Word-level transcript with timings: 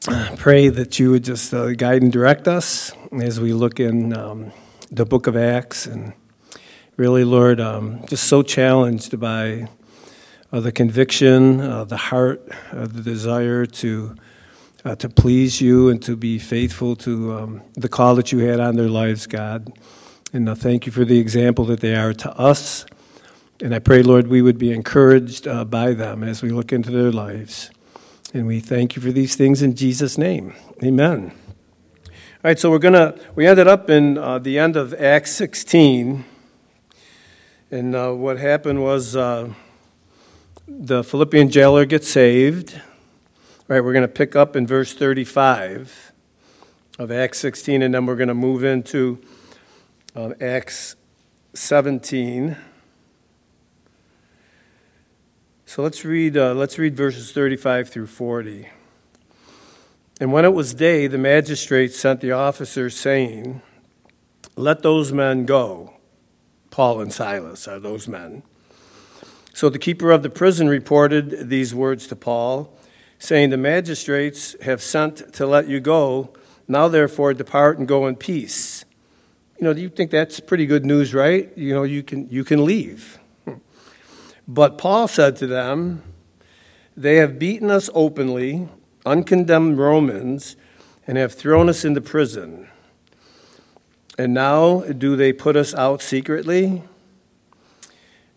pray 0.00 0.70
that 0.70 0.98
you 0.98 1.10
would 1.10 1.24
just 1.24 1.52
uh, 1.52 1.72
guide 1.72 2.00
and 2.00 2.10
direct 2.10 2.48
us 2.48 2.92
as 3.20 3.38
we 3.38 3.52
look 3.52 3.78
in 3.78 4.14
um, 4.14 4.50
the 4.90 5.04
book 5.04 5.26
of 5.26 5.36
Acts. 5.36 5.84
And 5.84 6.14
really, 6.96 7.22
Lord, 7.22 7.60
um, 7.60 8.02
just 8.06 8.24
so 8.24 8.42
challenged 8.42 9.20
by 9.20 9.68
uh, 10.52 10.60
the 10.60 10.72
conviction, 10.72 11.60
uh, 11.60 11.84
the 11.84 11.98
heart, 11.98 12.42
uh, 12.72 12.86
the 12.86 13.02
desire 13.02 13.66
to. 13.66 14.16
Uh, 14.82 14.96
to 14.96 15.10
please 15.10 15.60
you 15.60 15.90
and 15.90 16.02
to 16.02 16.16
be 16.16 16.38
faithful 16.38 16.96
to 16.96 17.34
um, 17.34 17.60
the 17.74 17.86
call 17.86 18.14
that 18.14 18.32
you 18.32 18.38
had 18.38 18.60
on 18.60 18.76
their 18.76 18.88
lives, 18.88 19.26
God. 19.26 19.70
And 20.32 20.48
uh, 20.48 20.54
thank 20.54 20.86
you 20.86 20.92
for 20.92 21.04
the 21.04 21.18
example 21.18 21.66
that 21.66 21.80
they 21.80 21.94
are 21.94 22.14
to 22.14 22.32
us. 22.38 22.86
And 23.60 23.74
I 23.74 23.78
pray, 23.78 24.02
Lord, 24.02 24.28
we 24.28 24.40
would 24.40 24.56
be 24.56 24.72
encouraged 24.72 25.46
uh, 25.46 25.66
by 25.66 25.92
them 25.92 26.24
as 26.24 26.40
we 26.40 26.48
look 26.48 26.72
into 26.72 26.90
their 26.90 27.12
lives. 27.12 27.70
And 28.32 28.46
we 28.46 28.60
thank 28.60 28.94
you 28.94 29.02
for 29.02 29.10
these 29.10 29.34
things 29.34 29.60
in 29.60 29.74
Jesus' 29.74 30.16
name. 30.16 30.54
Amen. 30.84 31.32
All 32.06 32.12
right, 32.44 32.56
so 32.56 32.70
we're 32.70 32.78
going 32.78 32.94
to, 32.94 33.18
we 33.34 33.44
ended 33.44 33.66
up 33.66 33.90
in 33.90 34.16
uh, 34.16 34.38
the 34.38 34.56
end 34.56 34.76
of 34.76 34.94
Acts 34.94 35.32
16. 35.32 36.24
And 37.72 37.96
uh, 37.96 38.12
what 38.12 38.38
happened 38.38 38.84
was 38.84 39.16
uh, 39.16 39.52
the 40.68 41.02
Philippian 41.02 41.50
jailer 41.50 41.84
gets 41.84 42.08
saved. 42.08 42.74
All 42.74 43.64
right, 43.66 43.80
we're 43.80 43.92
going 43.92 44.02
to 44.02 44.08
pick 44.08 44.36
up 44.36 44.54
in 44.54 44.64
verse 44.64 44.94
35 44.94 46.12
of 47.00 47.10
Acts 47.10 47.40
16, 47.40 47.82
and 47.82 47.92
then 47.92 48.06
we're 48.06 48.14
going 48.14 48.28
to 48.28 48.34
move 48.34 48.62
into 48.62 49.20
uh, 50.14 50.34
Acts 50.40 50.94
17. 51.54 52.56
So 55.70 55.84
let's 55.84 56.04
read, 56.04 56.36
uh, 56.36 56.52
let's 56.52 56.80
read 56.80 56.96
verses 56.96 57.30
35 57.30 57.90
through 57.90 58.08
40. 58.08 58.68
And 60.20 60.32
when 60.32 60.44
it 60.44 60.52
was 60.52 60.74
day, 60.74 61.06
the 61.06 61.16
magistrates 61.16 61.96
sent 61.96 62.20
the 62.20 62.32
officers, 62.32 62.98
saying, 62.98 63.62
Let 64.56 64.82
those 64.82 65.12
men 65.12 65.46
go. 65.46 65.94
Paul 66.72 67.00
and 67.00 67.12
Silas 67.12 67.68
are 67.68 67.78
those 67.78 68.08
men. 68.08 68.42
So 69.54 69.68
the 69.68 69.78
keeper 69.78 70.10
of 70.10 70.24
the 70.24 70.28
prison 70.28 70.68
reported 70.68 71.48
these 71.50 71.72
words 71.72 72.08
to 72.08 72.16
Paul, 72.16 72.76
saying, 73.20 73.50
The 73.50 73.56
magistrates 73.56 74.60
have 74.62 74.82
sent 74.82 75.32
to 75.34 75.46
let 75.46 75.68
you 75.68 75.78
go. 75.78 76.34
Now, 76.66 76.88
therefore, 76.88 77.32
depart 77.32 77.78
and 77.78 77.86
go 77.86 78.08
in 78.08 78.16
peace. 78.16 78.84
You 79.60 79.66
know, 79.66 79.72
do 79.72 79.80
you 79.80 79.88
think 79.88 80.10
that's 80.10 80.40
pretty 80.40 80.66
good 80.66 80.84
news, 80.84 81.14
right? 81.14 81.56
You 81.56 81.74
know, 81.74 81.84
you 81.84 82.02
can, 82.02 82.28
you 82.28 82.42
can 82.42 82.64
leave. 82.64 83.19
But 84.52 84.78
Paul 84.78 85.06
said 85.06 85.36
to 85.36 85.46
them, 85.46 86.02
They 86.96 87.16
have 87.16 87.38
beaten 87.38 87.70
us 87.70 87.88
openly, 87.94 88.68
uncondemned 89.06 89.78
Romans, 89.78 90.56
and 91.06 91.16
have 91.16 91.32
thrown 91.32 91.68
us 91.68 91.84
into 91.84 92.00
prison. 92.00 92.66
And 94.18 94.34
now 94.34 94.80
do 94.80 95.14
they 95.14 95.32
put 95.32 95.54
us 95.54 95.72
out 95.72 96.02
secretly? 96.02 96.82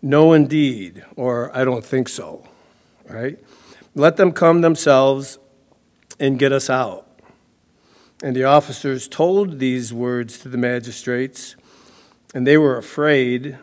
No, 0.04 0.34
indeed, 0.34 1.04
or 1.16 1.50
I 1.58 1.64
don't 1.66 1.84
think 1.84 2.08
so, 2.08 2.48
right? 3.10 3.40
Let 3.96 4.18
them 4.18 4.34
come 4.34 4.62
themselves 4.62 5.40
and 6.20 6.38
get 6.38 6.52
us 6.52 6.70
out. 6.70 7.08
And 8.22 8.36
the 8.36 8.44
officers 8.44 9.08
told 9.08 9.58
these 9.58 9.92
words 9.92 10.38
to 10.40 10.50
the 10.50 10.60
magistrates, 10.60 11.56
and 12.36 12.46
they 12.46 12.60
were 12.60 12.78
afraid 12.78 13.58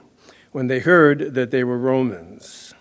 when 0.52 0.66
they 0.66 0.80
heard 0.80 1.34
that 1.34 1.50
they 1.50 1.64
were 1.64 1.78
Romans. 1.78 2.74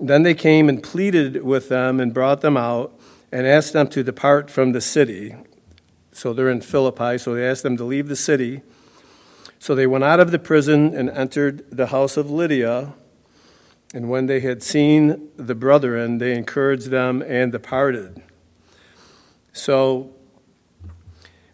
Then 0.00 0.22
they 0.22 0.34
came 0.34 0.68
and 0.68 0.82
pleaded 0.82 1.42
with 1.42 1.68
them 1.68 2.00
and 2.00 2.14
brought 2.14 2.40
them 2.40 2.56
out 2.56 2.98
and 3.32 3.46
asked 3.46 3.72
them 3.72 3.88
to 3.88 4.02
depart 4.02 4.50
from 4.50 4.72
the 4.72 4.80
city. 4.80 5.34
So 6.12 6.32
they're 6.32 6.50
in 6.50 6.60
Philippi, 6.60 7.18
so 7.18 7.34
they 7.34 7.46
asked 7.46 7.62
them 7.62 7.76
to 7.76 7.84
leave 7.84 8.08
the 8.08 8.16
city. 8.16 8.62
So 9.58 9.74
they 9.74 9.86
went 9.86 10.04
out 10.04 10.20
of 10.20 10.30
the 10.30 10.38
prison 10.38 10.94
and 10.94 11.10
entered 11.10 11.64
the 11.70 11.88
house 11.88 12.16
of 12.16 12.30
Lydia. 12.30 12.94
And 13.92 14.08
when 14.08 14.26
they 14.26 14.40
had 14.40 14.62
seen 14.62 15.30
the 15.36 15.54
brethren, 15.54 16.18
they 16.18 16.34
encouraged 16.34 16.90
them 16.90 17.22
and 17.22 17.50
departed. 17.52 18.22
So 19.52 20.14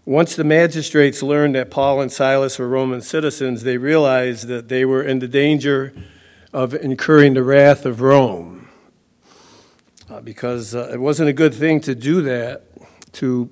once 0.06 0.36
the 0.36 0.44
magistrates 0.44 1.22
learned 1.22 1.54
that 1.54 1.70
Paul 1.70 2.00
and 2.00 2.12
Silas 2.12 2.58
were 2.58 2.68
Roman 2.68 3.00
citizens, 3.00 3.62
they 3.62 3.78
realized 3.78 4.48
that 4.48 4.68
they 4.68 4.84
were 4.84 5.02
in 5.02 5.18
the 5.18 5.28
danger 5.28 5.94
of 6.52 6.74
incurring 6.74 7.34
the 7.34 7.42
wrath 7.42 7.86
of 7.86 8.00
Rome. 8.00 8.68
Uh, 10.10 10.20
because 10.20 10.74
uh, 10.74 10.90
it 10.92 11.00
wasn't 11.00 11.28
a 11.28 11.32
good 11.32 11.54
thing 11.54 11.80
to 11.80 11.94
do 11.94 12.20
that, 12.22 12.64
to 13.12 13.50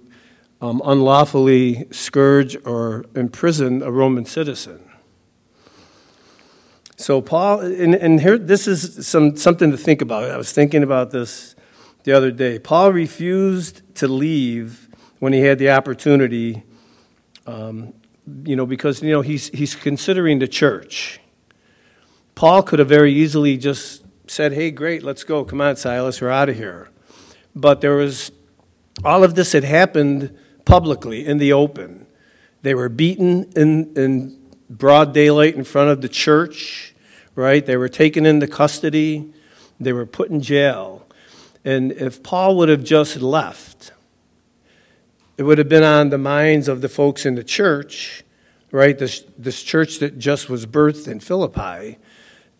um, 0.60 0.82
unlawfully 0.84 1.88
scourge 1.90 2.56
or 2.66 3.06
imprison 3.14 3.82
a 3.82 3.90
Roman 3.90 4.26
citizen. 4.26 4.80
So, 6.96 7.22
Paul, 7.22 7.60
and, 7.60 7.94
and 7.94 8.20
here, 8.20 8.36
this 8.36 8.69
is 8.69 9.06
some, 9.06 9.36
something 9.36 9.70
to 9.70 9.78
think 9.78 10.02
about. 10.02 10.30
I 10.30 10.36
was 10.36 10.52
thinking 10.52 10.82
about 10.82 11.10
this 11.10 11.56
the 12.04 12.12
other 12.12 12.30
day. 12.30 12.58
Paul 12.58 12.92
refused 12.92 13.82
to 13.96 14.06
leave 14.06 14.88
when 15.22 15.33
he 15.33 15.38
had 15.38 15.56
the 15.56 15.71
opportunity, 15.71 16.65
um, 17.47 17.94
you 18.44 18.56
know, 18.56 18.66
because, 18.66 19.00
you 19.05 19.12
know, 19.12 19.21
he's, 19.21 19.50
he's 19.50 19.77
considering 19.77 20.41
the 20.41 20.49
church. 20.49 21.21
Paul 22.34 22.65
could 22.65 22.81
have 22.81 22.88
very 22.88 23.12
easily 23.12 23.56
just 23.56 24.03
said, 24.27 24.53
hey, 24.53 24.72
great, 24.72 25.05
let's 25.05 25.22
go. 25.22 25.44
Come 25.44 25.61
on, 25.61 25.77
Silas, 25.77 26.21
we're 26.21 26.28
out 26.28 26.49
of 26.49 26.56
here. 26.56 26.91
But 27.55 27.81
there 27.81 27.94
was, 27.94 28.32
all 29.05 29.22
of 29.22 29.37
this 29.37 29.53
had 29.53 29.62
happened 29.62 30.37
publicly, 30.65 31.25
in 31.25 31.38
the 31.38 31.53
open. 31.53 32.09
They 32.62 32.75
were 32.75 32.88
beaten 32.88 33.49
in, 33.55 33.97
in 33.97 34.37
broad 34.69 35.15
daylight 35.15 35.55
in 35.55 35.62
front 35.62 35.91
of 35.91 36.03
the 36.03 36.09
church, 36.09 36.97
right? 37.37 37.65
They 37.65 37.77
were 37.77 37.88
taken 37.88 38.27
into 38.27 38.49
custody, 38.49 39.32
they 39.78 39.93
were 39.93 40.05
put 40.05 40.31
in 40.31 40.41
jail. 40.41 41.06
And 41.65 41.93
if 41.93 42.25
Paul 42.25 42.56
would 42.56 42.69
have 42.69 42.82
just 42.82 43.19
left, 43.19 43.72
it 45.42 45.44
would 45.44 45.58
have 45.58 45.69
been 45.69 45.82
on 45.82 46.10
the 46.10 46.19
minds 46.19 46.69
of 46.69 46.82
the 46.82 46.88
folks 46.88 47.26
in 47.26 47.34
the 47.34 47.42
church, 47.42 48.22
right? 48.70 48.97
This, 48.97 49.25
this 49.36 49.64
church 49.64 49.98
that 49.98 50.16
just 50.16 50.48
was 50.48 50.66
birthed 50.66 51.08
in 51.08 51.19
Philippi, 51.19 51.98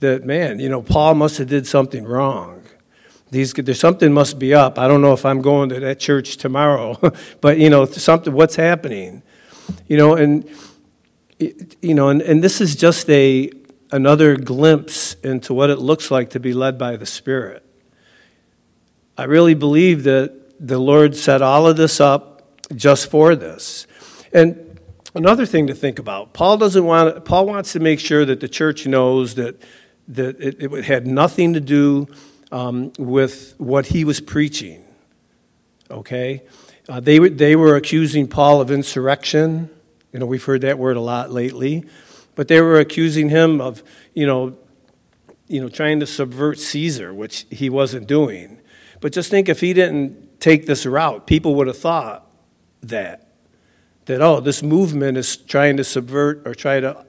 that, 0.01 0.25
man, 0.25 0.59
you 0.59 0.69
know, 0.69 0.83
Paul 0.83 1.15
must 1.15 1.39
have 1.39 1.47
did 1.47 1.65
something 1.65 2.05
wrong. 2.05 2.65
These, 3.31 3.53
there's 3.53 3.79
something 3.79 4.13
must 4.13 4.41
be 4.41 4.53
up. 4.53 4.81
I 4.81 4.89
don't 4.89 5.01
know 5.01 5.13
if 5.13 5.25
I'm 5.25 5.41
going 5.43 5.69
to 5.69 5.79
that 5.79 6.01
church 6.01 6.39
tomorrow, 6.39 6.99
but, 7.41 7.59
you 7.59 7.71
know, 7.71 7.85
something, 7.85 8.33
what's 8.33 8.57
happening? 8.57 9.23
You 9.87 9.97
know, 9.97 10.17
and, 10.17 10.51
you 11.39 11.95
know, 11.95 12.09
and, 12.09 12.21
and 12.21 12.43
this 12.43 12.61
is 12.61 12.75
just 12.75 13.09
a, 13.11 13.49
another 13.93 14.35
glimpse 14.37 15.15
into 15.23 15.55
what 15.55 15.71
it 15.71 15.79
looks 15.79 16.11
like 16.11 16.31
to 16.31 16.41
be 16.41 16.53
led 16.53 16.79
by 16.79 16.97
the 16.97 17.07
Spirit. 17.07 17.65
I 19.17 19.23
really 19.23 19.55
believe 19.55 20.03
that 20.03 20.37
the 20.59 20.81
Lord 20.81 21.15
set 21.15 21.43
all 21.43 21.69
of 21.69 21.77
this 21.77 22.01
up 22.01 22.32
just 22.75 23.11
for 23.11 23.35
this. 23.35 23.87
And 24.33 24.81
another 25.15 25.47
thing 25.47 25.67
to 25.67 25.75
think 25.75 25.99
about 25.99 26.33
Paul 26.33 26.57
doesn't 26.57 26.85
want, 26.85 27.25
Paul 27.25 27.47
wants 27.47 27.73
to 27.73 27.81
make 27.81 28.01
sure 28.01 28.25
that 28.25 28.41
the 28.41 28.49
church 28.49 28.87
knows 28.87 29.35
that, 29.35 29.61
that 30.09 30.41
it, 30.41 30.63
it 30.63 30.85
had 30.85 31.07
nothing 31.07 31.55
to 31.55 31.61
do 31.61 32.09
um, 32.51 32.93
with 32.99 33.55
what 33.59 33.87
he 33.87 34.05
was 34.05 34.21
preaching. 34.21 34.85
Okay? 35.91 36.43
Uh, 36.89 37.01
they, 37.01 37.19
they 37.19 37.57
were 37.57 37.77
accusing 37.77 38.27
Paul 38.27 38.61
of 38.61 38.71
insurrection. 38.71 39.71
You 40.13 40.19
know, 40.19 40.27
we've 40.27 40.45
heard 40.45 40.63
that 40.63 40.79
word 40.79 40.97
a 40.97 41.01
lot 41.01 41.31
lately. 41.31 41.85
But 42.35 42.49
they 42.49 42.61
were 42.61 42.79
accusing 42.79 43.29
him 43.29 43.61
of, 43.61 43.83
you 44.15 44.27
know, 44.27 44.57
you 45.49 45.61
know, 45.61 45.69
trying 45.69 46.01
to 46.01 46.07
subvert 46.07 46.59
Caesar, 46.59 47.13
which 47.13 47.47
he 47.51 47.69
wasn't 47.69 48.07
doing. 48.07 48.59
But 49.01 49.13
just 49.13 49.31
think 49.31 49.51
if 49.51 49.61
he 49.61 49.75
didn't 49.75 50.41
take 50.41 50.65
this 50.65 50.87
route, 50.87 51.27
people 51.27 51.55
would 51.57 51.67
have 51.67 51.77
thought, 51.77 52.27
that. 52.83 53.29
That, 54.07 54.21
oh, 54.21 54.41
this 54.41 54.63
movement 54.63 55.17
is 55.17 55.37
trying 55.37 55.77
to 55.77 55.85
subvert 55.85 56.47
or 56.47 56.55
try 56.55 56.81
to, 56.81 57.05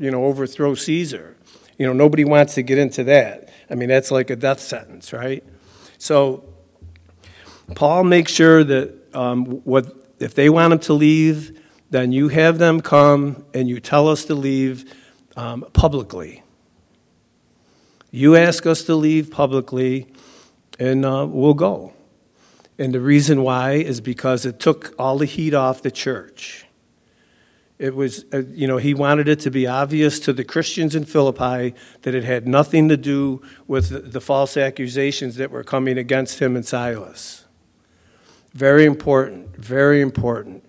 you 0.00 0.10
know, 0.10 0.24
overthrow 0.24 0.74
Caesar. 0.74 1.36
You 1.76 1.86
know, 1.86 1.92
nobody 1.92 2.24
wants 2.24 2.54
to 2.54 2.62
get 2.62 2.78
into 2.78 3.04
that. 3.04 3.50
I 3.70 3.74
mean, 3.74 3.88
that's 3.88 4.10
like 4.10 4.30
a 4.30 4.36
death 4.36 4.60
sentence, 4.60 5.12
right? 5.12 5.44
So, 5.98 6.44
Paul 7.74 8.04
makes 8.04 8.32
sure 8.32 8.64
that 8.64 9.14
um, 9.14 9.44
what 9.64 9.94
if 10.18 10.34
they 10.34 10.48
want 10.48 10.72
him 10.72 10.78
to 10.80 10.94
leave, 10.94 11.60
then 11.90 12.12
you 12.12 12.28
have 12.28 12.58
them 12.58 12.80
come 12.80 13.44
and 13.54 13.68
you 13.68 13.80
tell 13.80 14.08
us 14.08 14.24
to 14.26 14.34
leave 14.34 14.92
um, 15.36 15.64
publicly. 15.72 16.42
You 18.10 18.36
ask 18.36 18.66
us 18.66 18.84
to 18.84 18.94
leave 18.94 19.30
publicly, 19.30 20.06
and 20.78 21.04
uh, 21.04 21.26
we'll 21.28 21.54
go. 21.54 21.92
And 22.78 22.94
the 22.94 23.00
reason 23.00 23.42
why 23.42 23.72
is 23.72 24.00
because 24.00 24.46
it 24.46 24.60
took 24.60 24.94
all 24.98 25.18
the 25.18 25.26
heat 25.26 25.52
off 25.52 25.82
the 25.82 25.90
church. 25.90 26.64
It 27.78 27.94
was, 27.94 28.24
uh, 28.32 28.42
you 28.52 28.66
know, 28.66 28.76
he 28.76 28.92
wanted 28.92 29.28
it 29.28 29.38
to 29.40 29.50
be 29.50 29.66
obvious 29.66 30.18
to 30.20 30.32
the 30.32 30.44
Christians 30.44 30.94
in 30.96 31.04
Philippi 31.04 31.74
that 32.02 32.14
it 32.14 32.24
had 32.24 32.46
nothing 32.46 32.88
to 32.88 32.96
do 32.96 33.40
with 33.68 33.90
the, 33.90 34.00
the 34.00 34.20
false 34.20 34.56
accusations 34.56 35.36
that 35.36 35.50
were 35.50 35.62
coming 35.62 35.96
against 35.96 36.40
him 36.40 36.56
and 36.56 36.66
Silas. 36.66 37.44
Very 38.52 38.84
important, 38.84 39.56
very 39.56 40.00
important. 40.00 40.64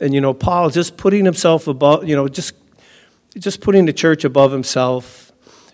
And 0.00 0.14
you 0.14 0.20
know, 0.20 0.32
Paul 0.32 0.70
just 0.70 0.96
putting 0.96 1.26
himself 1.26 1.66
above, 1.66 2.08
you 2.08 2.16
know, 2.16 2.28
just 2.28 2.54
just 3.38 3.60
putting 3.60 3.84
the 3.84 3.92
church 3.92 4.24
above 4.24 4.52
himself, 4.52 5.32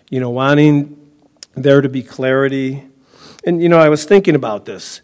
you 0.09 0.19
know, 0.19 0.29
wanting 0.29 0.97
there 1.53 1.79
to 1.79 1.89
be 1.89 2.03
clarity. 2.03 2.83
And 3.45 3.61
you 3.61 3.69
know, 3.69 3.79
I 3.79 3.87
was 3.87 4.03
thinking 4.03 4.35
about 4.35 4.65
this. 4.65 5.01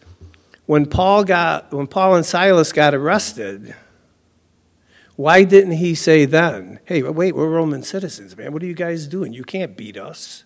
When 0.68 0.86
Paul 0.86 1.24
got 1.24 1.74
when 1.74 1.88
Paul 1.88 2.16
and 2.16 2.26
Silas 2.26 2.72
got 2.72 2.94
arrested, 2.94 3.74
why 5.16 5.44
didn't 5.44 5.78
he 5.78 5.96
say 5.96 6.26
then, 6.26 6.80
"Hey, 6.84 7.02
wait, 7.02 7.36
we're 7.36 7.50
Roman 7.50 7.84
citizens, 7.84 8.38
man. 8.38 8.52
What 8.52 8.62
are 8.62 8.68
you 8.68 8.76
guys 8.76 9.08
doing? 9.08 9.34
You 9.34 9.44
can't 9.44 9.76
beat 9.76 9.98
us. 9.98 10.44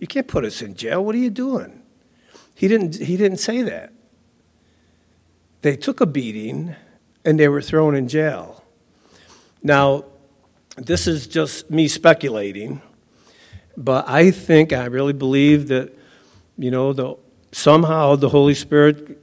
You 0.00 0.08
can't 0.08 0.26
put 0.26 0.44
us 0.44 0.60
in 0.60 0.74
jail. 0.74 1.04
What 1.04 1.14
are 1.14 1.18
you 1.18 1.30
doing?" 1.30 1.80
He 2.54 2.66
didn't 2.68 2.96
he 2.96 3.16
didn't 3.16 3.38
say 3.38 3.62
that. 3.62 3.92
They 5.62 5.76
took 5.76 6.00
a 6.00 6.06
beating 6.06 6.74
and 7.24 7.38
they 7.38 7.46
were 7.46 7.62
thrown 7.62 7.94
in 7.94 8.08
jail. 8.08 8.64
Now, 9.62 10.06
this 10.76 11.06
is 11.06 11.28
just 11.28 11.70
me 11.70 11.86
speculating, 11.86 12.82
but 13.76 14.08
I 14.08 14.32
think, 14.32 14.72
I 14.72 14.86
really 14.86 15.12
believe 15.12 15.68
that, 15.68 15.96
you 16.58 16.72
know, 16.72 16.92
the, 16.92 17.14
somehow 17.52 18.16
the 18.16 18.30
Holy 18.30 18.54
Spirit 18.54 19.21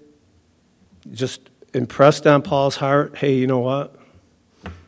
just 1.12 1.50
impressed 1.74 2.26
on 2.26 2.42
Paul's 2.42 2.76
heart 2.76 3.18
hey, 3.18 3.36
you 3.36 3.48
know 3.48 3.60
what? 3.60 3.96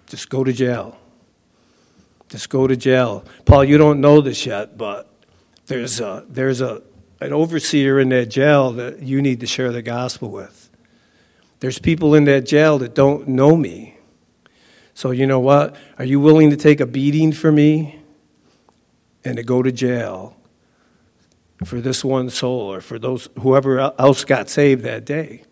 Just 0.07 0.29
go 0.29 0.43
to 0.43 0.51
jail. 0.51 0.97
Just 2.29 2.49
go 2.49 2.67
to 2.67 2.75
jail. 2.75 3.25
Paul, 3.45 3.63
you 3.63 3.77
don't 3.77 4.01
know 4.01 4.21
this 4.21 4.45
yet, 4.45 4.77
but 4.77 5.09
there's, 5.67 5.99
a, 5.99 6.25
there's 6.29 6.61
a, 6.61 6.81
an 7.19 7.33
overseer 7.33 7.99
in 7.99 8.09
that 8.09 8.27
jail 8.27 8.71
that 8.73 9.01
you 9.01 9.21
need 9.21 9.39
to 9.41 9.47
share 9.47 9.71
the 9.71 9.81
gospel 9.81 10.29
with. 10.29 10.69
There's 11.59 11.77
people 11.77 12.15
in 12.15 12.25
that 12.25 12.45
jail 12.45 12.79
that 12.79 12.95
don't 12.95 13.27
know 13.27 13.55
me. 13.55 13.97
So, 14.93 15.11
you 15.11 15.27
know 15.27 15.39
what? 15.39 15.75
Are 15.99 16.05
you 16.05 16.19
willing 16.19 16.49
to 16.49 16.57
take 16.57 16.79
a 16.79 16.85
beating 16.85 17.31
for 17.31 17.51
me 17.51 18.01
and 19.23 19.37
to 19.37 19.43
go 19.43 19.61
to 19.61 19.71
jail 19.71 20.35
for 21.63 21.79
this 21.79 22.03
one 22.03 22.29
soul 22.29 22.73
or 22.73 22.81
for 22.81 22.97
those 22.97 23.29
whoever 23.39 23.79
else 23.79 24.25
got 24.25 24.49
saved 24.49 24.83
that 24.83 25.05
day? 25.05 25.43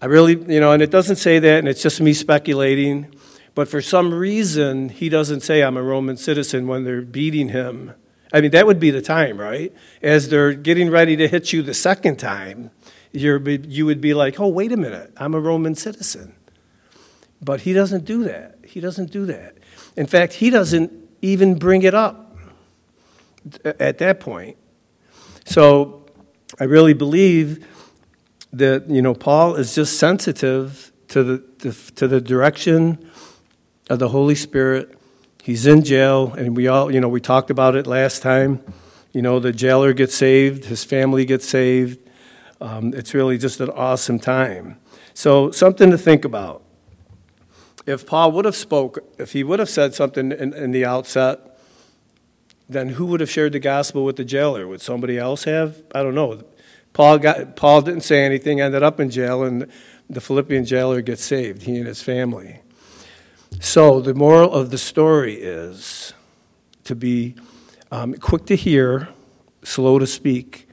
I 0.00 0.06
really, 0.06 0.34
you 0.52 0.60
know, 0.60 0.72
and 0.72 0.82
it 0.82 0.90
doesn't 0.90 1.16
say 1.16 1.38
that, 1.38 1.58
and 1.58 1.68
it's 1.68 1.82
just 1.82 2.00
me 2.00 2.12
speculating. 2.12 3.14
But 3.54 3.68
for 3.68 3.82
some 3.82 4.14
reason, 4.14 4.90
he 4.90 5.08
doesn't 5.08 5.40
say 5.40 5.62
I'm 5.62 5.76
a 5.76 5.82
Roman 5.82 6.16
citizen 6.16 6.68
when 6.68 6.84
they're 6.84 7.02
beating 7.02 7.48
him. 7.48 7.94
I 8.32 8.40
mean, 8.40 8.52
that 8.52 8.66
would 8.66 8.78
be 8.78 8.90
the 8.90 9.02
time, 9.02 9.40
right? 9.40 9.74
As 10.00 10.28
they're 10.28 10.52
getting 10.52 10.90
ready 10.90 11.16
to 11.16 11.26
hit 11.26 11.52
you 11.52 11.62
the 11.62 11.74
second 11.74 12.18
time, 12.18 12.70
you're, 13.10 13.40
you 13.48 13.86
would 13.86 14.00
be 14.00 14.14
like, 14.14 14.38
oh, 14.38 14.48
wait 14.48 14.70
a 14.70 14.76
minute, 14.76 15.12
I'm 15.16 15.34
a 15.34 15.40
Roman 15.40 15.74
citizen. 15.74 16.34
But 17.42 17.62
he 17.62 17.72
doesn't 17.72 18.04
do 18.04 18.24
that. 18.24 18.58
He 18.64 18.80
doesn't 18.80 19.10
do 19.10 19.26
that. 19.26 19.56
In 19.96 20.06
fact, 20.06 20.34
he 20.34 20.50
doesn't 20.50 20.92
even 21.22 21.58
bring 21.58 21.82
it 21.82 21.94
up 21.94 22.36
at 23.64 23.98
that 23.98 24.20
point. 24.20 24.56
So 25.44 26.06
I 26.60 26.64
really 26.64 26.92
believe 26.92 27.66
that, 28.52 28.88
you 28.88 29.02
know, 29.02 29.14
Paul 29.14 29.56
is 29.56 29.74
just 29.74 29.98
sensitive 29.98 30.92
to 31.08 31.22
the, 31.22 31.38
to, 31.58 31.72
to 31.94 32.08
the 32.08 32.20
direction 32.20 33.10
of 33.90 33.98
the 33.98 34.08
Holy 34.08 34.34
Spirit. 34.34 34.98
He's 35.42 35.66
in 35.66 35.82
jail, 35.82 36.32
and 36.34 36.56
we 36.56 36.68
all, 36.68 36.92
you 36.92 37.00
know, 37.00 37.08
we 37.08 37.20
talked 37.20 37.50
about 37.50 37.74
it 37.74 37.86
last 37.86 38.22
time. 38.22 38.62
You 39.12 39.22
know, 39.22 39.38
the 39.40 39.52
jailer 39.52 39.92
gets 39.92 40.14
saved, 40.14 40.66
his 40.66 40.84
family 40.84 41.24
gets 41.24 41.48
saved, 41.48 41.98
um, 42.60 42.92
it's 42.94 43.14
really 43.14 43.38
just 43.38 43.60
an 43.60 43.70
awesome 43.70 44.18
time. 44.18 44.78
So, 45.14 45.50
something 45.50 45.90
to 45.90 45.98
think 45.98 46.24
about. 46.24 46.62
If 47.86 48.06
Paul 48.06 48.32
would 48.32 48.44
have 48.44 48.56
spoke, 48.56 48.98
if 49.18 49.32
he 49.32 49.42
would 49.42 49.58
have 49.58 49.70
said 49.70 49.94
something 49.94 50.32
in, 50.32 50.52
in 50.52 50.72
the 50.72 50.84
outset, 50.84 51.58
then 52.68 52.90
who 52.90 53.06
would 53.06 53.20
have 53.20 53.30
shared 53.30 53.52
the 53.52 53.58
gospel 53.58 54.04
with 54.04 54.16
the 54.16 54.24
jailer? 54.24 54.68
Would 54.68 54.82
somebody 54.82 55.16
else 55.16 55.44
have? 55.44 55.82
I 55.94 56.02
don't 56.02 56.14
know. 56.14 56.42
Paul 56.98 57.18
got 57.18 57.54
Paul 57.54 57.82
didn't 57.82 58.00
say 58.00 58.24
anything, 58.24 58.60
ended 58.60 58.82
up 58.82 58.98
in 58.98 59.08
jail, 59.08 59.44
and 59.44 59.70
the 60.10 60.20
Philippian 60.20 60.64
jailer 60.64 61.00
gets 61.00 61.22
saved, 61.22 61.62
he 61.62 61.76
and 61.76 61.86
his 61.86 62.02
family. 62.02 62.58
So 63.60 64.00
the 64.00 64.14
moral 64.14 64.52
of 64.52 64.72
the 64.72 64.78
story 64.78 65.34
is 65.34 66.12
to 66.82 66.96
be 66.96 67.36
um, 67.92 68.14
quick 68.14 68.46
to 68.46 68.56
hear, 68.56 69.10
slow 69.62 70.00
to 70.00 70.08
speak, 70.08 70.68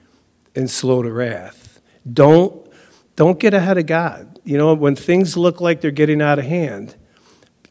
and 0.55 0.67
slow 0.67 1.03
to 1.03 1.11
wrath. 1.11 1.79
Don't, 2.11 2.71
don't 3.15 3.39
get 3.39 3.53
ahead 3.53 3.77
of 3.77 3.85
God. 3.85 4.39
You 4.43 4.57
know, 4.57 4.73
when 4.73 4.95
things 4.95 5.37
look 5.37 5.61
like 5.61 5.81
they're 5.81 5.91
getting 5.91 6.23
out 6.23 6.39
of 6.39 6.45
hand, 6.45 6.95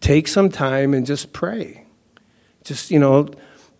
take 0.01 0.29
some 0.29 0.49
time 0.49 0.95
and 0.95 1.05
just 1.05 1.33
pray. 1.33 1.87
Just, 2.63 2.93
you 2.93 3.01
know, 3.01 3.31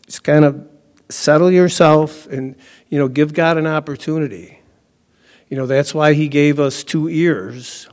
just 0.07 0.25
kind 0.25 0.45
of 0.45 0.69
settle 1.11 1.53
yourself 1.53 2.27
and, 2.27 2.57
you 2.89 2.99
know, 2.99 3.07
give 3.07 3.35
God 3.35 3.57
an 3.57 3.69
opportunity. 3.69 4.54
You 5.49 5.57
know, 5.57 5.67
that's 5.67 5.95
why 5.95 6.15
He 6.15 6.29
gave 6.29 6.59
us 6.59 6.85
two 6.85 7.09
ears 7.09 7.89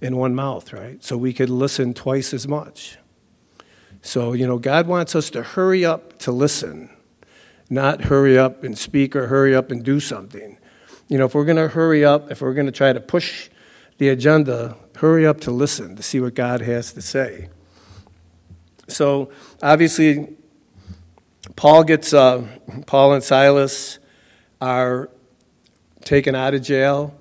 and 0.00 0.16
one 0.16 0.34
mouth, 0.34 0.72
right? 0.72 1.02
So 1.02 1.16
we 1.16 1.32
could 1.32 1.50
listen 1.50 1.94
twice 1.94 2.34
as 2.34 2.46
much. 2.46 2.98
So, 4.02 4.32
you 4.32 4.46
know, 4.46 4.58
God 4.58 4.86
wants 4.86 5.14
us 5.14 5.30
to 5.30 5.42
hurry 5.42 5.84
up 5.84 6.18
to 6.20 6.32
listen, 6.32 6.90
not 7.70 8.02
hurry 8.02 8.38
up 8.38 8.62
and 8.62 8.76
speak 8.76 9.16
or 9.16 9.28
hurry 9.28 9.54
up 9.54 9.70
and 9.70 9.82
do 9.82 9.98
something 9.98 10.58
you 11.08 11.18
know, 11.18 11.26
if 11.26 11.34
we're 11.34 11.44
going 11.44 11.56
to 11.56 11.68
hurry 11.68 12.04
up, 12.04 12.30
if 12.30 12.40
we're 12.40 12.54
going 12.54 12.66
to 12.66 12.72
try 12.72 12.92
to 12.92 13.00
push 13.00 13.50
the 13.98 14.08
agenda, 14.08 14.76
hurry 14.96 15.26
up 15.26 15.40
to 15.42 15.50
listen 15.50 15.96
to 15.96 16.02
see 16.02 16.20
what 16.20 16.34
God 16.34 16.60
has 16.62 16.92
to 16.94 17.02
say. 17.02 17.48
So 18.88 19.30
obviously, 19.62 20.34
Paul 21.56 21.84
gets 21.84 22.12
uh, 22.14 22.46
Paul 22.86 23.14
and 23.14 23.22
Silas 23.22 23.98
are 24.60 25.10
taken 26.04 26.34
out 26.34 26.54
of 26.54 26.62
jail. 26.62 27.14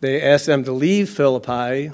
They 0.00 0.22
ask 0.22 0.46
them 0.46 0.64
to 0.64 0.72
leave 0.72 1.10
Philippi, 1.10 1.92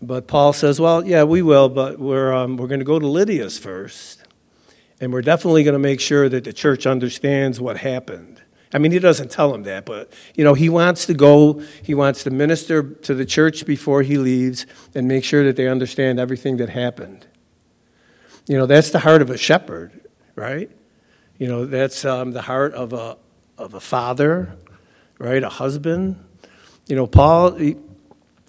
but 0.00 0.26
Paul 0.26 0.52
says, 0.52 0.80
"Well, 0.80 1.06
yeah, 1.06 1.24
we 1.24 1.42
will, 1.42 1.68
but 1.68 1.98
we're 1.98 2.32
um, 2.32 2.56
we're 2.56 2.66
going 2.66 2.80
to 2.80 2.84
go 2.84 2.98
to 2.98 3.06
Lydia's 3.06 3.58
first, 3.58 4.22
and 5.00 5.12
we're 5.12 5.22
definitely 5.22 5.64
going 5.64 5.74
to 5.74 5.78
make 5.78 6.00
sure 6.00 6.28
that 6.28 6.44
the 6.44 6.52
church 6.52 6.86
understands 6.86 7.60
what 7.60 7.78
happened." 7.78 8.42
I 8.74 8.78
mean, 8.78 8.92
he 8.92 8.98
doesn't 8.98 9.30
tell 9.30 9.52
them 9.52 9.64
that, 9.64 9.84
but 9.84 10.12
you 10.34 10.44
know, 10.44 10.54
he 10.54 10.68
wants 10.68 11.04
to 11.06 11.14
go, 11.14 11.62
he 11.82 11.94
wants 11.94 12.24
to 12.24 12.30
minister 12.30 12.82
to 12.82 13.14
the 13.14 13.26
church 13.26 13.66
before 13.66 14.02
he 14.02 14.16
leaves 14.16 14.66
and 14.94 15.06
make 15.06 15.24
sure 15.24 15.44
that 15.44 15.56
they 15.56 15.68
understand 15.68 16.18
everything 16.18 16.56
that 16.56 16.70
happened. 16.70 17.26
You 18.46 18.56
know, 18.56 18.66
that's 18.66 18.90
the 18.90 19.00
heart 19.00 19.20
of 19.20 19.30
a 19.30 19.36
shepherd, 19.36 20.08
right? 20.34 20.70
You 21.38 21.48
know, 21.48 21.66
that's 21.66 22.04
um, 22.04 22.32
the 22.32 22.42
heart 22.42 22.72
of 22.74 22.92
a 22.92 23.18
of 23.58 23.74
a 23.74 23.80
father, 23.80 24.56
right? 25.22 25.42
A 25.42 25.48
husband. 25.48 26.22
You 26.86 26.96
know, 26.96 27.06
Paul, 27.06 27.52
he, 27.52 27.76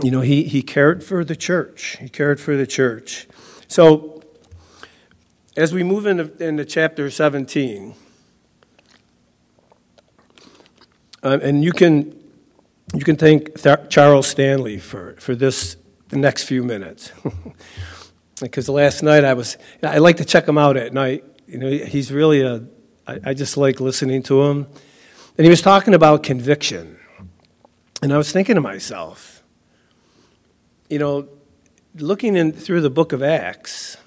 you 0.01 0.12
know, 0.12 0.22
he 0.22 0.44
he 0.44 0.62
cared 0.62 1.03
for 1.03 1.24
the 1.24 1.36
church. 1.36 1.98
He 2.01 2.10
cared 2.10 2.39
for 2.39 2.58
the 2.58 2.68
church. 2.68 3.27
So, 3.68 4.22
as 5.56 5.72
we 5.72 5.84
move 5.84 6.06
into, 6.06 6.32
into 6.44 6.65
chapter 6.65 7.10
17, 7.10 7.96
Um, 11.24 11.39
and 11.42 11.63
you 11.63 11.72
can, 11.72 12.13
you 12.94 13.06
can 13.06 13.15
thank 13.15 13.62
Th- 13.62 13.88
Charles 13.89 14.27
Stanley 14.27 14.77
for, 14.77 15.15
for 15.20 15.36
this 15.36 15.77
the 16.10 16.18
next 16.18 16.44
few 16.44 16.63
minutes. 16.63 17.13
because 18.42 18.68
last 18.68 19.03
night 19.03 19.24
I 19.24 19.34
was, 19.34 19.58
I 19.82 20.00
like 20.00 20.18
to 20.18 20.25
check 20.25 20.46
him 20.46 20.58
out 20.58 20.75
at 20.75 20.94
night. 20.94 21.24
You 21.48 21.60
know, 21.60 21.70
he's 21.70 22.12
really 22.12 22.42
a, 22.42 22.65
I, 23.08 23.20
I 23.27 23.34
just 23.34 23.56
like 23.56 23.80
listening 23.80 24.22
to 24.24 24.44
him. 24.44 24.68
And 25.38 25.46
he 25.46 25.50
was 25.50 25.62
talking 25.62 25.94
about 25.94 26.24
conviction. 26.24 27.00
And 28.02 28.13
I 28.13 28.18
was 28.18 28.32
thinking 28.32 28.56
to 28.56 28.62
myself, 28.62 29.44
you 30.90 31.00
know, 31.00 31.28
looking 31.96 32.36
in 32.36 32.52
through 32.52 32.82
the 32.82 32.90
book 32.90 33.13
of 33.13 33.24
Acts, 33.24 33.98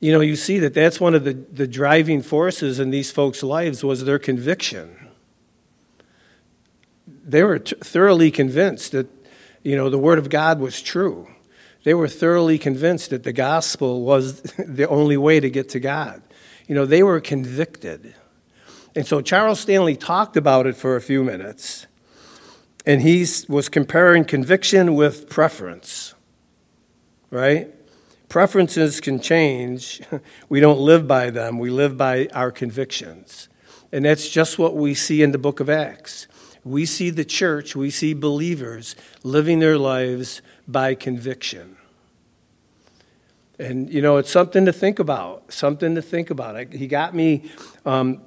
you 0.00 0.12
know, 0.12 0.20
you 0.20 0.36
see 0.36 0.58
that 0.60 0.74
that's 0.74 1.00
one 1.00 1.14
of 1.14 1.24
the, 1.24 1.34
the 1.34 1.66
driving 1.66 2.22
forces 2.22 2.78
in 2.78 2.90
these 2.90 3.10
folks' 3.10 3.42
lives 3.42 3.82
was 3.82 4.04
their 4.04 4.18
conviction 4.18 5.08
they 7.28 7.42
were 7.42 7.58
t- 7.58 7.76
thoroughly 7.80 8.30
convinced 8.30 8.92
that, 8.92 9.06
you 9.62 9.76
know, 9.76 9.90
the 9.90 9.98
Word 9.98 10.18
of 10.18 10.30
God 10.30 10.60
was 10.60 10.80
true. 10.80 11.28
They 11.84 11.92
were 11.92 12.08
thoroughly 12.08 12.58
convinced 12.58 13.10
that 13.10 13.22
the 13.22 13.32
gospel 13.32 14.02
was 14.02 14.40
the 14.58 14.88
only 14.88 15.16
way 15.16 15.38
to 15.38 15.50
get 15.50 15.68
to 15.70 15.80
God. 15.80 16.22
You 16.66 16.74
know, 16.74 16.86
they 16.86 17.02
were 17.02 17.20
convicted. 17.20 18.14
And 18.98 19.06
so 19.06 19.20
Charles 19.20 19.60
Stanley 19.60 19.94
talked 19.94 20.36
about 20.36 20.66
it 20.66 20.74
for 20.74 20.96
a 20.96 21.00
few 21.00 21.22
minutes, 21.22 21.86
and 22.84 23.00
he 23.00 23.24
was 23.48 23.68
comparing 23.68 24.24
conviction 24.24 24.96
with 24.96 25.30
preference, 25.30 26.14
right? 27.30 27.72
Preferences 28.28 29.00
can 29.00 29.20
change. 29.20 30.02
We 30.48 30.58
don't 30.58 30.80
live 30.80 31.06
by 31.06 31.30
them, 31.30 31.60
we 31.60 31.70
live 31.70 31.96
by 31.96 32.26
our 32.34 32.50
convictions. 32.50 33.48
And 33.92 34.04
that's 34.04 34.28
just 34.28 34.58
what 34.58 34.74
we 34.74 34.94
see 34.94 35.22
in 35.22 35.30
the 35.30 35.38
book 35.38 35.60
of 35.60 35.70
Acts 35.70 36.26
we 36.64 36.84
see 36.84 37.10
the 37.10 37.24
church, 37.24 37.76
we 37.76 37.90
see 37.90 38.14
believers 38.14 38.96
living 39.22 39.60
their 39.60 39.78
lives 39.78 40.42
by 40.66 40.96
conviction. 40.96 41.76
And, 43.60 43.94
you 43.94 44.02
know, 44.02 44.16
it's 44.16 44.30
something 44.30 44.64
to 44.66 44.72
think 44.72 44.98
about, 44.98 45.52
something 45.52 45.94
to 45.94 46.02
think 46.02 46.30
about. 46.30 46.72
He 46.72 46.88
got 46.88 47.14
me 47.14 47.52
um, 47.86 48.22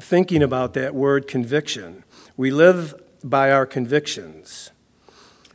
thinking 0.00 0.42
about 0.42 0.74
that 0.74 0.94
word 0.94 1.26
conviction. 1.28 2.04
We 2.36 2.50
live 2.50 2.94
by 3.24 3.50
our 3.50 3.66
convictions. 3.66 4.70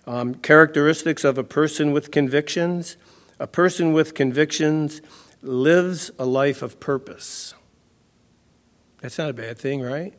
Um, 0.07 0.35
characteristics 0.35 1.23
of 1.23 1.37
a 1.37 1.43
person 1.43 1.91
with 1.91 2.11
convictions 2.11 2.97
a 3.41 3.47
person 3.47 3.91
with 3.91 4.13
convictions 4.13 5.01
lives 5.41 6.11
a 6.19 6.25
life 6.25 6.61
of 6.61 6.79
purpose. 6.79 7.55
That's 9.01 9.17
not 9.17 9.31
a 9.31 9.33
bad 9.33 9.57
thing, 9.57 9.81
right? 9.81 10.13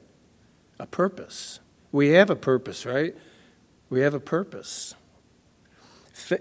A 0.81 0.88
purpose. 0.88 1.61
We 1.93 2.09
have 2.09 2.31
a 2.31 2.35
purpose, 2.35 2.85
right? 2.85 3.14
We 3.91 4.00
have 4.00 4.12
a 4.12 4.19
purpose. 4.19 4.97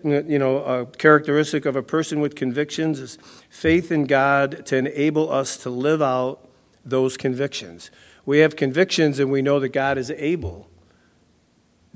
You 0.03 0.39
know, 0.39 0.57
a 0.63 0.88
characteristic 0.88 1.67
of 1.67 1.75
a 1.75 1.83
person 1.83 2.19
with 2.19 2.33
convictions 2.35 3.00
is 3.00 3.19
faith 3.47 3.91
in 3.91 4.05
God 4.05 4.65
to 4.65 4.77
enable 4.77 5.31
us 5.31 5.57
to 5.57 5.69
live 5.69 6.01
out 6.01 6.50
those 6.83 7.17
convictions. 7.17 7.91
We 8.25 8.39
have 8.39 8.55
convictions 8.55 9.19
and 9.19 9.31
we 9.31 9.41
know 9.41 9.59
that 9.59 9.69
God 9.69 9.97
is 9.97 10.11
able 10.11 10.67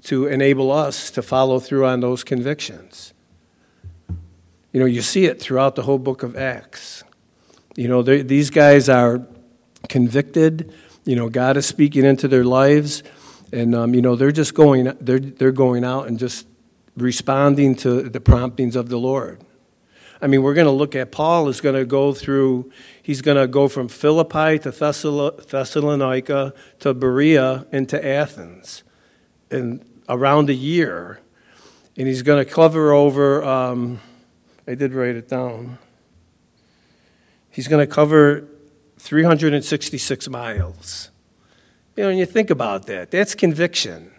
to 0.03 0.27
enable 0.27 0.71
us 0.71 1.09
to 1.11 1.21
follow 1.21 1.59
through 1.59 1.85
on 1.85 1.99
those 1.99 2.23
convictions. 2.23 3.13
You 4.71 4.79
know, 4.79 4.85
you 4.85 5.01
see 5.01 5.25
it 5.25 5.39
throughout 5.39 5.75
the 5.75 5.83
whole 5.83 5.97
book 5.97 6.21
of 6.21 6.35
Acts. 6.35 7.03
You 7.75 7.87
know, 7.87 8.01
these 8.01 8.49
guys 8.49 8.89
are 8.89 9.25
convicted. 9.89 10.73
You 11.05 11.15
know, 11.15 11.29
God 11.29 11.57
is 11.57 11.65
speaking 11.65 12.05
into 12.05 12.27
their 12.27 12.43
lives, 12.43 13.03
and 13.51 13.75
um, 13.75 13.93
you 13.93 14.01
know 14.01 14.15
they're 14.15 14.31
just 14.31 14.53
going. 14.53 14.91
They're 14.99 15.19
they're 15.19 15.51
going 15.51 15.83
out 15.83 16.07
and 16.07 16.17
just 16.17 16.47
responding 16.97 17.75
to 17.75 18.03
the 18.03 18.19
promptings 18.19 18.75
of 18.75 18.89
the 18.89 18.97
Lord. 18.97 19.41
I 20.21 20.27
mean, 20.27 20.41
we're 20.41 20.53
going 20.53 20.65
to 20.65 20.71
look 20.71 20.95
at 20.95 21.11
Paul 21.11 21.49
is 21.49 21.61
going 21.61 21.75
to 21.75 21.85
go 21.85 22.13
through. 22.13 22.71
He's 23.05 23.21
going 23.21 23.37
to 23.37 23.47
go 23.47 23.67
from 23.67 23.87
Philippi 23.87 24.57
to 24.57 24.71
Thessalonica 24.71 26.53
to 26.79 26.93
Berea 26.95 27.67
into 27.71 28.03
Athens, 28.03 28.81
in 29.51 29.85
around 30.09 30.49
a 30.49 30.55
year, 30.55 31.19
and 31.95 32.07
he's 32.07 32.23
going 32.23 32.43
to 32.43 32.51
cover 32.51 32.93
over. 32.93 33.45
Um, 33.45 33.99
I 34.67 34.73
did 34.73 34.95
write 34.95 35.15
it 35.15 35.29
down. 35.29 35.77
He's 37.51 37.67
going 37.67 37.87
to 37.87 37.93
cover 37.93 38.47
366 38.97 40.27
miles. 40.29 41.11
You 41.95 42.05
know, 42.05 42.09
and 42.09 42.17
you 42.17 42.25
think 42.25 42.49
about 42.49 42.87
that, 42.87 43.11
that's 43.11 43.35
conviction. 43.35 44.09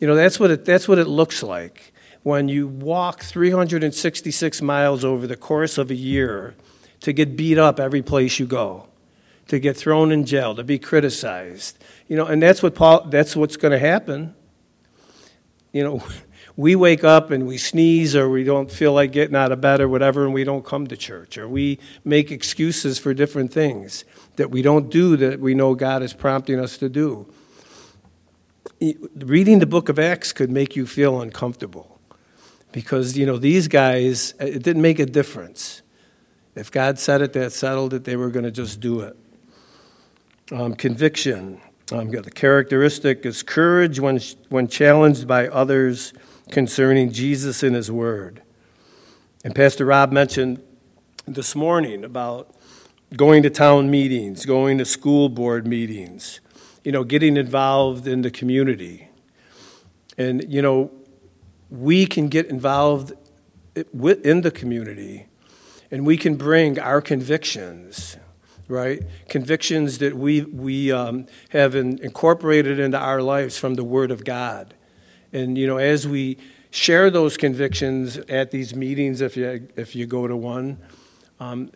You 0.00 0.06
know, 0.06 0.14
that's 0.14 0.38
what 0.38 0.52
it, 0.52 0.64
that's 0.64 0.86
what 0.86 1.00
it 1.00 1.08
looks 1.08 1.42
like 1.42 1.92
when 2.22 2.48
you 2.48 2.68
walk 2.68 3.24
366 3.24 4.62
miles 4.62 5.04
over 5.04 5.26
the 5.26 5.36
course 5.36 5.78
of 5.78 5.90
a 5.90 5.96
year 5.96 6.54
to 7.04 7.12
get 7.12 7.36
beat 7.36 7.58
up 7.58 7.78
every 7.78 8.00
place 8.00 8.38
you 8.38 8.46
go, 8.46 8.88
to 9.46 9.58
get 9.58 9.76
thrown 9.76 10.10
in 10.10 10.24
jail, 10.24 10.54
to 10.54 10.64
be 10.64 10.78
criticized. 10.78 11.76
You 12.08 12.16
know, 12.16 12.24
and 12.24 12.42
that's 12.42 12.62
what 12.62 12.74
Paul 12.74 13.04
that's 13.10 13.36
what's 13.36 13.58
going 13.58 13.72
to 13.72 13.78
happen. 13.78 14.34
You 15.70 15.84
know, 15.84 16.02
we 16.56 16.74
wake 16.74 17.04
up 17.04 17.30
and 17.30 17.46
we 17.46 17.58
sneeze 17.58 18.16
or 18.16 18.30
we 18.30 18.42
don't 18.42 18.70
feel 18.70 18.94
like 18.94 19.12
getting 19.12 19.36
out 19.36 19.52
of 19.52 19.60
bed 19.60 19.82
or 19.82 19.88
whatever 19.88 20.24
and 20.24 20.32
we 20.32 20.44
don't 20.44 20.64
come 20.64 20.86
to 20.86 20.96
church 20.96 21.36
or 21.36 21.46
we 21.46 21.78
make 22.04 22.30
excuses 22.30 22.98
for 22.98 23.12
different 23.12 23.52
things 23.52 24.06
that 24.36 24.50
we 24.50 24.62
don't 24.62 24.88
do 24.88 25.14
that 25.18 25.40
we 25.40 25.52
know 25.52 25.74
God 25.74 26.02
is 26.02 26.14
prompting 26.14 26.58
us 26.58 26.78
to 26.78 26.88
do. 26.88 27.30
Reading 28.80 29.58
the 29.58 29.66
book 29.66 29.90
of 29.90 29.98
Acts 29.98 30.32
could 30.32 30.50
make 30.50 30.74
you 30.74 30.86
feel 30.86 31.20
uncomfortable 31.20 32.00
because, 32.72 33.18
you 33.18 33.26
know, 33.26 33.36
these 33.36 33.68
guys, 33.68 34.32
it 34.40 34.62
didn't 34.62 34.80
make 34.80 34.98
a 34.98 35.06
difference. 35.06 35.82
If 36.54 36.70
God 36.70 36.98
said 36.98 37.20
it, 37.20 37.32
that 37.32 37.52
settled 37.52 37.94
it, 37.94 38.04
they 38.04 38.16
were 38.16 38.30
going 38.30 38.44
to 38.44 38.50
just 38.50 38.80
do 38.80 39.00
it. 39.00 39.16
Um, 40.52 40.74
conviction. 40.74 41.60
Um, 41.92 42.10
the 42.10 42.30
characteristic 42.30 43.26
is 43.26 43.42
courage 43.42 43.98
when, 43.98 44.20
when 44.48 44.68
challenged 44.68 45.26
by 45.26 45.48
others 45.48 46.12
concerning 46.50 47.12
Jesus 47.12 47.62
and 47.62 47.74
His 47.74 47.90
Word. 47.90 48.42
And 49.44 49.54
Pastor 49.54 49.84
Rob 49.84 50.12
mentioned 50.12 50.62
this 51.26 51.54
morning 51.54 52.04
about 52.04 52.54
going 53.16 53.42
to 53.42 53.50
town 53.50 53.90
meetings, 53.90 54.46
going 54.46 54.78
to 54.78 54.84
school 54.84 55.28
board 55.28 55.66
meetings, 55.66 56.40
you 56.84 56.92
know, 56.92 57.04
getting 57.04 57.36
involved 57.36 58.06
in 58.06 58.22
the 58.22 58.30
community. 58.30 59.08
And, 60.16 60.50
you 60.52 60.62
know, 60.62 60.90
we 61.70 62.06
can 62.06 62.28
get 62.28 62.46
involved 62.46 63.12
in 63.74 64.40
the 64.42 64.50
community 64.50 65.26
and 65.94 66.04
we 66.04 66.16
can 66.16 66.34
bring 66.34 66.76
our 66.80 67.00
convictions, 67.00 68.16
right? 68.66 69.00
Convictions 69.28 69.98
that 69.98 70.16
we, 70.16 70.42
we 70.42 70.90
um, 70.90 71.24
have 71.50 71.76
in, 71.76 72.00
incorporated 72.02 72.80
into 72.80 72.98
our 72.98 73.22
lives 73.22 73.56
from 73.56 73.74
the 73.74 73.84
Word 73.84 74.10
of 74.10 74.24
God. 74.24 74.74
And, 75.32 75.56
you 75.56 75.68
know, 75.68 75.76
as 75.76 76.08
we 76.08 76.36
share 76.72 77.12
those 77.12 77.36
convictions 77.36 78.16
at 78.16 78.50
these 78.50 78.74
meetings, 78.74 79.20
if 79.20 79.36
you, 79.36 79.68
if 79.76 79.94
you 79.94 80.06
go 80.06 80.26
to 80.26 80.34
one, 80.34 80.78
um, 81.38 81.70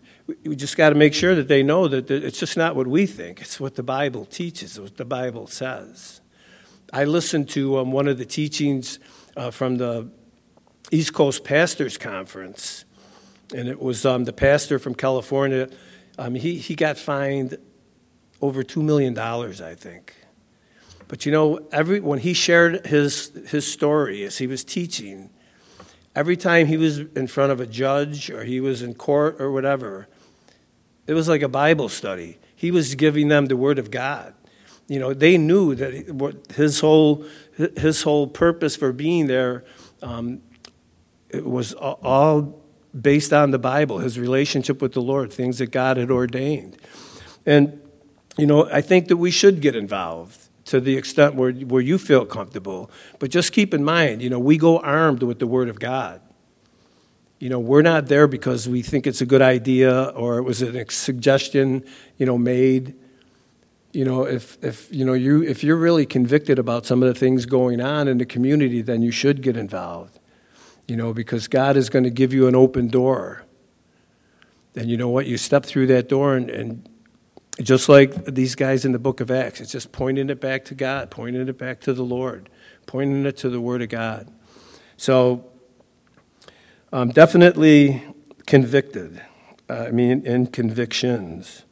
we 0.44 0.56
just 0.56 0.76
got 0.76 0.88
to 0.88 0.96
make 0.96 1.14
sure 1.14 1.36
that 1.36 1.46
they 1.46 1.62
know 1.62 1.86
that 1.86 2.10
it's 2.10 2.40
just 2.40 2.56
not 2.56 2.74
what 2.74 2.88
we 2.88 3.06
think. 3.06 3.40
It's 3.40 3.60
what 3.60 3.76
the 3.76 3.84
Bible 3.84 4.24
teaches, 4.24 4.80
what 4.80 4.96
the 4.96 5.04
Bible 5.04 5.46
says. 5.46 6.20
I 6.92 7.04
listened 7.04 7.50
to 7.50 7.78
um, 7.78 7.92
one 7.92 8.08
of 8.08 8.18
the 8.18 8.26
teachings 8.26 8.98
uh, 9.36 9.52
from 9.52 9.76
the 9.76 10.10
East 10.90 11.14
Coast 11.14 11.44
Pastors 11.44 11.96
Conference, 11.96 12.84
and 13.54 13.68
it 13.68 13.80
was 13.80 14.04
um, 14.04 14.24
the 14.24 14.32
pastor 14.32 14.78
from 14.78 14.94
California. 14.94 15.68
Um, 16.18 16.34
he, 16.34 16.56
he 16.56 16.74
got 16.74 16.98
fined 16.98 17.58
over 18.40 18.62
$2 18.62 18.82
million, 18.82 19.18
I 19.18 19.74
think. 19.74 20.14
But 21.08 21.24
you 21.24 21.32
know, 21.32 21.66
every 21.72 22.00
when 22.00 22.18
he 22.18 22.34
shared 22.34 22.86
his 22.86 23.32
his 23.46 23.70
story 23.70 24.24
as 24.24 24.36
he 24.36 24.46
was 24.46 24.62
teaching, 24.62 25.30
every 26.14 26.36
time 26.36 26.66
he 26.66 26.76
was 26.76 26.98
in 26.98 27.26
front 27.28 27.50
of 27.50 27.60
a 27.60 27.66
judge 27.66 28.28
or 28.28 28.44
he 28.44 28.60
was 28.60 28.82
in 28.82 28.94
court 28.94 29.40
or 29.40 29.50
whatever, 29.50 30.06
it 31.06 31.14
was 31.14 31.26
like 31.26 31.40
a 31.40 31.48
Bible 31.48 31.88
study. 31.88 32.38
He 32.54 32.70
was 32.70 32.94
giving 32.94 33.28
them 33.28 33.46
the 33.46 33.56
word 33.56 33.78
of 33.78 33.90
God. 33.90 34.34
You 34.86 34.98
know, 34.98 35.14
they 35.14 35.38
knew 35.38 35.74
that 35.76 36.10
what 36.12 36.52
his 36.52 36.80
whole 36.80 37.24
his 37.56 38.02
whole 38.02 38.26
purpose 38.26 38.76
for 38.76 38.92
being 38.92 39.28
there 39.28 39.64
um, 40.02 40.42
it 41.30 41.44
was 41.44 41.72
all 41.74 42.57
based 42.98 43.32
on 43.32 43.50
the 43.50 43.58
Bible, 43.58 43.98
his 43.98 44.18
relationship 44.18 44.80
with 44.80 44.92
the 44.92 45.02
Lord, 45.02 45.32
things 45.32 45.58
that 45.58 45.70
God 45.70 45.96
had 45.96 46.10
ordained. 46.10 46.76
And, 47.44 47.80
you 48.36 48.46
know, 48.46 48.68
I 48.70 48.80
think 48.80 49.08
that 49.08 49.16
we 49.16 49.30
should 49.30 49.60
get 49.60 49.76
involved 49.76 50.48
to 50.66 50.80
the 50.80 50.96
extent 50.96 51.34
where, 51.34 51.52
where 51.52 51.80
you 51.80 51.98
feel 51.98 52.26
comfortable. 52.26 52.90
But 53.18 53.30
just 53.30 53.52
keep 53.52 53.72
in 53.72 53.84
mind, 53.84 54.22
you 54.22 54.30
know, 54.30 54.38
we 54.38 54.58
go 54.58 54.78
armed 54.78 55.22
with 55.22 55.38
the 55.38 55.46
Word 55.46 55.68
of 55.68 55.80
God. 55.80 56.20
You 57.38 57.48
know, 57.48 57.58
we're 57.58 57.82
not 57.82 58.06
there 58.08 58.26
because 58.26 58.68
we 58.68 58.82
think 58.82 59.06
it's 59.06 59.20
a 59.20 59.26
good 59.26 59.42
idea 59.42 60.04
or 60.14 60.38
it 60.38 60.42
was 60.42 60.60
a 60.60 60.90
suggestion, 60.90 61.84
you 62.16 62.26
know, 62.26 62.36
made. 62.36 62.94
You 63.92 64.04
know, 64.04 64.24
if, 64.24 64.62
if, 64.62 64.92
you 64.92 65.04
know, 65.04 65.14
you, 65.14 65.42
if 65.42 65.64
you're 65.64 65.76
really 65.76 66.04
convicted 66.04 66.58
about 66.58 66.84
some 66.84 67.02
of 67.02 67.08
the 67.08 67.18
things 67.18 67.46
going 67.46 67.80
on 67.80 68.08
in 68.08 68.18
the 68.18 68.26
community, 68.26 68.82
then 68.82 69.02
you 69.02 69.10
should 69.10 69.40
get 69.40 69.56
involved. 69.56 70.17
You 70.88 70.96
know, 70.96 71.14
because 71.14 71.46
God 71.46 71.76
is 71.76 71.90
going 71.90 72.04
to 72.04 72.10
give 72.10 72.32
you 72.32 72.48
an 72.48 72.56
open 72.56 72.88
door. 72.88 73.44
And 74.74 74.90
you 74.90 74.96
know 74.96 75.08
what? 75.08 75.26
You 75.26 75.36
step 75.36 75.64
through 75.64 75.86
that 75.88 76.08
door 76.08 76.34
and, 76.34 76.50
and 76.50 76.88
just 77.62 77.88
like 77.88 78.24
these 78.24 78.54
guys 78.54 78.84
in 78.84 78.92
the 78.92 78.98
book 78.98 79.20
of 79.20 79.30
Acts, 79.30 79.60
it's 79.60 79.72
just 79.72 79.92
pointing 79.92 80.30
it 80.30 80.40
back 80.40 80.64
to 80.66 80.74
God, 80.74 81.10
pointing 81.10 81.46
it 81.46 81.58
back 81.58 81.80
to 81.82 81.92
the 81.92 82.04
Lord, 82.04 82.48
pointing 82.86 83.26
it 83.26 83.36
to 83.38 83.50
the 83.50 83.60
Word 83.60 83.82
of 83.82 83.88
God. 83.88 84.32
So, 84.96 85.44
um, 86.92 87.10
definitely 87.10 88.02
convicted. 88.46 89.20
Uh, 89.68 89.86
I 89.88 89.90
mean, 89.90 90.24
in 90.24 90.46
convictions. 90.46 91.64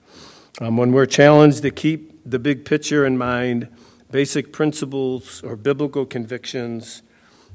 Um, 0.60 0.76
when 0.76 0.92
we're 0.92 1.06
challenged 1.06 1.62
to 1.62 1.70
keep 1.70 2.20
the 2.26 2.38
big 2.38 2.64
picture 2.64 3.06
in 3.06 3.16
mind, 3.16 3.68
basic 4.10 4.52
principles 4.52 5.42
or 5.42 5.56
biblical 5.56 6.04
convictions 6.04 7.02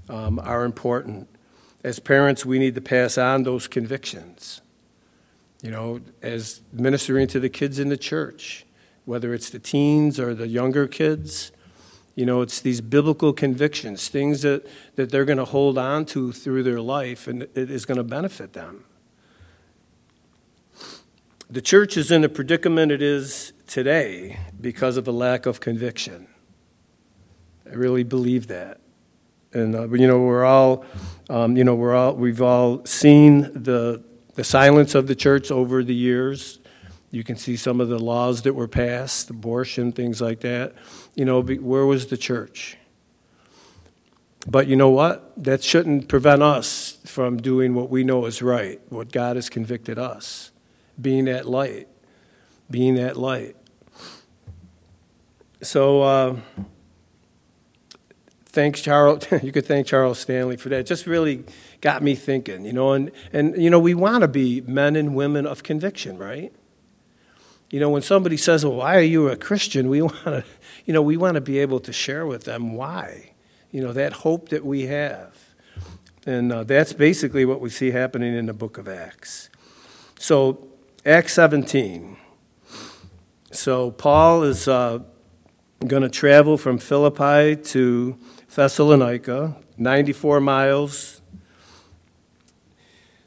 um, 0.09 0.39
are 0.39 0.63
important. 0.63 1.27
As 1.83 1.99
parents, 1.99 2.45
we 2.45 2.59
need 2.59 2.75
to 2.75 2.81
pass 2.81 3.17
on 3.17 3.43
those 3.43 3.67
convictions 3.67 4.61
you 5.61 5.69
know, 5.69 6.01
as 6.21 6.61
ministering 6.73 7.27
to 7.27 7.39
the 7.39 7.49
kids 7.49 7.79
in 7.79 7.89
the 7.89 7.97
church, 7.97 8.65
whether 9.05 9.33
it's 9.33 9.49
the 9.49 9.59
teens 9.59 10.19
or 10.19 10.33
the 10.33 10.47
younger 10.47 10.87
kids. 10.87 11.51
You 12.15 12.25
know, 12.25 12.41
it's 12.41 12.59
these 12.59 12.81
biblical 12.81 13.31
convictions, 13.31 14.09
things 14.09 14.41
that, 14.41 14.67
that 14.95 15.11
they're 15.11 15.25
going 15.25 15.37
to 15.37 15.45
hold 15.45 15.77
on 15.77 16.05
to 16.07 16.31
through 16.31 16.63
their 16.63 16.81
life, 16.81 17.27
and 17.27 17.43
it 17.43 17.71
is 17.71 17.85
going 17.85 17.97
to 17.97 18.03
benefit 18.03 18.53
them. 18.53 18.83
The 21.49 21.61
church 21.61 21.95
is 21.95 22.11
in 22.11 22.21
the 22.21 22.29
predicament 22.29 22.91
it 22.91 23.01
is 23.01 23.53
today 23.67 24.39
because 24.59 24.97
of 24.97 25.07
a 25.07 25.11
lack 25.11 25.45
of 25.45 25.59
conviction. 25.59 26.27
I 27.69 27.73
really 27.73 28.03
believe 28.03 28.47
that. 28.47 28.79
And, 29.53 29.75
uh, 29.75 29.89
you 29.89 30.07
know, 30.07 30.19
we're 30.19 30.45
all, 30.45 30.85
um, 31.29 31.57
you 31.57 31.63
know, 31.63 31.75
we're 31.75 31.95
all, 31.95 32.13
we've 32.15 32.41
all 32.41 32.85
seen 32.85 33.41
the, 33.53 34.01
the 34.35 34.43
silence 34.43 34.95
of 34.95 35.07
the 35.07 35.15
church 35.15 35.51
over 35.51 35.83
the 35.83 35.93
years. 35.93 36.59
You 37.11 37.25
can 37.25 37.35
see 37.35 37.57
some 37.57 37.81
of 37.81 37.89
the 37.89 37.99
laws 37.99 38.43
that 38.43 38.53
were 38.53 38.69
passed, 38.69 39.29
abortion, 39.29 39.91
things 39.91 40.21
like 40.21 40.39
that. 40.41 40.73
You 41.15 41.25
know, 41.25 41.41
where 41.41 41.85
was 41.85 42.07
the 42.07 42.15
church? 42.17 42.77
But 44.47 44.67
you 44.67 44.75
know 44.75 44.89
what? 44.89 45.33
That 45.43 45.63
shouldn't 45.63 46.07
prevent 46.07 46.41
us 46.41 46.97
from 47.05 47.37
doing 47.37 47.75
what 47.75 47.89
we 47.89 48.03
know 48.03 48.25
is 48.25 48.41
right, 48.41 48.79
what 48.89 49.11
God 49.11 49.35
has 49.35 49.49
convicted 49.49 49.99
us, 49.99 50.51
being 50.99 51.25
that 51.25 51.47
light, 51.47 51.87
being 52.69 52.95
that 52.95 53.17
light. 53.17 53.55
So, 55.61 56.01
uh, 56.01 56.35
thanks, 58.51 58.81
Charles. 58.81 59.25
you 59.43 59.51
could 59.51 59.65
thank 59.65 59.87
Charles 59.87 60.19
Stanley 60.19 60.57
for 60.57 60.69
that. 60.69 60.79
it 60.81 60.85
Just 60.85 61.07
really 61.07 61.43
got 61.79 62.03
me 62.03 62.15
thinking, 62.15 62.65
you 62.65 62.73
know, 62.73 62.93
and, 62.93 63.11
and 63.33 63.61
you 63.61 63.69
know, 63.69 63.79
we 63.79 63.93
want 63.93 64.21
to 64.21 64.27
be 64.27 64.61
men 64.61 64.95
and 64.95 65.15
women 65.15 65.47
of 65.47 65.63
conviction, 65.63 66.17
right? 66.17 66.53
You 67.69 67.79
know, 67.79 67.89
when 67.89 68.01
somebody 68.01 68.37
says, 68.37 68.65
well, 68.65 68.75
why 68.75 68.97
are 68.97 69.01
you 69.01 69.29
a 69.29 69.37
Christian? 69.37 69.89
We 69.89 70.01
want 70.01 70.23
to, 70.23 70.43
you 70.85 70.93
know, 70.93 71.01
we 71.01 71.17
want 71.17 71.35
to 71.35 71.41
be 71.41 71.59
able 71.59 71.79
to 71.81 71.93
share 71.93 72.25
with 72.25 72.43
them 72.43 72.73
why, 72.73 73.31
you 73.71 73.81
know, 73.81 73.93
that 73.93 74.13
hope 74.13 74.49
that 74.49 74.65
we 74.65 74.87
have. 74.87 75.37
And 76.25 76.51
uh, 76.51 76.63
that's 76.63 76.93
basically 76.93 77.45
what 77.45 77.61
we 77.61 77.69
see 77.69 77.91
happening 77.91 78.35
in 78.35 78.45
the 78.45 78.53
book 78.53 78.77
of 78.77 78.87
Acts. 78.87 79.49
So, 80.19 80.67
Acts 81.03 81.33
17. 81.33 82.17
So, 83.51 83.89
Paul 83.89 84.43
is 84.43 84.67
uh, 84.67 84.99
going 85.87 86.03
to 86.03 86.09
travel 86.09 86.57
from 86.57 86.77
Philippi 86.77 87.55
to 87.55 88.17
Thessalonica, 88.53 89.55
94 89.77 90.41
miles. 90.41 91.21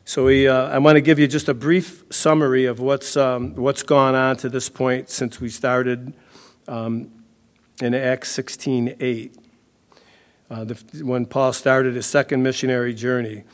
So 0.05 0.27
we, 0.27 0.47
uh, 0.47 0.69
I 0.69 0.77
want 0.77 0.97
to 0.97 1.01
give 1.01 1.19
you 1.19 1.27
just 1.27 1.49
a 1.49 1.55
brief 1.55 2.05
summary 2.11 2.67
of 2.67 2.79
what's, 2.79 3.17
um, 3.17 3.55
what's 3.55 3.83
gone 3.83 4.15
on 4.15 4.37
to 4.39 4.51
this 4.51 4.69
point 4.69 5.09
since 5.09 5.41
we 5.41 5.49
started 5.49 6.13
um, 6.69 7.11
in 7.81 7.95
Acts 7.95 8.33
16 8.33 8.97
8, 9.01 9.37
uh, 10.51 10.65
the, 10.65 10.75
when 11.03 11.25
Paul 11.25 11.55
started 11.55 11.95
his 11.95 12.05
second 12.05 12.43
missionary 12.43 12.93
journey. 12.93 13.45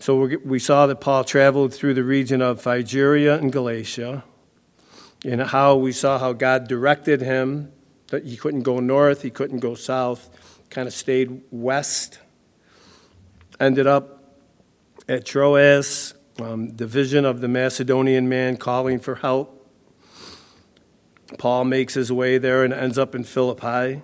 So 0.00 0.28
we 0.44 0.58
saw 0.58 0.88
that 0.88 1.00
Paul 1.00 1.22
traveled 1.22 1.72
through 1.72 1.94
the 1.94 2.02
region 2.02 2.42
of 2.42 2.60
Phrygia 2.60 3.38
and 3.38 3.52
Galatia, 3.52 4.24
and 5.24 5.40
how 5.40 5.76
we 5.76 5.92
saw 5.92 6.18
how 6.18 6.32
God 6.32 6.66
directed 6.66 7.20
him 7.20 7.70
that 8.08 8.24
he 8.26 8.36
couldn't 8.36 8.62
go 8.62 8.80
north, 8.80 9.22
he 9.22 9.30
couldn't 9.30 9.60
go 9.60 9.76
south 9.76 10.28
kind 10.72 10.88
of 10.88 10.94
stayed 10.94 11.42
west, 11.50 12.18
ended 13.60 13.86
up 13.86 14.38
at 15.06 15.26
Troas, 15.26 16.14
um, 16.40 16.70
the 16.76 16.86
vision 16.86 17.26
of 17.26 17.42
the 17.42 17.48
Macedonian 17.48 18.26
man 18.28 18.56
calling 18.56 18.98
for 18.98 19.16
help. 19.16 19.70
Paul 21.38 21.66
makes 21.66 21.92
his 21.92 22.10
way 22.10 22.38
there 22.38 22.64
and 22.64 22.72
ends 22.72 22.96
up 22.96 23.14
in 23.14 23.22
Philippi. 23.22 24.02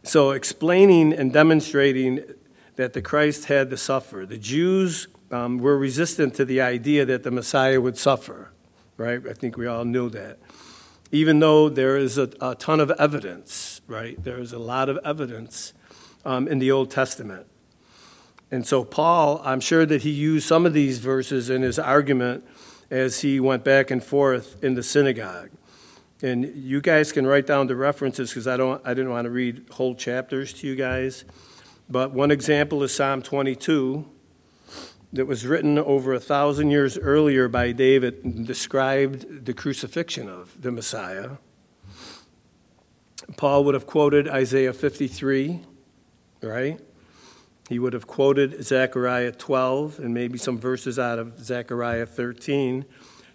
So, 0.04 0.32
explaining 0.32 1.14
and 1.14 1.34
demonstrating 1.34 2.24
that 2.76 2.94
the 2.94 3.02
Christ 3.02 3.46
had 3.46 3.70
to 3.72 3.78
suffer. 3.78 4.26
The 4.26 4.38
Jews 4.38 5.08
um, 5.32 5.58
were 5.58 5.78
resistant 5.78 6.36
to 6.36 6.46
the 6.46 6.62
idea 6.62 7.06
that 7.06 7.24
the 7.24 7.32
Messiah 7.32 7.82
would 7.82 7.98
suffer, 7.98 8.52
right? 8.96 9.22
I 9.28 9.34
think 9.34 9.58
we 9.58 9.68
all 9.68 9.84
knew 9.84 10.10
that. 10.12 10.38
Even 11.12 11.40
though 11.40 11.70
there 11.70 11.98
is 11.98 12.18
a, 12.18 12.30
a 12.40 12.56
ton 12.56 12.80
of 12.80 12.92
evidence, 12.92 13.82
right? 13.88 14.22
There 14.24 14.40
is 14.40 14.54
a 14.54 14.60
lot 14.60 14.90
of 14.90 15.00
evidence 15.04 15.74
um, 16.26 16.48
in 16.48 16.60
the 16.60 16.72
Old 16.72 16.92
Testament 16.92 17.48
and 18.50 18.66
so, 18.66 18.84
Paul, 18.86 19.42
I'm 19.44 19.60
sure 19.60 19.86
that 19.86 20.04
he 20.04 20.10
used 20.10 20.48
some 20.48 20.66
of 20.66 20.74
these 20.74 21.00
verses 21.00 21.50
in 21.50 21.64
his 21.64 21.78
argument 21.78 22.46
as 22.90 23.20
he 23.20 23.40
went 23.40 23.66
back 23.66 23.92
and 23.92 24.02
forth 24.02 24.64
in 24.64 24.76
the 24.76 24.84
synagogue. 24.84 25.50
And 26.22 26.56
you 26.56 26.82
guys 26.82 27.12
can 27.12 27.28
write 27.28 27.46
down 27.46 27.68
the 27.68 27.76
references 27.76 28.30
because 28.30 28.48
I, 28.48 28.58
don't, 28.58 28.82
I 28.86 28.94
didn't 28.94 29.12
want 29.12 29.26
to 29.26 29.32
read 29.32 29.66
whole 29.72 29.96
chapters 29.96 30.54
to 30.54 30.68
you 30.68 30.76
guys. 30.76 31.26
But 31.90 32.12
one 32.12 32.32
example 32.32 32.82
is 32.84 32.96
Psalm 32.96 33.22
22 33.22 34.08
that 35.14 35.26
was 35.26 35.46
written 35.46 35.78
over 35.78 36.14
a 36.14 36.20
thousand 36.20 36.72
years 36.72 36.98
earlier 36.98 37.48
by 37.48 37.72
David 37.72 38.24
and 38.24 38.48
described 38.48 39.46
the 39.46 39.54
crucifixion 39.54 40.30
of 40.30 40.62
the 40.62 40.72
Messiah. 40.72 41.32
Paul 43.36 43.66
would 43.66 43.74
have 43.74 43.86
quoted 43.86 44.28
Isaiah 44.28 44.74
53, 44.74 45.62
right? 46.42 46.80
He 47.70 47.80
would 47.80 47.94
have 47.94 48.08
quoted 48.08 48.64
Zechariah 48.64 49.34
12 49.34 50.00
and 50.00 50.14
maybe 50.14 50.38
some 50.38 50.58
verses 50.58 50.98
out 50.98 51.20
of 51.20 51.40
Zechariah 51.40 52.06
13 52.06 52.86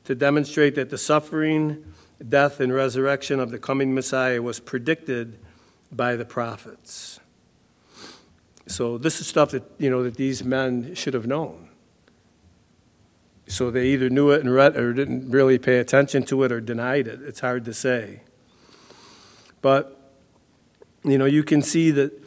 to 0.05 0.14
demonstrate 0.14 0.75
that 0.77 0.90
the 0.90 0.99
suffering, 0.99 1.85
death, 2.27 2.61
and 2.61 2.73
resurrection 2.73 3.40
of 3.40 3.51
the 3.51 3.59
coming 3.59 3.95
Messiah 3.95 4.40
was 4.40 4.59
predicted 4.59 5.38
by 5.90 6.16
the 6.16 6.25
prophets. 6.25 7.21
So 8.66 8.97
this 8.97 9.21
is 9.21 9.27
stuff 9.27 9.51
that 9.51 9.64
you 9.79 9.90
know 9.90 10.03
that 10.03 10.16
these 10.16 10.42
men 10.42 10.95
should 10.95 11.14
have 11.14 11.27
known. 11.27 11.68
So 13.49 13.71
they 13.71 13.88
either 13.88 14.09
knew 14.09 14.31
it 14.31 14.40
and 14.40 14.53
read 14.53 14.77
or 14.77 14.95
didn't 14.95 15.31
really 15.31 15.59
pay 15.59 15.79
attention 15.79 16.23
to 16.25 16.42
it 16.45 16.53
or 16.53 16.61
denied 16.61 17.07
it. 17.07 17.21
It's 17.23 17.40
hard 17.40 17.64
to 17.66 17.75
say. 17.75 18.23
But 19.61 19.99
you 21.05 21.18
know, 21.18 21.27
you 21.27 21.42
can 21.42 21.61
see 21.61 21.90
that 21.90 22.22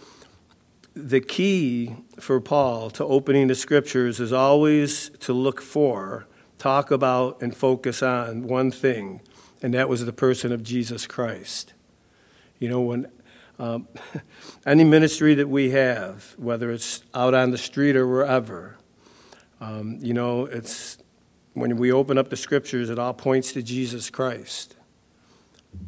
the 0.95 1.19
key 1.19 1.95
for 2.19 2.39
Paul 2.39 2.89
to 2.91 3.03
opening 3.03 3.47
the 3.47 3.55
scriptures 3.55 4.19
is 4.19 4.31
always 4.31 5.09
to 5.19 5.33
look 5.33 5.61
for, 5.61 6.25
talk 6.57 6.89
about, 6.89 7.41
and 7.41 7.55
focus 7.55 8.01
on 8.01 8.47
one 8.47 8.71
thing, 8.71 9.21
and 9.61 9.73
that 9.73 9.89
was 9.89 10.05
the 10.05 10.13
person 10.13 10.51
of 10.53 10.63
Jesus 10.63 11.05
Christ. 11.05 11.73
You 12.59 12.69
know, 12.69 12.81
when 12.81 13.11
um, 13.59 13.87
any 14.65 14.85
ministry 14.85 15.35
that 15.35 15.49
we 15.49 15.71
have, 15.71 16.33
whether 16.37 16.71
it's 16.71 17.03
out 17.13 17.33
on 17.33 17.51
the 17.51 17.57
street 17.57 17.97
or 17.97 18.07
wherever, 18.07 18.77
um, 19.59 19.99
you 20.01 20.13
know, 20.13 20.45
it's 20.45 20.97
when 21.53 21.75
we 21.77 21.91
open 21.91 22.17
up 22.17 22.29
the 22.29 22.37
scriptures, 22.37 22.89
it 22.89 22.99
all 22.99 23.13
points 23.13 23.51
to 23.53 23.61
Jesus 23.61 24.09
Christ. 24.09 24.75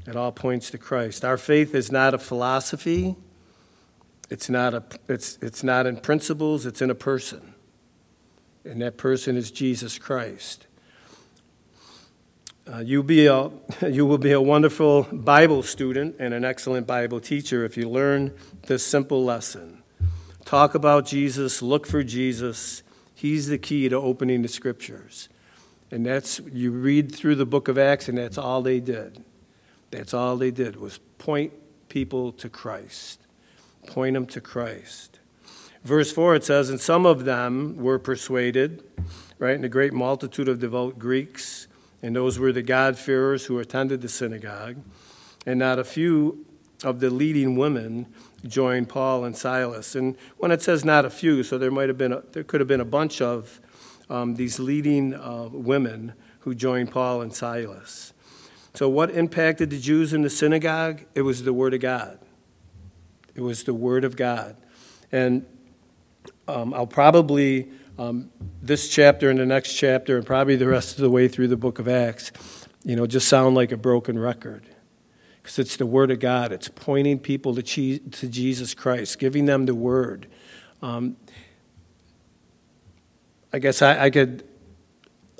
It 0.05 0.17
all 0.17 0.33
points 0.33 0.69
to 0.71 0.77
Christ. 0.77 1.23
Our 1.23 1.37
faith 1.37 1.73
is 1.73 1.91
not 1.91 2.13
a 2.13 2.17
philosophy. 2.17 3.15
It's 4.29 4.49
not, 4.49 4.73
a, 4.73 4.83
it's, 5.07 5.37
it's 5.41 5.63
not 5.63 5.85
in 5.85 5.97
principles, 5.97 6.65
it's 6.65 6.81
in 6.81 6.89
a 6.89 6.95
person. 6.95 7.53
and 8.65 8.81
that 8.81 8.97
person 8.97 9.37
is 9.37 9.51
Jesus 9.51 9.97
Christ. 9.97 10.67
Uh, 12.71 12.79
you, 12.79 13.01
be 13.01 13.27
a, 13.27 13.49
you 13.89 14.05
will 14.05 14.17
be 14.17 14.33
a 14.33 14.41
wonderful 14.41 15.03
Bible 15.03 15.63
student 15.63 16.17
and 16.19 16.33
an 16.33 16.43
excellent 16.43 16.85
Bible 16.85 17.21
teacher 17.21 17.63
if 17.63 17.77
you 17.77 17.89
learn 17.89 18.33
this 18.63 18.85
simple 18.85 19.23
lesson. 19.23 19.83
Talk 20.43 20.75
about 20.75 21.05
Jesus, 21.05 21.61
look 21.61 21.87
for 21.87 22.03
Jesus. 22.03 22.83
He's 23.15 23.47
the 23.47 23.57
key 23.57 23.87
to 23.89 23.95
opening 23.95 24.41
the 24.41 24.47
scriptures. 24.49 25.29
And 25.91 26.05
that's, 26.05 26.39
you 26.51 26.71
read 26.71 27.15
through 27.15 27.35
the 27.35 27.45
book 27.45 27.69
of 27.69 27.77
Acts, 27.77 28.09
and 28.09 28.17
that's 28.17 28.37
all 28.37 28.61
they 28.61 28.81
did. 28.81 29.23
That's 29.91 30.13
all 30.13 30.35
they 30.35 30.51
did 30.51 30.75
was 30.75 30.99
point 31.17 31.53
people 31.87 32.33
to 32.33 32.49
Christ. 32.49 33.21
Point 33.87 34.13
them 34.13 34.27
to 34.27 34.41
Christ. 34.41 35.19
Verse 35.83 36.11
4 36.11 36.35
it 36.35 36.43
says, 36.43 36.69
And 36.69 36.79
some 36.79 37.05
of 37.05 37.25
them 37.25 37.77
were 37.77 37.97
persuaded, 37.97 38.83
right? 39.39 39.55
And 39.55 39.65
a 39.65 39.69
great 39.69 39.93
multitude 39.93 40.47
of 40.47 40.59
devout 40.59 40.99
Greeks, 40.99 41.67
and 42.03 42.15
those 42.15 42.37
were 42.37 42.51
the 42.51 42.61
God-fearers 42.61 43.45
who 43.45 43.57
attended 43.59 44.01
the 44.01 44.09
synagogue. 44.09 44.77
And 45.45 45.59
not 45.59 45.79
a 45.79 45.83
few 45.83 46.45
of 46.83 46.99
the 46.99 47.09
leading 47.09 47.55
women 47.55 48.07
joined 48.45 48.89
Paul 48.89 49.23
and 49.23 49.35
Silas. 49.35 49.95
And 49.95 50.15
when 50.37 50.51
it 50.51 50.61
says 50.61 50.85
not 50.85 51.05
a 51.05 51.09
few, 51.09 51.41
so 51.41 51.57
there 51.57 51.71
might 51.71 51.87
have 51.87 51.97
been 51.97 52.11
a, 52.11 52.21
there 52.33 52.43
could 52.43 52.59
have 52.59 52.67
been 52.67 52.81
a 52.81 52.85
bunch 52.85 53.21
of 53.21 53.59
um, 54.09 54.35
these 54.35 54.59
leading 54.59 55.13
uh, 55.13 55.49
women 55.51 56.13
who 56.41 56.53
joined 56.53 56.91
Paul 56.91 57.21
and 57.21 57.33
Silas. 57.33 58.13
So, 58.73 58.87
what 58.87 59.09
impacted 59.09 59.69
the 59.69 59.79
Jews 59.79 60.13
in 60.13 60.21
the 60.21 60.29
synagogue? 60.29 61.05
It 61.15 61.23
was 61.23 61.43
the 61.43 61.53
Word 61.53 61.73
of 61.73 61.79
God. 61.81 62.19
It 63.37 63.41
was 63.41 63.63
the 63.63 63.73
Word 63.73 64.03
of 64.03 64.15
God. 64.15 64.57
And 65.11 65.45
um, 66.47 66.73
I'll 66.73 66.87
probably, 66.87 67.69
um, 67.99 68.31
this 68.63 68.89
chapter 68.89 69.29
and 69.29 69.39
the 69.39 69.45
next 69.45 69.75
chapter, 69.75 70.17
and 70.17 70.25
probably 70.25 70.55
the 70.55 70.67
rest 70.67 70.95
of 70.95 71.01
the 71.01 71.09
way 71.09 71.27
through 71.27 71.47
the 71.47 71.55
book 71.55 71.77
of 71.77 71.87
Acts, 71.87 72.31
you 72.83 72.95
know, 72.95 73.05
just 73.05 73.27
sound 73.27 73.55
like 73.55 73.71
a 73.71 73.77
broken 73.77 74.17
record. 74.17 74.65
Because 75.41 75.59
it's 75.59 75.77
the 75.77 75.85
Word 75.85 76.09
of 76.09 76.19
God. 76.19 76.51
It's 76.51 76.67
pointing 76.67 77.19
people 77.19 77.53
to, 77.55 77.61
to 77.61 78.27
Jesus 78.27 78.73
Christ, 78.73 79.19
giving 79.19 79.45
them 79.45 79.67
the 79.67 79.75
Word. 79.75 80.27
Um, 80.81 81.15
I 83.53 83.59
guess 83.59 83.83
I, 83.83 84.05
I 84.05 84.09
could 84.09 84.43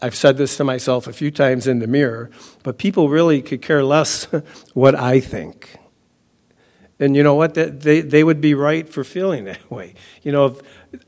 I've 0.01 0.15
said 0.15 0.37
this 0.37 0.55
to 0.57 0.63
myself 0.63 1.07
a 1.07 1.13
few 1.13 1.31
times 1.31 1.65
in 1.65 1.79
the 1.79 1.87
mirror, 1.87 2.29
but 2.61 2.77
people 2.77 3.09
really 3.09 3.41
could 3.41 3.63
care 3.63 3.83
less 3.83 4.25
what 4.75 4.93
I 4.93 5.19
think. 5.19 5.76
And 6.99 7.15
you 7.15 7.21
know 7.21 7.35
what? 7.35 7.53
They, 7.53 8.01
they 8.01 8.23
would 8.23 8.41
be 8.41 8.53
right 8.53 8.87
for 8.87 9.03
feeling 9.03 9.45
that 9.45 9.69
way. 9.69 9.93
You 10.23 10.31
know, 10.31 10.45
if, 10.45 10.61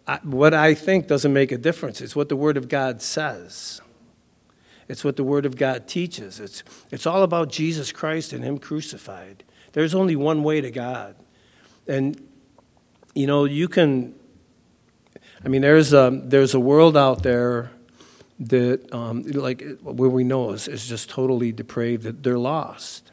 I, 0.07 0.19
what 0.23 0.53
I 0.53 0.73
think 0.73 1.07
doesn't 1.07 1.33
make 1.33 1.51
a 1.51 1.57
difference. 1.57 2.01
It's 2.01 2.15
what 2.15 2.29
the 2.29 2.35
Word 2.35 2.57
of 2.57 2.67
God 2.67 3.01
says, 3.01 3.81
it's 4.87 5.03
what 5.03 5.17
the 5.17 5.23
Word 5.23 5.45
of 5.45 5.55
God 5.55 5.87
teaches. 5.87 6.39
It's, 6.39 6.63
it's 6.91 7.05
all 7.05 7.23
about 7.23 7.49
Jesus 7.49 7.91
Christ 7.91 8.33
and 8.33 8.43
Him 8.43 8.57
crucified. 8.57 9.43
There's 9.73 9.93
only 9.93 10.15
one 10.15 10.43
way 10.43 10.61
to 10.61 10.71
God. 10.71 11.15
And, 11.87 12.27
you 13.13 13.27
know, 13.27 13.45
you 13.45 13.67
can 13.67 14.15
I 15.43 15.47
mean, 15.47 15.61
there's 15.61 15.93
a, 15.93 16.21
there's 16.23 16.53
a 16.53 16.59
world 16.59 16.97
out 16.97 17.23
there 17.23 17.71
that, 18.39 18.93
um, 18.93 19.23
like, 19.23 19.63
where 19.81 20.09
we 20.09 20.23
know 20.23 20.51
is, 20.51 20.67
is 20.67 20.87
just 20.87 21.09
totally 21.09 21.51
depraved, 21.51 22.03
that 22.03 22.23
they're 22.23 22.37
lost. 22.37 23.11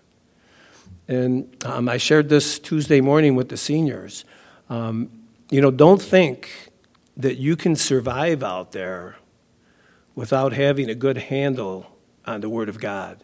And 1.08 1.64
um, 1.64 1.88
I 1.88 1.98
shared 1.98 2.28
this 2.28 2.58
Tuesday 2.58 3.00
morning 3.00 3.36
with 3.36 3.48
the 3.48 3.56
seniors. 3.56 4.24
Um, 4.68 5.10
you 5.50 5.60
know, 5.60 5.70
don't 5.70 6.02
think 6.02 6.70
that 7.16 7.36
you 7.36 7.56
can 7.56 7.76
survive 7.76 8.42
out 8.42 8.72
there 8.72 9.16
without 10.14 10.52
having 10.52 10.90
a 10.90 10.94
good 10.94 11.18
handle 11.18 11.86
on 12.24 12.40
the 12.40 12.48
Word 12.48 12.68
of 12.68 12.80
God 12.80 13.22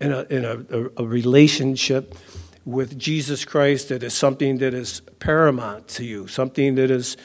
in 0.00 0.12
a, 0.12 0.22
in 0.24 0.44
a, 0.44 0.56
a, 0.76 1.04
a 1.04 1.06
relationship 1.06 2.16
with 2.64 2.98
Jesus 2.98 3.44
Christ 3.44 3.88
that 3.88 4.02
is 4.02 4.14
something 4.14 4.58
that 4.58 4.74
is 4.74 5.00
paramount 5.20 5.88
to 5.88 6.04
you, 6.04 6.26
something 6.26 6.74
that 6.74 6.90
is 6.90 7.16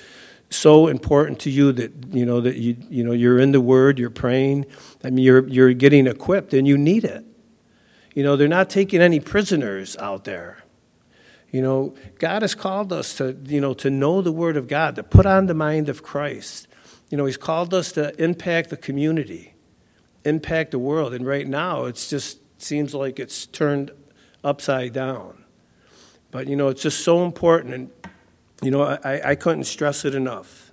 so 0.49 0.87
important 0.87 1.39
to 1.39 1.49
you 1.49 1.71
that 1.73 1.91
you 2.11 2.25
know 2.25 2.39
that 2.39 2.55
you 2.55 2.77
you 2.89 3.03
know 3.03 3.11
you're 3.11 3.39
in 3.39 3.51
the 3.51 3.59
Word, 3.61 3.99
you're 3.99 4.09
praying. 4.09 4.65
I 5.03 5.09
mean, 5.09 5.25
you're 5.25 5.47
you're 5.47 5.73
getting 5.73 6.07
equipped, 6.07 6.53
and 6.53 6.67
you 6.67 6.77
need 6.77 7.03
it. 7.03 7.25
You 8.17 8.23
know, 8.23 8.35
they're 8.35 8.47
not 8.47 8.71
taking 8.71 8.99
any 8.99 9.19
prisoners 9.19 9.95
out 9.97 10.23
there. 10.23 10.63
You 11.51 11.61
know, 11.61 11.93
God 12.17 12.41
has 12.41 12.55
called 12.55 12.91
us 12.91 13.15
to 13.17 13.37
you 13.45 13.61
know 13.61 13.75
to 13.75 13.91
know 13.91 14.23
the 14.23 14.31
Word 14.31 14.57
of 14.57 14.67
God, 14.67 14.95
to 14.95 15.03
put 15.03 15.27
on 15.27 15.45
the 15.45 15.53
mind 15.53 15.87
of 15.87 16.01
Christ. 16.01 16.67
You 17.11 17.17
know, 17.19 17.25
He's 17.25 17.37
called 17.37 17.75
us 17.75 17.91
to 17.91 18.19
impact 18.19 18.71
the 18.71 18.75
community, 18.75 19.53
impact 20.25 20.71
the 20.71 20.79
world, 20.79 21.13
and 21.13 21.27
right 21.27 21.47
now 21.47 21.85
it 21.85 22.07
just 22.09 22.39
seems 22.59 22.95
like 22.95 23.19
it's 23.19 23.45
turned 23.45 23.91
upside 24.43 24.93
down. 24.93 25.43
But 26.31 26.47
you 26.47 26.55
know, 26.55 26.69
it's 26.69 26.81
just 26.81 27.01
so 27.01 27.23
important 27.23 27.75
and 27.75 27.91
you 28.63 28.71
know, 28.71 28.81
I, 28.81 29.29
I 29.29 29.35
couldn't 29.35 29.65
stress 29.65 30.05
it 30.05 30.15
enough. 30.15 30.71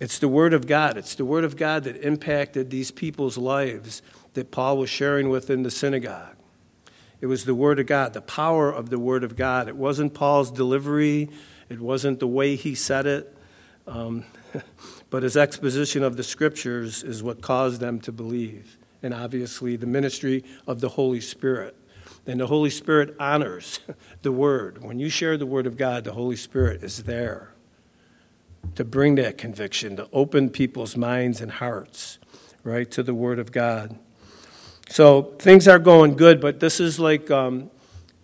It's 0.00 0.18
the 0.18 0.26
Word 0.26 0.52
of 0.52 0.66
God. 0.66 0.96
It's 0.96 1.14
the 1.14 1.24
Word 1.24 1.44
of 1.44 1.56
God 1.56 1.84
that 1.84 2.04
impacted 2.04 2.70
these 2.70 2.90
people's 2.90 3.38
lives 3.38 4.02
that 4.34 4.50
Paul 4.50 4.78
was 4.78 4.90
sharing 4.90 5.28
with 5.28 5.48
in 5.48 5.62
the 5.62 5.70
synagogue. 5.70 6.38
It 7.20 7.26
was 7.26 7.44
the 7.44 7.54
Word 7.54 7.78
of 7.78 7.86
God, 7.86 8.12
the 8.12 8.22
power 8.22 8.70
of 8.70 8.90
the 8.90 8.98
Word 8.98 9.24
of 9.24 9.36
God. 9.36 9.68
It 9.68 9.76
wasn't 9.76 10.14
Paul's 10.14 10.50
delivery, 10.50 11.28
it 11.68 11.80
wasn't 11.80 12.20
the 12.20 12.26
way 12.26 12.56
he 12.56 12.74
said 12.74 13.06
it, 13.06 13.36
um, 13.86 14.24
but 15.10 15.22
his 15.22 15.36
exposition 15.36 16.02
of 16.02 16.16
the 16.16 16.24
Scriptures 16.24 17.02
is 17.02 17.22
what 17.22 17.42
caused 17.42 17.80
them 17.80 18.00
to 18.00 18.12
believe. 18.12 18.78
And 19.02 19.14
obviously, 19.14 19.76
the 19.76 19.86
ministry 19.86 20.44
of 20.66 20.80
the 20.80 20.90
Holy 20.90 21.20
Spirit. 21.20 21.76
And 22.26 22.40
the 22.40 22.46
Holy 22.46 22.70
Spirit 22.70 23.16
honors 23.18 23.80
the 24.22 24.32
Word. 24.32 24.82
When 24.82 24.98
you 24.98 25.08
share 25.08 25.36
the 25.36 25.46
Word 25.46 25.66
of 25.66 25.76
God, 25.76 26.04
the 26.04 26.12
Holy 26.12 26.36
Spirit 26.36 26.82
is 26.82 27.04
there 27.04 27.54
to 28.74 28.84
bring 28.84 29.14
that 29.16 29.38
conviction, 29.38 29.96
to 29.96 30.08
open 30.12 30.50
people's 30.50 30.96
minds 30.96 31.40
and 31.40 31.50
hearts, 31.50 32.18
right, 32.62 32.90
to 32.90 33.02
the 33.02 33.14
Word 33.14 33.38
of 33.38 33.52
God. 33.52 33.98
So 34.90 35.34
things 35.38 35.68
are 35.68 35.78
going 35.78 36.16
good, 36.16 36.40
but 36.40 36.58
this 36.58 36.80
is 36.80 36.98
like, 36.98 37.30
um, 37.30 37.70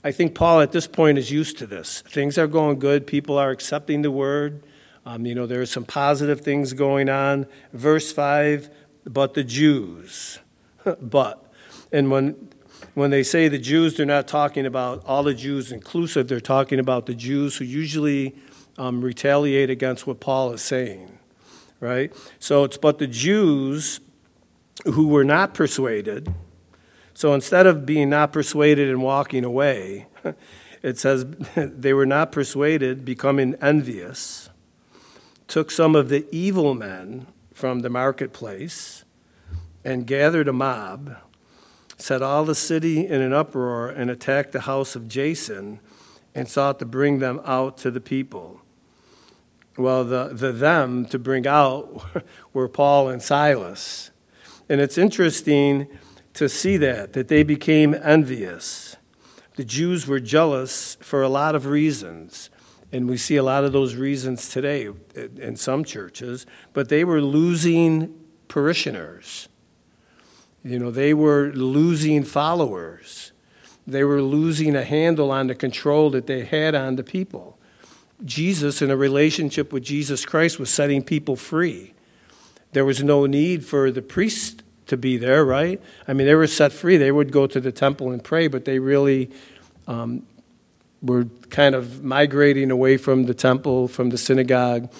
I 0.02 0.10
think 0.10 0.34
Paul 0.34 0.60
at 0.60 0.72
this 0.72 0.88
point 0.88 1.16
is 1.16 1.30
used 1.30 1.58
to 1.58 1.66
this. 1.66 2.00
Things 2.08 2.36
are 2.38 2.48
going 2.48 2.80
good, 2.80 3.06
people 3.06 3.38
are 3.38 3.52
accepting 3.52 4.02
the 4.02 4.10
Word. 4.10 4.64
Um, 5.06 5.24
you 5.24 5.36
know, 5.36 5.46
there 5.46 5.60
are 5.60 5.66
some 5.66 5.84
positive 5.84 6.40
things 6.40 6.72
going 6.72 7.08
on. 7.08 7.46
Verse 7.72 8.12
5, 8.12 8.68
but 9.04 9.34
the 9.34 9.44
Jews. 9.44 10.40
but. 11.00 11.52
And 11.92 12.10
when 12.10 12.48
when 12.94 13.10
they 13.10 13.22
say 13.22 13.46
the 13.46 13.58
Jews, 13.58 13.96
they're 13.96 14.04
not 14.04 14.26
talking 14.26 14.66
about 14.66 15.04
all 15.06 15.22
the 15.22 15.34
Jews 15.34 15.70
inclusive, 15.70 16.26
they're 16.26 16.40
talking 16.40 16.80
about 16.80 17.06
the 17.06 17.14
Jews 17.14 17.58
who 17.58 17.64
usually 17.64 18.34
um, 18.76 19.02
retaliate 19.02 19.70
against 19.70 20.06
what 20.06 20.18
Paul 20.18 20.52
is 20.52 20.62
saying, 20.62 21.16
right? 21.78 22.12
So 22.40 22.64
it's 22.64 22.76
but 22.76 22.98
the 22.98 23.06
Jews 23.06 24.00
who 24.84 25.06
were 25.06 25.24
not 25.24 25.54
persuaded. 25.54 26.34
So 27.16 27.32
instead 27.32 27.66
of 27.66 27.86
being 27.86 28.10
not 28.10 28.30
persuaded 28.30 28.90
and 28.90 29.02
walking 29.02 29.42
away, 29.42 30.06
it 30.82 30.98
says 30.98 31.24
they 31.56 31.94
were 31.94 32.04
not 32.04 32.30
persuaded, 32.30 33.06
becoming 33.06 33.54
envious, 33.62 34.50
took 35.48 35.70
some 35.70 35.96
of 35.96 36.10
the 36.10 36.26
evil 36.30 36.74
men 36.74 37.26
from 37.54 37.80
the 37.80 37.88
marketplace 37.88 39.06
and 39.82 40.06
gathered 40.06 40.46
a 40.46 40.52
mob 40.52 41.16
set 41.96 42.20
all 42.20 42.44
the 42.44 42.54
city 42.54 43.06
in 43.06 43.22
an 43.22 43.32
uproar 43.32 43.88
and 43.88 44.10
attacked 44.10 44.52
the 44.52 44.60
house 44.60 44.94
of 44.94 45.08
Jason 45.08 45.80
and 46.34 46.46
sought 46.46 46.78
to 46.80 46.84
bring 46.84 47.20
them 47.20 47.40
out 47.46 47.78
to 47.78 47.90
the 47.90 48.00
people. 48.02 48.60
Well, 49.78 50.04
the, 50.04 50.28
the 50.34 50.52
them 50.52 51.06
to 51.06 51.18
bring 51.18 51.46
out 51.46 52.04
were 52.52 52.68
Paul 52.68 53.08
and 53.08 53.22
Silas. 53.22 54.10
And 54.68 54.82
it's 54.82 54.98
interesting 54.98 55.88
to 56.36 56.48
see 56.48 56.76
that, 56.76 57.14
that 57.14 57.28
they 57.28 57.42
became 57.42 57.94
envious. 57.94 58.96
The 59.56 59.64
Jews 59.64 60.06
were 60.06 60.20
jealous 60.20 60.96
for 61.00 61.22
a 61.22 61.28
lot 61.28 61.54
of 61.54 61.66
reasons. 61.66 62.50
And 62.92 63.08
we 63.08 63.16
see 63.16 63.36
a 63.36 63.42
lot 63.42 63.64
of 63.64 63.72
those 63.72 63.94
reasons 63.94 64.48
today 64.48 64.88
in 65.14 65.56
some 65.56 65.82
churches, 65.82 66.46
but 66.72 66.88
they 66.88 67.04
were 67.04 67.20
losing 67.20 68.14
parishioners. 68.48 69.48
You 70.62 70.78
know, 70.78 70.90
they 70.90 71.14
were 71.14 71.52
losing 71.52 72.22
followers. 72.22 73.32
They 73.86 74.04
were 74.04 74.22
losing 74.22 74.76
a 74.76 74.84
handle 74.84 75.30
on 75.30 75.46
the 75.46 75.54
control 75.54 76.10
that 76.10 76.26
they 76.26 76.44
had 76.44 76.74
on 76.74 76.96
the 76.96 77.04
people. 77.04 77.58
Jesus, 78.24 78.82
in 78.82 78.90
a 78.90 78.96
relationship 78.96 79.72
with 79.72 79.84
Jesus 79.84 80.24
Christ, 80.24 80.58
was 80.58 80.70
setting 80.70 81.02
people 81.02 81.36
free. 81.36 81.94
There 82.72 82.84
was 82.84 83.02
no 83.02 83.26
need 83.26 83.64
for 83.64 83.90
the 83.90 84.02
priest 84.02 84.62
to 84.86 84.96
be 84.96 85.16
there, 85.16 85.44
right? 85.44 85.80
I 86.06 86.12
mean, 86.12 86.26
they 86.26 86.34
were 86.34 86.46
set 86.46 86.72
free. 86.72 86.96
They 86.96 87.12
would 87.12 87.32
go 87.32 87.46
to 87.46 87.60
the 87.60 87.72
temple 87.72 88.12
and 88.12 88.22
pray, 88.22 88.48
but 88.48 88.64
they 88.64 88.78
really 88.78 89.30
um, 89.86 90.26
were 91.02 91.24
kind 91.50 91.74
of 91.74 92.02
migrating 92.02 92.70
away 92.70 92.96
from 92.96 93.24
the 93.24 93.34
temple, 93.34 93.88
from 93.88 94.10
the 94.10 94.18
synagogue, 94.18 94.92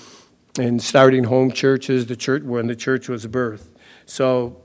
and 0.59 0.83
starting 0.83 1.25
home 1.25 1.51
churches, 1.51 2.07
the 2.07 2.17
church 2.17 2.43
when 2.43 2.67
the 2.67 2.77
church 2.77 3.09
was 3.09 3.27
birthed. 3.27 3.67
So 4.07 4.63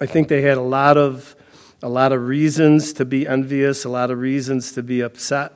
I 0.00 0.06
think 0.06 0.28
they 0.28 0.42
had 0.42 0.58
a 0.58 0.62
lot 0.62 0.96
of 0.96 1.36
a 1.82 1.88
lot 1.88 2.12
of 2.12 2.26
reasons 2.26 2.92
to 2.94 3.06
be 3.06 3.26
envious, 3.26 3.86
a 3.86 3.88
lot 3.88 4.10
of 4.10 4.18
reasons 4.18 4.72
to 4.72 4.82
be 4.82 5.00
upset. 5.00 5.52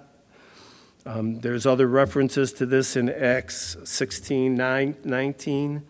Um, 1.04 1.40
there's 1.40 1.66
other 1.66 1.86
references 1.86 2.50
to 2.54 2.64
this 2.64 2.96
in 2.96 3.10
Acts 3.10 3.76
16, 3.84 4.54
9, 4.54 4.96
19, 5.04 5.82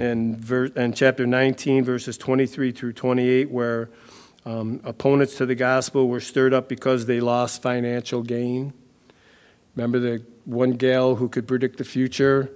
and, 0.00 0.38
ver- 0.38 0.72
and 0.76 0.96
chapter 0.96 1.26
19, 1.26 1.84
verses 1.84 2.16
23 2.16 2.72
through 2.72 2.94
28, 2.94 3.50
where 3.50 3.90
um, 4.46 4.80
opponents 4.82 5.36
to 5.36 5.46
the 5.46 5.54
gospel 5.54 6.08
were 6.08 6.20
stirred 6.20 6.54
up 6.54 6.68
because 6.68 7.04
they 7.04 7.20
lost 7.20 7.60
financial 7.60 8.22
gain. 8.22 8.72
Remember 9.76 9.98
the 9.98 10.24
one 10.46 10.72
gal 10.72 11.16
who 11.16 11.28
could 11.28 11.46
predict 11.46 11.76
the 11.76 11.84
future? 11.84 12.50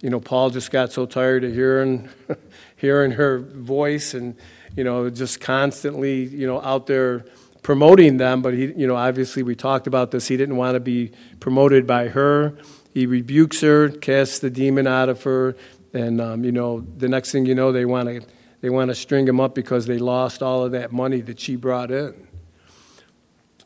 You 0.00 0.10
know, 0.10 0.20
Paul 0.20 0.50
just 0.50 0.70
got 0.70 0.92
so 0.92 1.06
tired 1.06 1.42
of 1.42 1.52
hearing, 1.52 2.08
hearing 2.76 3.10
her 3.12 3.40
voice 3.40 4.14
and, 4.14 4.36
you 4.76 4.84
know, 4.84 5.10
just 5.10 5.40
constantly, 5.40 6.22
you 6.22 6.46
know, 6.46 6.62
out 6.62 6.86
there 6.86 7.24
promoting 7.64 8.18
them. 8.18 8.42
But 8.42 8.54
he, 8.54 8.66
you 8.74 8.86
know, 8.86 8.94
obviously 8.94 9.42
we 9.42 9.56
talked 9.56 9.88
about 9.88 10.12
this. 10.12 10.28
He 10.28 10.36
didn't 10.36 10.56
want 10.56 10.76
to 10.76 10.80
be 10.80 11.10
promoted 11.40 11.84
by 11.84 12.08
her. 12.08 12.56
He 12.94 13.04
rebukes 13.04 13.60
her, 13.60 13.90
casts 13.90 14.38
the 14.38 14.48
demon 14.48 14.86
out 14.86 15.10
of 15.10 15.24
her, 15.24 15.54
and 15.96 16.20
um, 16.20 16.44
you 16.44 16.52
know, 16.52 16.80
the 16.98 17.08
next 17.08 17.32
thing 17.32 17.46
you 17.46 17.54
know, 17.54 17.72
they 17.72 17.84
want 17.84 18.08
to 18.08 18.22
they 18.60 18.70
want 18.70 18.90
to 18.90 18.94
string 18.94 19.26
him 19.26 19.40
up 19.40 19.54
because 19.54 19.86
they 19.86 19.98
lost 19.98 20.42
all 20.42 20.64
of 20.64 20.72
that 20.72 20.92
money 20.92 21.20
that 21.22 21.40
she 21.40 21.56
brought 21.56 21.90
in. 21.90 22.28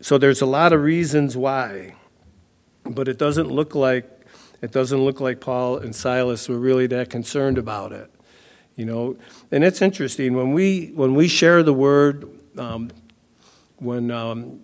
So 0.00 0.18
there's 0.18 0.40
a 0.40 0.46
lot 0.46 0.72
of 0.72 0.82
reasons 0.82 1.36
why, 1.36 1.94
but 2.84 3.08
it 3.08 3.18
doesn't 3.18 3.48
look 3.48 3.74
like 3.74 4.08
it 4.62 4.72
doesn't 4.72 5.02
look 5.02 5.20
like 5.20 5.40
Paul 5.40 5.78
and 5.78 5.94
Silas 5.94 6.48
were 6.48 6.58
really 6.58 6.86
that 6.88 7.10
concerned 7.10 7.58
about 7.58 7.92
it. 7.92 8.10
You 8.76 8.86
know, 8.86 9.16
and 9.50 9.64
it's 9.64 9.82
interesting 9.82 10.34
when 10.34 10.52
we 10.52 10.92
when 10.94 11.14
we 11.14 11.28
share 11.28 11.62
the 11.62 11.74
word, 11.74 12.28
um, 12.56 12.90
when 13.78 14.10
um, 14.10 14.60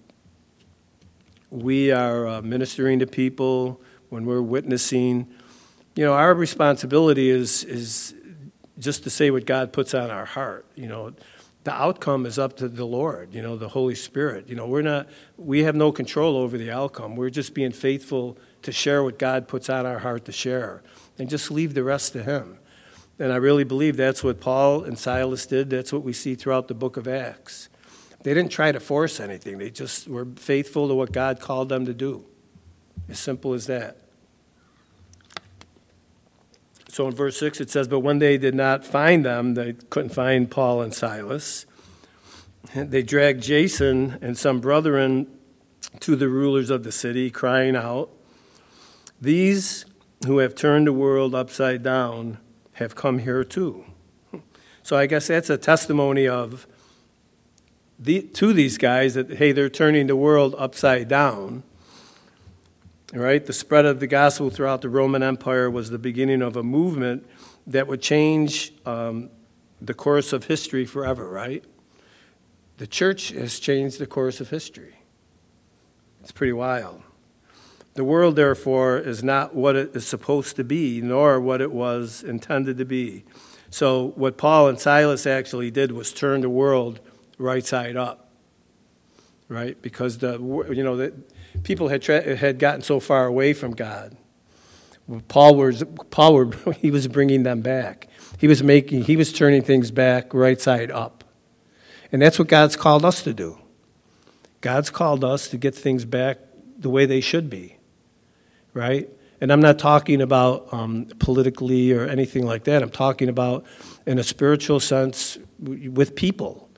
we 1.50 1.90
are 1.90 2.26
uh, 2.26 2.42
ministering 2.42 3.00
to 3.00 3.06
people, 3.06 3.80
when 4.08 4.24
we're 4.24 4.42
witnessing, 4.42 5.28
you 5.96 6.04
know, 6.04 6.12
our 6.12 6.34
responsibility 6.34 7.30
is 7.30 7.64
is 7.64 8.14
just 8.78 9.04
to 9.04 9.10
say 9.10 9.30
what 9.30 9.46
God 9.46 9.72
puts 9.72 9.94
on 9.94 10.10
our 10.10 10.26
heart. 10.26 10.66
You 10.74 10.88
know, 10.88 11.14
the 11.64 11.72
outcome 11.72 12.26
is 12.26 12.38
up 12.38 12.56
to 12.58 12.68
the 12.68 12.84
Lord, 12.84 13.34
you 13.34 13.42
know, 13.42 13.56
the 13.56 13.70
Holy 13.70 13.94
Spirit. 13.94 14.48
You 14.48 14.54
know, 14.54 14.68
we're 14.68 14.82
not, 14.82 15.08
we 15.36 15.64
have 15.64 15.74
no 15.74 15.90
control 15.90 16.36
over 16.36 16.56
the 16.56 16.70
outcome. 16.70 17.16
We're 17.16 17.30
just 17.30 17.54
being 17.54 17.72
faithful 17.72 18.38
to 18.62 18.70
share 18.70 19.02
what 19.02 19.18
God 19.18 19.48
puts 19.48 19.68
on 19.68 19.84
our 19.86 19.98
heart 19.98 20.26
to 20.26 20.32
share 20.32 20.82
and 21.18 21.28
just 21.28 21.50
leave 21.50 21.74
the 21.74 21.82
rest 21.82 22.12
to 22.12 22.22
Him. 22.22 22.58
And 23.18 23.32
I 23.32 23.36
really 23.36 23.64
believe 23.64 23.96
that's 23.96 24.22
what 24.22 24.40
Paul 24.40 24.84
and 24.84 24.98
Silas 24.98 25.46
did. 25.46 25.70
That's 25.70 25.92
what 25.92 26.02
we 26.02 26.12
see 26.12 26.34
throughout 26.34 26.68
the 26.68 26.74
book 26.74 26.96
of 26.96 27.08
Acts. 27.08 27.68
They 28.22 28.34
didn't 28.34 28.52
try 28.52 28.70
to 28.70 28.80
force 28.80 29.18
anything, 29.18 29.58
they 29.58 29.70
just 29.70 30.06
were 30.06 30.26
faithful 30.36 30.88
to 30.88 30.94
what 30.94 31.12
God 31.12 31.40
called 31.40 31.68
them 31.68 31.86
to 31.86 31.94
do. 31.94 32.26
As 33.08 33.18
simple 33.18 33.54
as 33.54 33.66
that. 33.66 34.05
So 36.96 37.06
in 37.08 37.14
verse 37.14 37.36
6 37.36 37.60
it 37.60 37.68
says, 37.68 37.88
But 37.88 38.00
when 38.00 38.20
they 38.20 38.38
did 38.38 38.54
not 38.54 38.82
find 38.82 39.22
them, 39.22 39.52
they 39.52 39.74
couldn't 39.90 40.14
find 40.14 40.50
Paul 40.50 40.80
and 40.80 40.94
Silas. 40.94 41.66
They 42.74 43.02
dragged 43.02 43.42
Jason 43.42 44.16
and 44.22 44.38
some 44.38 44.60
brethren 44.62 45.26
to 46.00 46.16
the 46.16 46.30
rulers 46.30 46.70
of 46.70 46.84
the 46.84 46.92
city, 46.92 47.30
crying 47.30 47.76
out, 47.76 48.08
These 49.20 49.84
who 50.26 50.38
have 50.38 50.54
turned 50.54 50.86
the 50.86 50.92
world 50.94 51.34
upside 51.34 51.82
down 51.82 52.38
have 52.72 52.94
come 52.94 53.18
here 53.18 53.44
too. 53.44 53.84
So 54.82 54.96
I 54.96 55.04
guess 55.04 55.26
that's 55.26 55.50
a 55.50 55.58
testimony 55.58 56.26
of 56.26 56.66
the, 57.98 58.22
to 58.22 58.54
these 58.54 58.78
guys 58.78 59.12
that, 59.12 59.34
hey, 59.34 59.52
they're 59.52 59.68
turning 59.68 60.06
the 60.06 60.16
world 60.16 60.54
upside 60.56 61.08
down. 61.08 61.62
Right? 63.12 63.44
The 63.44 63.52
spread 63.52 63.84
of 63.84 64.00
the 64.00 64.06
gospel 64.06 64.50
throughout 64.50 64.82
the 64.82 64.88
Roman 64.88 65.22
Empire 65.22 65.70
was 65.70 65.90
the 65.90 65.98
beginning 65.98 66.42
of 66.42 66.56
a 66.56 66.62
movement 66.62 67.24
that 67.66 67.86
would 67.86 68.02
change 68.02 68.72
um, 68.84 69.30
the 69.80 69.94
course 69.94 70.32
of 70.32 70.44
history 70.44 70.86
forever, 70.86 71.28
right? 71.28 71.64
The 72.78 72.86
church 72.86 73.28
has 73.28 73.58
changed 73.58 73.98
the 73.98 74.06
course 74.06 74.40
of 74.40 74.50
history. 74.50 74.96
It's 76.20 76.32
pretty 76.32 76.52
wild. 76.52 77.02
The 77.94 78.04
world, 78.04 78.36
therefore, 78.36 78.98
is 78.98 79.24
not 79.24 79.54
what 79.54 79.74
it 79.76 79.96
is 79.96 80.06
supposed 80.06 80.56
to 80.56 80.64
be, 80.64 81.00
nor 81.00 81.40
what 81.40 81.62
it 81.62 81.72
was 81.72 82.22
intended 82.22 82.76
to 82.78 82.84
be. 82.84 83.24
So, 83.70 84.08
what 84.16 84.36
Paul 84.36 84.68
and 84.68 84.78
Silas 84.78 85.26
actually 85.26 85.70
did 85.70 85.92
was 85.92 86.12
turn 86.12 86.42
the 86.42 86.50
world 86.50 87.00
right 87.38 87.64
side 87.64 87.96
up, 87.96 88.30
right? 89.48 89.80
Because 89.80 90.18
the 90.18 90.32
you 90.70 90.82
know 90.84 90.96
the, 90.96 91.14
people 91.62 91.88
had, 91.88 92.02
tra- 92.02 92.36
had 92.36 92.58
gotten 92.58 92.82
so 92.82 93.00
far 93.00 93.26
away 93.26 93.52
from 93.52 93.72
God. 93.72 94.16
Paul 95.28 95.56
was, 95.56 95.84
Paul 96.10 96.50
he 96.78 96.90
was 96.90 97.08
bringing 97.08 97.42
them 97.42 97.60
back. 97.60 98.08
He 98.38 98.48
was 98.48 98.62
making, 98.62 99.04
he 99.04 99.16
was 99.16 99.32
turning 99.32 99.62
things 99.62 99.90
back 99.90 100.34
right 100.34 100.60
side 100.60 100.90
up. 100.90 101.24
And 102.12 102.20
that's 102.20 102.38
what 102.38 102.48
God's 102.48 102.76
called 102.76 103.04
us 103.04 103.22
to 103.22 103.34
do. 103.34 103.58
God's 104.60 104.90
called 104.90 105.24
us 105.24 105.48
to 105.48 105.56
get 105.56 105.74
things 105.74 106.04
back 106.04 106.38
the 106.78 106.90
way 106.90 107.06
they 107.06 107.20
should 107.20 107.48
be, 107.48 107.76
right? 108.74 109.08
And 109.40 109.52
I'm 109.52 109.60
not 109.60 109.78
talking 109.78 110.22
about 110.22 110.72
um, 110.72 111.06
politically 111.18 111.92
or 111.92 112.06
anything 112.06 112.46
like 112.46 112.64
that. 112.64 112.82
I'm 112.82 112.90
talking 112.90 113.28
about 113.28 113.64
in 114.06 114.18
a 114.18 114.24
spiritual 114.24 114.80
sense 114.80 115.38
with 115.58 116.16
people. 116.16 116.68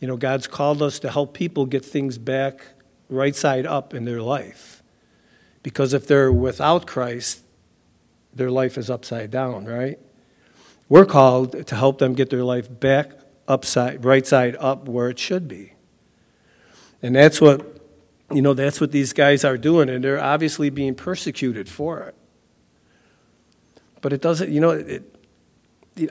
You 0.00 0.08
know, 0.08 0.16
God's 0.16 0.46
called 0.46 0.82
us 0.82 0.98
to 1.00 1.10
help 1.10 1.34
people 1.34 1.66
get 1.66 1.84
things 1.84 2.16
back 2.18 2.60
right 3.08 3.34
side 3.34 3.66
up 3.66 3.94
in 3.94 4.04
their 4.04 4.22
life. 4.22 4.82
Because 5.62 5.92
if 5.92 6.06
they're 6.06 6.32
without 6.32 6.86
Christ, 6.86 7.42
their 8.32 8.50
life 8.50 8.78
is 8.78 8.90
upside 8.90 9.30
down, 9.30 9.64
right? 9.64 9.98
We're 10.88 11.06
called 11.06 11.66
to 11.66 11.74
help 11.74 11.98
them 11.98 12.14
get 12.14 12.30
their 12.30 12.44
life 12.44 12.68
back 12.80 13.10
upside, 13.48 14.04
right 14.04 14.26
side 14.26 14.56
up 14.58 14.88
where 14.88 15.08
it 15.08 15.18
should 15.18 15.48
be. 15.48 15.72
And 17.02 17.14
that's 17.14 17.40
what, 17.40 17.80
you 18.30 18.42
know, 18.42 18.54
that's 18.54 18.80
what 18.80 18.92
these 18.92 19.12
guys 19.12 19.44
are 19.44 19.58
doing, 19.58 19.88
and 19.88 20.02
they're 20.04 20.22
obviously 20.22 20.70
being 20.70 20.94
persecuted 20.94 21.68
for 21.68 22.00
it. 22.02 22.14
But 24.00 24.12
it 24.12 24.20
doesn't, 24.20 24.50
you 24.50 24.60
know, 24.60 24.70
it, 24.70 25.14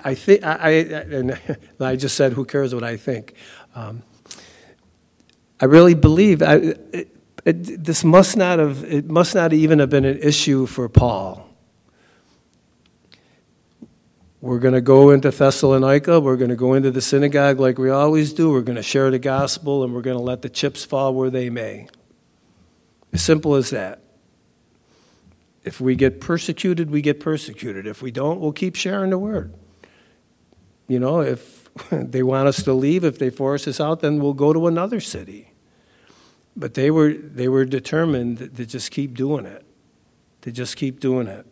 I 0.04 0.16
think, 0.16 0.44
I, 0.44 0.54
I, 0.54 0.70
and 0.70 1.40
I 1.80 1.96
just 1.96 2.16
said, 2.16 2.34
who 2.34 2.46
cares 2.46 2.74
what 2.74 2.84
I 2.84 2.98
think? 2.98 3.34
Um, 3.76 4.04
I 5.60 5.66
really 5.66 5.94
believe 5.94 6.42
I, 6.42 6.56
it, 6.56 7.16
it, 7.46 7.84
this 7.84 8.04
must 8.04 8.36
not 8.36 8.60
have 8.60 8.84
it 8.84 9.10
must 9.10 9.36
not 9.36 9.54
even 9.54 9.80
have 9.80 9.90
been 9.90 10.06
an 10.06 10.18
issue 10.18 10.66
for 10.66 10.90
Paul. 10.90 11.50
We're 14.42 14.60
going 14.60 14.74
to 14.74 14.82
go 14.82 15.10
into 15.10 15.32
Thessalonica. 15.32 16.20
We're 16.20 16.36
going 16.36 16.52
to 16.52 16.56
go 16.56 16.74
into 16.74 16.92
the 16.92 17.02
synagogue 17.02 17.60
like 17.60 17.80
we 17.80 17.90
always 17.90 18.32
do. 18.32 18.52
We're 18.52 18.62
going 18.62 18.76
to 18.76 18.84
share 18.84 19.10
the 19.10 19.18
gospel 19.18 19.84
and 19.84 19.92
we're 19.94 20.04
going 20.04 20.18
to 20.18 20.24
let 20.24 20.44
the 20.44 20.50
chips 20.50 20.86
fall 20.86 21.16
where 21.16 21.32
they 21.32 21.50
may. 21.50 21.88
As 23.12 23.24
simple 23.24 23.56
as 23.56 23.72
that. 23.72 24.02
If 25.64 25.82
we 25.82 25.96
get 25.96 26.22
persecuted, 26.22 26.92
we 26.92 27.02
get 27.02 27.20
persecuted. 27.20 27.88
If 27.88 28.04
we 28.04 28.12
don't, 28.12 28.40
we'll 28.40 28.52
keep 28.52 28.76
sharing 28.76 29.10
the 29.10 29.18
word. 29.18 29.52
You 30.88 31.00
know, 31.00 31.22
if 31.22 31.55
they 31.92 32.24
want 32.24 32.48
us 32.48 32.64
to 32.64 32.74
leave. 32.74 33.04
If 33.04 33.20
they 33.20 33.30
force 33.30 33.68
us 33.68 33.80
out, 33.80 34.02
then 34.02 34.20
we'll 34.20 34.34
go 34.34 34.54
to 34.54 34.68
another 34.68 35.00
city. 35.00 35.52
But 36.56 36.74
they 36.74 36.90
were, 36.90 37.14
they 37.14 37.48
were 37.48 37.66
determined 37.66 38.38
to 38.56 38.66
just 38.66 38.92
keep 38.92 39.16
doing 39.16 39.46
it, 39.46 39.66
to 40.42 40.52
just 40.52 40.78
keep 40.78 41.00
doing 41.00 41.28
it. 41.28 41.46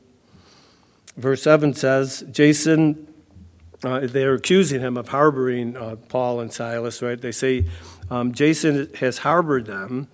Verse 1.18 1.44
7 1.44 1.74
says, 1.74 2.24
Jason, 2.32 3.14
uh, 3.84 4.02
they're 4.04 4.36
accusing 4.36 4.80
him 4.80 4.98
of 4.98 5.10
harboring 5.10 5.76
uh, 5.76 5.98
Paul 6.08 6.40
and 6.40 6.52
Silas, 6.52 7.02
right? 7.02 7.20
They 7.20 7.34
say, 7.34 7.66
um, 8.10 8.34
Jason 8.34 8.90
has 8.96 9.20
harbored 9.20 9.66
them, 9.66 10.08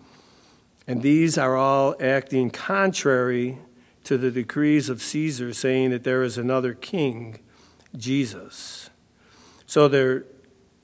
and 0.87 1.01
these 1.03 1.37
are 1.37 1.55
all 1.55 1.95
acting 1.99 2.49
contrary 2.49 3.59
to 4.05 4.17
the 4.17 4.31
decrees 4.31 4.89
of 4.89 5.01
Caesar, 5.01 5.53
saying 5.53 5.91
that 5.91 6.03
there 6.03 6.23
is 6.23 6.37
another 6.37 6.73
king, 6.73 7.39
Jesus. 7.95 8.88
So 9.69 9.87
the 9.87 10.25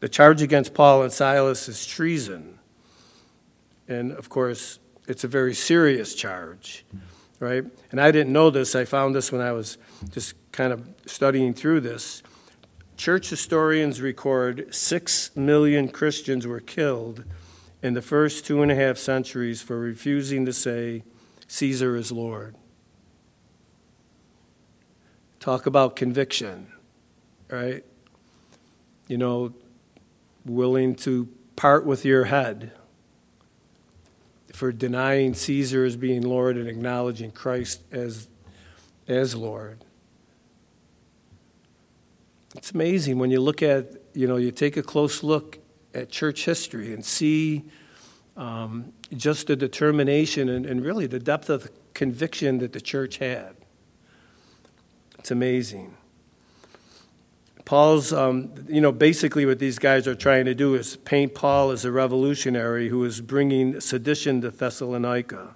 charge 0.10 0.43
against 0.43 0.76
Paul 0.76 1.02
and 1.02 1.12
Silas 1.12 1.67
is 1.67 1.88
treason. 1.88 2.60
And 3.88 4.12
of 4.12 4.30
course, 4.30 4.78
it's 5.08 5.24
a 5.24 5.28
very 5.28 5.56
serious 5.56 6.13
charge, 6.13 6.86
right? 7.39 7.63
And 7.89 8.00
I 8.00 8.12
didn't 8.12 8.32
know 8.32 8.52
this. 8.52 8.76
I 8.76 8.86
found 8.86 9.15
this 9.15 9.32
when 9.32 9.41
I 9.41 9.54
was 9.54 9.80
just 10.12 10.36
kind 10.52 10.71
of 10.71 10.88
studying 11.08 11.56
through 11.56 11.80
this. 11.80 12.21
Church 12.95 13.32
historians 13.32 14.02
record 14.02 14.71
six 14.71 15.36
million 15.36 15.88
Christians 15.88 16.45
were 16.45 16.60
killed 16.60 17.26
in 17.82 17.95
the 17.95 18.04
first 18.04 18.45
two 18.45 18.62
and 18.62 18.71
a 18.71 18.76
half 18.76 19.00
centuries 19.00 19.63
for 19.63 19.80
refusing 19.80 20.45
to 20.45 20.54
say 20.54 21.04
Caesar 21.48 21.95
is 21.95 22.12
Lord. 22.12 22.56
Talk 25.39 25.65
about 25.65 25.95
conviction, 25.95 26.67
right? 27.50 27.84
You 29.07 29.17
know, 29.17 29.53
willing 30.45 30.95
to 30.95 31.27
part 31.55 31.85
with 31.85 32.05
your 32.05 32.25
head 32.25 32.71
for 34.53 34.71
denying 34.71 35.33
Caesar 35.33 35.85
as 35.85 35.97
being 35.97 36.21
Lord 36.21 36.57
and 36.57 36.67
acknowledging 36.67 37.31
Christ 37.31 37.81
as, 37.91 38.27
as 39.07 39.35
Lord. 39.35 39.83
It's 42.55 42.71
amazing 42.71 43.19
when 43.19 43.31
you 43.31 43.41
look 43.41 43.61
at, 43.61 43.91
you 44.13 44.27
know, 44.27 44.37
you 44.37 44.51
take 44.51 44.77
a 44.77 44.83
close 44.83 45.23
look 45.23 45.59
at 45.93 46.09
church 46.09 46.45
history 46.45 46.93
and 46.93 47.03
see 47.03 47.65
um, 48.37 48.93
just 49.15 49.47
the 49.47 49.55
determination 49.55 50.47
and, 50.47 50.65
and 50.65 50.83
really 50.83 51.05
the 51.05 51.19
depth 51.19 51.49
of 51.49 51.63
the 51.63 51.69
conviction 51.93 52.59
that 52.59 52.71
the 52.71 52.81
church 52.81 53.17
had. 53.17 53.55
It's 55.19 55.31
amazing. 55.31 55.97
Paul's, 57.65 58.13
um, 58.13 58.54
you 58.69 58.80
know, 58.80 58.91
basically 58.91 59.43
what 59.45 59.58
these 59.58 59.80
guys 59.80 60.08
are 60.08 60.13
trying 60.13 60.45
to 60.45 60.54
do 60.54 60.75
is 60.75 60.97
paint 60.97 61.34
Paul 61.34 61.71
as 61.71 61.84
a 61.84 61.91
revolutionary 61.91 62.89
who 62.89 63.04
is 63.04 63.21
bringing 63.21 63.80
sedition 63.82 64.41
to 64.41 64.51
Thessalonica. 64.51 65.56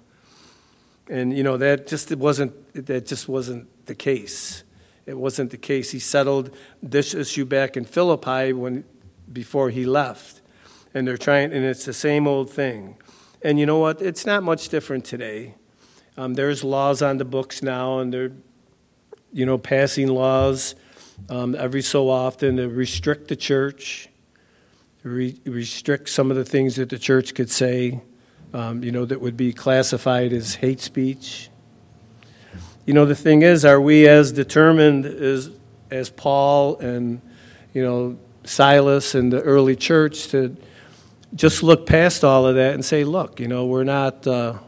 And, 1.08 1.36
you 1.36 1.44
know, 1.44 1.56
that 1.56 1.86
just 1.86 2.14
wasn't, 2.14 2.52
that 2.74 3.06
just 3.06 3.28
wasn't 3.28 3.68
the 3.86 3.94
case. 3.94 4.64
It 5.06 5.18
wasn't 5.18 5.52
the 5.52 5.56
case. 5.56 5.92
He 5.92 6.00
settled 6.00 6.54
this 6.82 7.14
issue 7.14 7.44
back 7.44 7.76
in 7.76 7.84
Philippi 7.84 8.52
when, 8.52 8.84
before 9.32 9.70
he 9.70 9.84
left. 9.84 10.40
And 10.92 11.06
they're 11.06 11.16
trying, 11.16 11.52
and 11.52 11.64
it's 11.64 11.84
the 11.84 11.92
same 11.92 12.26
old 12.26 12.50
thing. 12.50 12.96
And 13.42 13.58
you 13.58 13.66
know 13.66 13.78
what? 13.78 14.02
It's 14.02 14.26
not 14.26 14.42
much 14.42 14.68
different 14.68 15.04
today. 15.04 15.54
Um, 16.16 16.34
there's 16.34 16.64
laws 16.64 17.02
on 17.02 17.18
the 17.18 17.24
books 17.24 17.62
now, 17.62 18.00
and 18.00 18.12
they're, 18.12 18.32
you 19.32 19.46
know, 19.46 19.58
passing 19.58 20.08
laws 20.08 20.74
um, 21.28 21.54
every 21.54 21.82
so 21.82 22.08
often 22.08 22.56
to 22.56 22.68
restrict 22.68 23.28
the 23.28 23.36
church, 23.36 24.08
re- 25.02 25.40
restrict 25.44 26.08
some 26.08 26.30
of 26.30 26.36
the 26.36 26.44
things 26.44 26.76
that 26.76 26.88
the 26.88 26.98
church 26.98 27.34
could 27.34 27.50
say, 27.50 28.00
um, 28.52 28.82
you 28.82 28.90
know, 28.90 29.04
that 29.04 29.20
would 29.20 29.36
be 29.36 29.52
classified 29.52 30.32
as 30.32 30.56
hate 30.56 30.80
speech. 30.80 31.50
You 32.86 32.94
know, 32.94 33.06
the 33.06 33.14
thing 33.14 33.42
is, 33.42 33.64
are 33.64 33.80
we 33.80 34.08
as 34.08 34.32
determined 34.32 35.06
as, 35.06 35.50
as 35.90 36.10
Paul 36.10 36.78
and, 36.78 37.20
you 37.72 37.82
know, 37.82 38.18
Silas 38.44 39.14
and 39.14 39.32
the 39.32 39.40
early 39.42 39.76
church 39.76 40.28
to 40.28 40.56
just 41.34 41.62
look 41.62 41.86
past 41.86 42.24
all 42.24 42.46
of 42.46 42.56
that 42.56 42.74
and 42.74 42.84
say, 42.84 43.04
look, 43.04 43.38
you 43.38 43.46
know, 43.46 43.66
we're 43.66 43.84
not, 43.84 44.26
uh, 44.26 44.58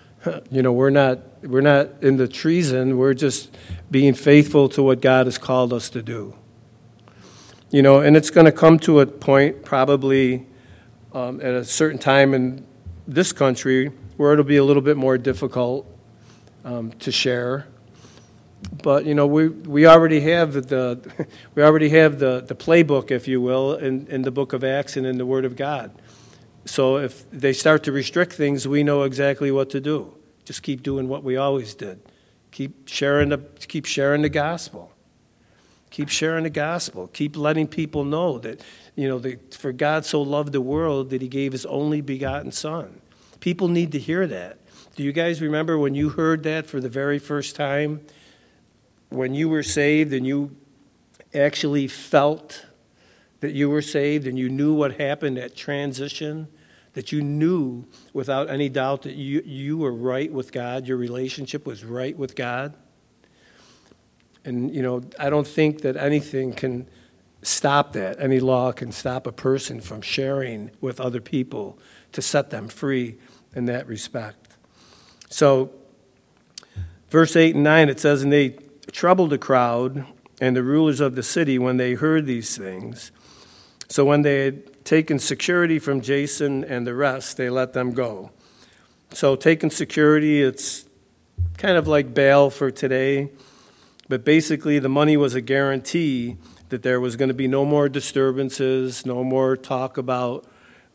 you 0.50 0.62
know, 0.62 0.72
we're 0.72 0.90
not, 0.90 1.20
we're 1.42 1.60
not 1.60 1.88
in 2.02 2.16
the 2.16 2.28
treason. 2.28 2.96
We're 2.96 3.14
just 3.14 3.56
being 3.90 4.14
faithful 4.14 4.68
to 4.70 4.82
what 4.82 5.00
God 5.00 5.26
has 5.26 5.38
called 5.38 5.72
us 5.72 5.90
to 5.90 6.02
do. 6.02 6.34
You 7.70 7.82
know, 7.82 8.00
and 8.00 8.16
it's 8.16 8.30
going 8.30 8.46
to 8.46 8.52
come 8.52 8.78
to 8.80 9.00
a 9.00 9.06
point 9.06 9.64
probably 9.64 10.46
um, 11.12 11.40
at 11.40 11.54
a 11.54 11.64
certain 11.64 11.98
time 11.98 12.34
in 12.34 12.66
this 13.06 13.32
country 13.32 13.88
where 14.16 14.32
it'll 14.32 14.44
be 14.44 14.56
a 14.56 14.64
little 14.64 14.82
bit 14.82 14.96
more 14.96 15.18
difficult 15.18 15.86
um, 16.64 16.92
to 16.92 17.10
share. 17.10 17.66
But 18.82 19.04
you 19.04 19.14
know, 19.14 19.26
we, 19.26 19.48
we 19.48 19.86
already 19.86 20.20
have 20.20 20.68
the 20.68 21.26
we 21.54 21.62
already 21.62 21.88
have 21.90 22.18
the, 22.18 22.40
the 22.40 22.54
playbook, 22.54 23.10
if 23.10 23.26
you 23.26 23.40
will, 23.40 23.74
in, 23.74 24.06
in 24.06 24.22
the 24.22 24.30
book 24.30 24.52
of 24.52 24.62
Acts 24.62 24.96
and 24.96 25.06
in 25.06 25.18
the 25.18 25.26
Word 25.26 25.44
of 25.44 25.56
God. 25.56 25.90
So 26.64 26.98
if 26.98 27.28
they 27.30 27.52
start 27.52 27.82
to 27.84 27.92
restrict 27.92 28.34
things, 28.34 28.68
we 28.68 28.84
know 28.84 29.02
exactly 29.02 29.50
what 29.50 29.70
to 29.70 29.80
do. 29.80 30.14
Just 30.44 30.62
keep 30.62 30.82
doing 30.82 31.08
what 31.08 31.22
we 31.22 31.36
always 31.36 31.74
did. 31.74 32.00
Keep 32.50 32.88
sharing 32.88 33.30
the, 33.30 33.38
keep 33.38 33.86
sharing 33.86 34.22
the 34.22 34.28
gospel. 34.28 34.92
Keep 35.90 36.08
sharing 36.08 36.44
the 36.44 36.50
gospel. 36.50 37.08
Keep 37.08 37.36
letting 37.36 37.68
people 37.68 38.04
know 38.04 38.38
that, 38.38 38.62
you 38.96 39.08
know, 39.08 39.18
that 39.18 39.54
for 39.54 39.72
God 39.72 40.04
so 40.04 40.22
loved 40.22 40.52
the 40.52 40.60
world 40.60 41.10
that 41.10 41.20
he 41.20 41.28
gave 41.28 41.52
his 41.52 41.66
only 41.66 42.00
begotten 42.00 42.50
son. 42.50 43.00
People 43.40 43.68
need 43.68 43.92
to 43.92 43.98
hear 43.98 44.26
that. 44.26 44.58
Do 44.96 45.02
you 45.02 45.12
guys 45.12 45.40
remember 45.40 45.78
when 45.78 45.94
you 45.94 46.10
heard 46.10 46.42
that 46.44 46.66
for 46.66 46.80
the 46.80 46.88
very 46.88 47.18
first 47.18 47.56
time? 47.56 48.00
When 49.08 49.34
you 49.34 49.48
were 49.48 49.62
saved 49.62 50.12
and 50.12 50.26
you 50.26 50.56
actually 51.34 51.88
felt 51.88 52.66
that 53.40 53.52
you 53.52 53.68
were 53.68 53.82
saved 53.82 54.26
and 54.26 54.38
you 54.38 54.48
knew 54.48 54.72
what 54.74 55.00
happened 55.00 55.38
at 55.38 55.56
transition? 55.56 56.48
That 56.94 57.12
you 57.12 57.22
knew 57.22 57.86
without 58.12 58.50
any 58.50 58.68
doubt 58.68 59.02
that 59.02 59.14
you, 59.14 59.42
you 59.44 59.78
were 59.78 59.92
right 59.92 60.30
with 60.30 60.52
God, 60.52 60.86
your 60.86 60.96
relationship 60.96 61.66
was 61.66 61.84
right 61.84 62.16
with 62.16 62.34
God. 62.34 62.74
And, 64.44 64.74
you 64.74 64.82
know, 64.82 65.02
I 65.18 65.30
don't 65.30 65.46
think 65.46 65.82
that 65.82 65.96
anything 65.96 66.52
can 66.52 66.88
stop 67.42 67.92
that. 67.92 68.20
Any 68.20 68.40
law 68.40 68.72
can 68.72 68.92
stop 68.92 69.26
a 69.26 69.32
person 69.32 69.80
from 69.80 70.00
sharing 70.02 70.70
with 70.80 71.00
other 71.00 71.20
people 71.20 71.78
to 72.12 72.20
set 72.22 72.50
them 72.50 72.68
free 72.68 73.16
in 73.54 73.66
that 73.66 73.86
respect. 73.86 74.56
So, 75.28 75.72
verse 77.08 77.36
8 77.36 77.54
and 77.54 77.64
9, 77.64 77.88
it 77.88 78.00
says, 78.00 78.22
And 78.22 78.32
they 78.32 78.56
troubled 78.90 79.30
the 79.30 79.38
crowd 79.38 80.04
and 80.40 80.56
the 80.56 80.62
rulers 80.62 81.00
of 81.00 81.14
the 81.14 81.22
city 81.22 81.58
when 81.58 81.76
they 81.76 81.94
heard 81.94 82.26
these 82.26 82.56
things. 82.56 83.12
So, 83.88 84.04
when 84.04 84.22
they 84.22 84.44
had 84.44 84.71
taken 84.84 85.18
security 85.18 85.78
from 85.78 86.00
Jason 86.00 86.64
and 86.64 86.86
the 86.86 86.94
rest, 86.94 87.36
they 87.36 87.50
let 87.50 87.72
them 87.72 87.92
go. 87.92 88.30
So, 89.10 89.36
taking 89.36 89.70
security, 89.70 90.42
it's 90.42 90.86
kind 91.58 91.76
of 91.76 91.86
like 91.86 92.14
bail 92.14 92.50
for 92.50 92.70
today, 92.70 93.30
but 94.08 94.24
basically, 94.24 94.78
the 94.78 94.88
money 94.88 95.16
was 95.16 95.34
a 95.34 95.40
guarantee 95.40 96.36
that 96.70 96.82
there 96.82 97.00
was 97.00 97.16
going 97.16 97.28
to 97.28 97.34
be 97.34 97.46
no 97.46 97.64
more 97.64 97.88
disturbances, 97.88 99.04
no 99.04 99.22
more 99.22 99.56
talk 99.56 99.98
about 99.98 100.46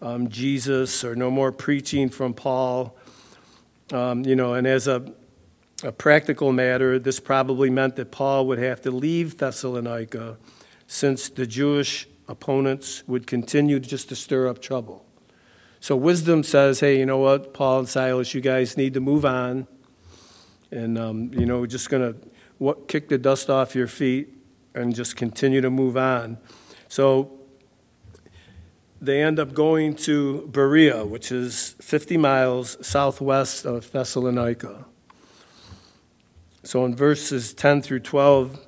um, 0.02 0.30
Jesus, 0.30 1.04
or 1.04 1.16
no 1.16 1.30
more 1.30 1.52
preaching 1.52 2.10
from 2.10 2.34
Paul. 2.34 2.96
Um, 3.94 4.26
you 4.26 4.36
know, 4.36 4.54
and 4.54 4.66
as 4.66 4.88
a, 4.88 5.14
a 5.84 5.92
practical 5.92 6.52
matter, 6.52 6.98
this 6.98 7.20
probably 7.20 7.70
meant 7.70 7.96
that 7.96 8.12
Paul 8.12 8.48
would 8.48 8.60
have 8.60 8.82
to 8.82 8.92
leave 8.92 9.38
Thessalonica 9.38 10.38
since 10.88 11.30
the 11.30 11.46
Jewish 11.46 12.08
opponents 12.28 13.04
would 13.08 13.28
continue 13.28 13.80
just 13.80 14.10
to 14.10 14.16
stir 14.16 14.48
up 14.48 14.62
trouble. 14.62 15.06
So 15.80 15.96
wisdom 15.96 16.44
says, 16.44 16.80
hey, 16.80 17.00
you 17.00 17.06
know 17.06 17.20
what, 17.20 17.54
Paul 17.54 17.80
and 17.80 17.90
Silas, 17.90 18.34
you 18.34 18.42
guys 18.42 18.78
need 18.78 18.94
to 18.96 19.00
move 19.00 19.26
on. 19.26 19.68
And, 20.72 20.98
um, 20.98 21.32
you 21.34 21.46
know, 21.46 21.66
just 21.66 21.90
going 21.90 22.14
to 22.60 22.76
kick 22.88 23.10
the 23.10 23.18
dust 23.18 23.50
off 23.50 23.76
your 23.76 23.88
feet 23.88 24.30
and 24.74 24.94
just 24.96 25.16
continue 25.16 25.62
to 25.62 25.70
move 25.70 25.96
on. 25.96 26.38
So 26.90 27.38
they 29.00 29.22
end 29.22 29.40
up 29.40 29.54
going 29.54 29.96
to 29.96 30.48
Berea, 30.48 31.06
which 31.06 31.32
is 31.32 31.76
50 31.82 32.18
miles 32.18 32.78
southwest 32.86 33.66
of 33.66 33.92
Thessalonica. 33.92 34.86
So 36.64 36.84
in 36.84 36.96
verses 36.96 37.54
10 37.54 37.82
through 37.82 38.02
12 38.02 38.60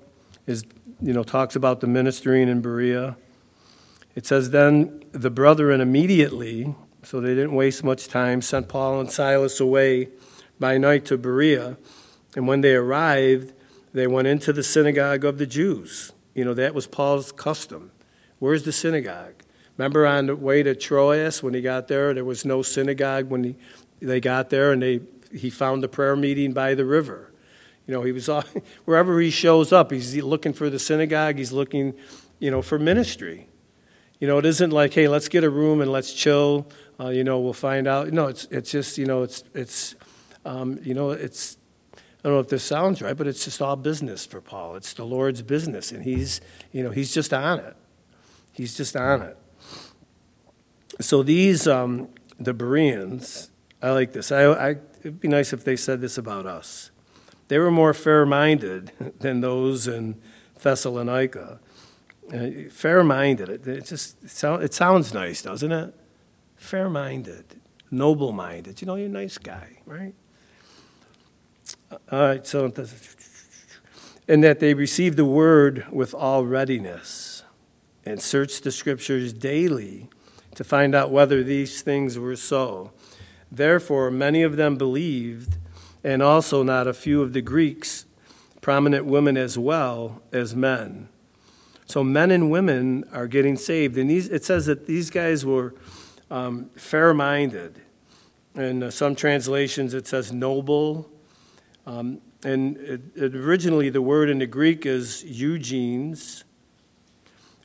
is 0.48 0.64
you 1.02 1.14
know 1.14 1.24
talks 1.24 1.56
about 1.56 1.82
the 1.82 1.88
ministering 1.88 2.48
in 2.48 2.62
Berea. 2.62 3.18
It 4.20 4.26
says, 4.26 4.50
Then 4.50 5.02
the 5.14 5.30
brethren 5.30 5.80
immediately, 5.80 6.76
so 7.04 7.22
they 7.22 7.36
didn't 7.36 7.56
waste 7.56 7.86
much 7.86 8.10
time, 8.10 8.42
sent 8.42 8.68
Paul 8.68 9.00
and 9.00 9.10
Silas 9.10 9.62
away 9.62 10.10
by 10.60 10.78
night 10.78 11.06
to 11.06 11.18
Berea. 11.18 11.78
And 12.36 12.46
when 12.46 12.60
they 12.60 12.76
arrived, 12.76 13.54
they 13.94 14.08
went 14.08 14.28
into 14.28 14.52
the 14.52 14.62
synagogue 14.62 15.24
of 15.24 15.38
the 15.38 15.46
Jews. 15.46 16.12
You 16.36 16.44
know, 16.44 16.54
that 16.54 16.76
was 16.76 16.86
Paul's 16.86 17.32
custom. 17.32 17.92
Where's 18.40 18.64
the 18.64 18.74
synagogue? 18.74 19.36
Remember 19.78 20.06
on 20.06 20.26
the 20.26 20.36
way 20.36 20.64
to 20.64 20.76
Troas 20.76 21.42
when 21.42 21.54
he 21.54 21.62
got 21.62 21.88
there, 21.88 22.14
there 22.14 22.26
was 22.26 22.44
no 22.44 22.62
synagogue 22.62 23.30
when 23.30 23.46
he, 23.46 23.56
they 24.02 24.20
got 24.20 24.50
there, 24.50 24.74
and 24.74 24.82
they, 24.82 25.00
he 25.34 25.50
found 25.50 25.82
the 25.82 25.88
prayer 25.88 26.18
meeting 26.18 26.52
by 26.52 26.76
the 26.76 26.84
river. 26.84 27.32
You 27.88 27.94
know, 27.94 28.02
he 28.02 28.12
was 28.12 28.28
wherever 28.84 29.22
he 29.22 29.30
shows 29.30 29.72
up, 29.72 29.92
he's 29.92 30.14
looking 30.18 30.52
for 30.52 30.70
the 30.70 30.78
synagogue, 30.78 31.38
he's 31.38 31.54
looking, 31.54 31.94
you 32.40 32.52
know, 32.52 32.62
for 32.62 32.78
ministry. 32.78 33.49
You 34.20 34.28
know, 34.28 34.38
it 34.38 34.46
isn't 34.46 34.72
like, 34.72 34.94
hey, 34.94 35.08
let's 35.08 35.30
get 35.30 35.44
a 35.44 35.50
room 35.50 35.82
and 35.82 35.92
let's 35.92 36.14
chill. 36.14 36.68
Uh, 37.00 37.10
you 37.10 37.24
know, 37.24 37.40
we'll 37.40 37.54
find 37.54 37.88
out. 37.88 38.10
No, 38.12 38.28
it's 38.28 38.46
it's 38.52 38.70
just 38.70 38.98
you 38.98 39.06
know, 39.06 39.24
it's 39.24 39.44
it's 39.54 39.96
um, 40.46 40.80
you 40.84 40.94
know, 40.94 41.12
it's 41.12 41.58
I 41.96 42.28
don't 42.28 42.34
know 42.34 42.40
if 42.40 42.50
this 42.50 42.64
sounds 42.64 43.02
right, 43.02 43.16
but 43.16 43.28
it's 43.28 43.46
just 43.46 43.62
all 43.62 43.78
business 43.78 44.26
for 44.26 44.42
Paul. 44.42 44.76
It's 44.76 44.94
the 44.94 45.06
Lord's 45.06 45.42
business, 45.42 45.94
and 45.94 46.04
he's 46.04 46.42
you 46.74 46.84
know 46.84 46.90
he's 46.90 47.14
just 47.14 47.34
on 47.34 47.60
it. 47.60 47.78
He's 48.52 48.76
just 48.76 48.98
on 48.98 49.22
it. 49.22 49.38
So 51.00 51.24
these 51.24 51.66
um, 51.66 52.10
the 52.38 52.54
Bereans, 52.54 53.52
I 53.82 53.92
like 53.92 54.12
this. 54.12 54.34
I, 54.34 54.44
I 54.52 54.70
it'd 55.00 55.22
be 55.22 55.30
nice 55.30 55.54
if 55.54 55.64
they 55.64 55.78
said 55.78 56.02
this 56.02 56.18
about 56.18 56.46
us. 56.46 56.92
They 57.48 57.58
were 57.58 57.72
more 57.72 57.94
fair-minded 57.94 58.92
than 59.20 59.40
those 59.40 59.88
in 59.88 60.22
Thessalonica. 60.62 61.62
Uh, 62.34 62.70
fair 62.70 63.04
minded. 63.04 63.50
It, 63.50 63.68
it 63.68 63.86
just 63.86 64.24
it, 64.24 64.30
sound, 64.30 64.64
it 64.64 64.74
sounds 64.74 65.14
nice, 65.14 65.42
doesn't 65.42 65.72
it? 65.72 65.94
Fair 66.56 66.90
minded, 66.90 67.46
noble 67.90 68.32
minded. 68.32 68.82
You 68.82 68.88
know, 68.88 68.96
you're 68.96 69.08
a 69.08 69.10
nice 69.10 69.38
guy, 69.38 69.80
right? 69.86 70.14
All 72.12 72.20
right, 72.20 72.46
so 72.46 72.72
and 74.28 74.44
that 74.44 74.60
they 74.60 74.76
received 74.76 75.18
the 75.18 75.26
word 75.26 75.86
with 75.92 76.14
all 76.14 76.46
readiness 76.46 77.44
and 78.06 78.22
searched 78.22 78.64
the 78.64 78.72
scriptures 78.72 79.34
daily 79.34 80.08
to 80.56 80.64
find 80.64 80.94
out 80.94 81.12
whether 81.12 81.44
these 81.44 81.82
things 81.82 82.20
were 82.20 82.36
so. 82.36 82.92
Therefore, 83.52 84.12
many 84.12 84.44
of 84.44 84.56
them 84.56 84.78
believed, 84.78 85.58
and 86.04 86.22
also 86.22 86.62
not 86.62 86.88
a 86.88 86.94
few 86.94 87.22
of 87.24 87.34
the 87.34 87.42
Greeks, 87.42 88.06
prominent 88.62 89.06
women 89.06 89.36
as 89.38 89.58
well 89.58 90.22
as 90.32 90.56
men. 90.56 91.10
So, 91.90 92.04
men 92.04 92.30
and 92.30 92.52
women 92.52 93.04
are 93.12 93.26
getting 93.26 93.58
saved. 93.58 93.98
And 93.98 94.08
these, 94.08 94.28
it 94.30 94.46
says 94.46 94.68
that 94.68 94.86
these 94.86 95.10
guys 95.10 95.44
were 95.44 95.74
um, 96.30 96.70
fair 96.76 97.16
minded. 97.16 97.82
In 98.54 98.84
uh, 98.84 98.92
some 98.92 99.16
translations, 99.16 99.96
it 99.96 100.06
says 100.06 100.32
noble. 100.32 101.10
Um, 101.88 102.22
and 102.44 102.78
it, 102.78 103.02
it 103.16 103.36
originally, 103.36 103.90
the 103.90 104.04
word 104.04 104.30
in 104.30 104.38
the 104.38 104.46
Greek 104.46 104.86
is 104.86 105.24
eugenes, 105.24 106.44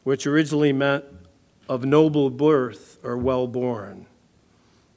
which 0.04 0.26
originally 0.26 0.72
meant 0.72 1.04
of 1.68 1.84
noble 1.84 2.30
birth 2.30 2.98
or 3.02 3.18
well 3.18 3.46
born. 3.46 4.06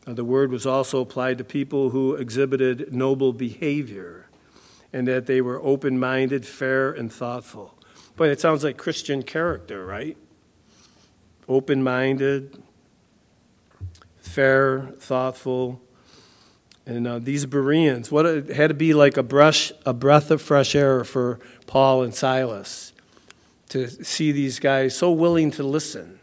Uh, 0.08 0.14
the 0.14 0.24
word 0.24 0.52
was 0.52 0.66
also 0.66 1.02
applied 1.02 1.38
to 1.40 1.44
people 1.44 1.90
who 1.90 2.16
exhibited 2.16 2.94
noble 2.94 3.34
behavior 3.34 4.30
and 4.94 5.06
that 5.06 5.26
they 5.26 5.42
were 5.42 5.62
open 5.62 6.00
minded, 6.00 6.46
fair, 6.46 6.94
and 6.94 7.12
thoughtful. 7.12 7.77
But 8.18 8.30
it 8.30 8.41
sounds 8.41 8.65
like 8.65 8.76
Christian 8.76 9.24
character, 9.24 9.86
right? 9.86 10.18
Open 11.47 11.82
minded, 11.82 12.61
fair, 14.20 14.89
thoughtful. 14.99 15.82
And 16.86 17.07
uh, 17.07 17.20
these 17.20 17.45
Bereans, 17.45 18.11
what 18.11 18.26
it 18.26 18.49
had 18.49 18.68
to 18.68 18.74
be 18.74 18.93
like 18.93 19.15
a 19.15 19.24
brush, 19.24 19.72
a 19.86 19.93
breath 19.93 20.30
of 20.32 20.41
fresh 20.41 20.76
air 20.76 21.05
for 21.05 21.39
Paul 21.65 22.03
and 22.03 22.13
Silas 22.13 22.91
to 23.70 23.88
see 23.88 24.34
these 24.34 24.59
guys 24.59 24.97
so 24.97 25.11
willing 25.11 25.51
to 25.51 25.63
listen 25.63 26.20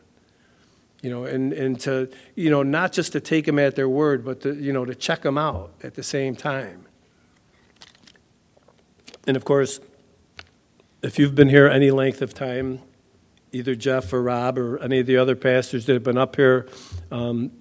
you 1.04 1.10
know, 1.10 1.24
and, 1.24 1.52
and 1.52 1.78
to, 1.80 2.08
you 2.34 2.48
know, 2.48 2.62
not 2.62 2.90
just 2.90 3.12
to 3.12 3.20
take 3.20 3.44
them 3.44 3.58
at 3.58 3.76
their 3.76 3.90
word, 3.90 4.24
but 4.24 4.40
to, 4.40 4.54
you 4.54 4.72
know, 4.72 4.86
to 4.86 4.94
check 4.94 5.20
them 5.20 5.36
out 5.36 5.70
at 5.82 5.96
the 5.96 6.02
same 6.02 6.34
time. 6.34 6.86
And 9.26 9.36
of 9.36 9.44
course, 9.44 9.80
if 11.04 11.18
you've 11.18 11.34
been 11.34 11.50
here 11.50 11.68
any 11.68 11.90
length 11.90 12.22
of 12.22 12.32
time, 12.32 12.80
either 13.52 13.74
Jeff 13.74 14.12
or 14.12 14.22
Rob 14.22 14.58
or 14.58 14.78
any 14.78 15.00
of 15.00 15.06
the 15.06 15.18
other 15.18 15.36
pastors 15.36 15.84
that 15.86 15.92
have 15.92 16.02
been 16.02 16.16
up 16.16 16.36
here 16.36 16.66
um, 17.10 17.52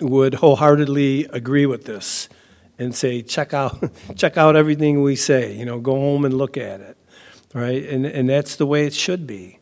would 0.00 0.34
wholeheartedly 0.34 1.24
agree 1.26 1.66
with 1.66 1.84
this 1.84 2.28
and 2.78 2.94
say, 2.94 3.22
check 3.22 3.52
out, 3.52 3.90
check 4.16 4.36
out 4.36 4.54
everything 4.54 5.02
we 5.02 5.16
say. 5.16 5.52
You 5.52 5.64
know, 5.64 5.80
go 5.80 5.94
home 5.94 6.24
and 6.24 6.32
look 6.32 6.56
at 6.56 6.80
it, 6.80 6.96
right? 7.52 7.84
And 7.88 8.06
and 8.06 8.28
that's 8.28 8.54
the 8.54 8.66
way 8.66 8.86
it 8.86 8.94
should 8.94 9.26
be. 9.26 9.58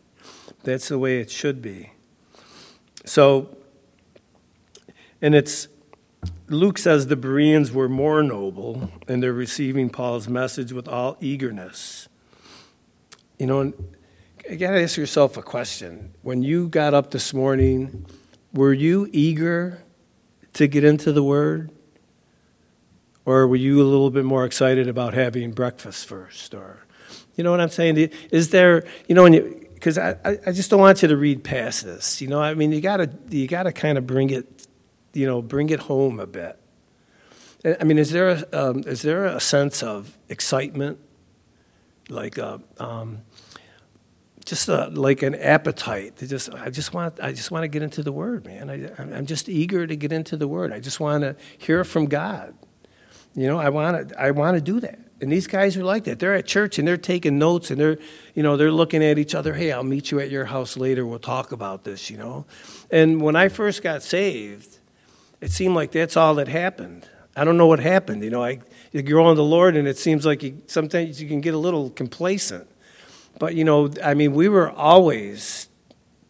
That's 0.64 0.88
the 0.88 0.98
way 0.98 1.20
it 1.20 1.30
should 1.30 1.62
be. 1.62 1.92
So, 3.06 3.56
and 5.22 5.34
it's, 5.34 5.68
Luke 6.48 6.76
says 6.76 7.06
the 7.06 7.16
Bereans 7.16 7.72
were 7.72 7.88
more 7.88 8.22
noble 8.22 8.92
and 9.08 9.22
they're 9.22 9.32
receiving 9.32 9.88
Paul's 9.88 10.28
message 10.28 10.72
with 10.72 10.86
all 10.86 11.16
eagerness. 11.20 12.07
You 13.38 13.46
know, 13.46 13.72
you 14.48 14.56
got 14.56 14.72
to 14.72 14.82
ask 14.82 14.96
yourself 14.96 15.36
a 15.36 15.42
question. 15.42 16.12
When 16.22 16.42
you 16.42 16.68
got 16.68 16.94
up 16.94 17.10
this 17.10 17.32
morning, 17.32 18.06
were 18.52 18.72
you 18.72 19.08
eager 19.12 19.82
to 20.54 20.66
get 20.66 20.84
into 20.84 21.12
the 21.12 21.22
Word? 21.22 21.70
Or 23.24 23.46
were 23.46 23.56
you 23.56 23.82
a 23.82 23.84
little 23.84 24.10
bit 24.10 24.24
more 24.24 24.44
excited 24.44 24.88
about 24.88 25.14
having 25.14 25.52
breakfast 25.52 26.06
first? 26.06 26.54
Or, 26.54 26.86
you 27.36 27.44
know 27.44 27.50
what 27.50 27.60
I'm 27.60 27.68
saying? 27.68 28.10
Is 28.30 28.50
there, 28.50 28.84
you 29.06 29.14
know, 29.14 29.28
because 29.74 29.98
I, 29.98 30.16
I 30.24 30.52
just 30.52 30.70
don't 30.70 30.80
want 30.80 31.02
you 31.02 31.08
to 31.08 31.16
read 31.16 31.44
past 31.44 31.84
this. 31.84 32.20
You 32.20 32.28
know, 32.28 32.40
I 32.40 32.54
mean, 32.54 32.72
you 32.72 32.80
gotta 32.80 33.10
you 33.28 33.46
gotta 33.46 33.70
kind 33.70 33.98
of 33.98 34.06
bring 34.06 34.30
it, 34.30 34.66
you 35.12 35.26
know, 35.26 35.42
bring 35.42 35.70
it 35.70 35.80
home 35.80 36.18
a 36.18 36.26
bit. 36.26 36.58
I 37.80 37.84
mean, 37.84 37.98
is 37.98 38.10
there 38.10 38.30
a, 38.30 38.44
um, 38.52 38.82
is 38.86 39.02
there 39.02 39.26
a 39.26 39.40
sense 39.40 39.82
of 39.82 40.16
excitement, 40.28 40.98
like 42.08 42.38
a, 42.38 42.60
uh, 42.78 42.84
um, 42.84 43.22
just 44.48 44.68
a, 44.68 44.88
like 44.88 45.22
an 45.22 45.34
appetite 45.34 46.16
to 46.16 46.26
just 46.26 46.52
I 46.54 46.70
just 46.70 46.94
want 46.94 47.20
I 47.20 47.32
just 47.32 47.50
want 47.50 47.64
to 47.64 47.68
get 47.68 47.82
into 47.82 48.02
the 48.02 48.12
Word, 48.12 48.46
man. 48.46 48.70
I, 48.70 48.90
I'm 48.98 49.26
just 49.26 49.48
eager 49.48 49.86
to 49.86 49.94
get 49.94 50.10
into 50.10 50.38
the 50.38 50.48
Word. 50.48 50.72
I 50.72 50.80
just 50.80 51.00
want 51.00 51.22
to 51.22 51.36
hear 51.58 51.84
from 51.84 52.06
God. 52.06 52.54
You 53.34 53.46
know, 53.46 53.58
I 53.58 53.68
want 53.68 54.08
to 54.08 54.20
I 54.20 54.30
want 54.30 54.56
to 54.56 54.62
do 54.62 54.80
that. 54.80 54.98
And 55.20 55.30
these 55.30 55.46
guys 55.46 55.76
are 55.76 55.84
like 55.84 56.04
that. 56.04 56.18
They're 56.18 56.34
at 56.34 56.46
church 56.46 56.78
and 56.78 56.88
they're 56.88 56.96
taking 56.96 57.38
notes 57.38 57.70
and 57.70 57.80
they're, 57.80 57.98
you 58.34 58.42
know, 58.42 58.56
they're 58.56 58.72
looking 58.72 59.04
at 59.04 59.18
each 59.18 59.34
other. 59.34 59.52
Hey, 59.52 59.72
I'll 59.72 59.82
meet 59.82 60.10
you 60.10 60.20
at 60.20 60.30
your 60.30 60.46
house 60.46 60.76
later. 60.76 61.04
We'll 61.04 61.18
talk 61.18 61.52
about 61.52 61.84
this, 61.84 62.08
you 62.08 62.16
know. 62.16 62.46
And 62.90 63.20
when 63.20 63.36
I 63.36 63.48
first 63.48 63.82
got 63.82 64.02
saved, 64.02 64.78
it 65.40 65.50
seemed 65.50 65.74
like 65.74 65.92
that's 65.92 66.16
all 66.16 66.36
that 66.36 66.48
happened. 66.48 67.06
I 67.36 67.44
don't 67.44 67.58
know 67.58 67.66
what 67.66 67.80
happened. 67.80 68.22
You 68.22 68.30
know, 68.30 68.44
I, 68.44 68.60
you 68.92 69.02
grow 69.02 69.28
in 69.30 69.36
the 69.36 69.44
Lord 69.44 69.76
and 69.76 69.86
it 69.86 69.98
seems 69.98 70.24
like 70.24 70.42
you, 70.42 70.62
sometimes 70.68 71.20
you 71.20 71.28
can 71.28 71.40
get 71.40 71.52
a 71.52 71.58
little 71.58 71.90
complacent. 71.90 72.68
But, 73.38 73.54
you 73.54 73.64
know, 73.64 73.90
I 74.02 74.14
mean, 74.14 74.34
we 74.34 74.48
were 74.48 74.70
always 74.70 75.68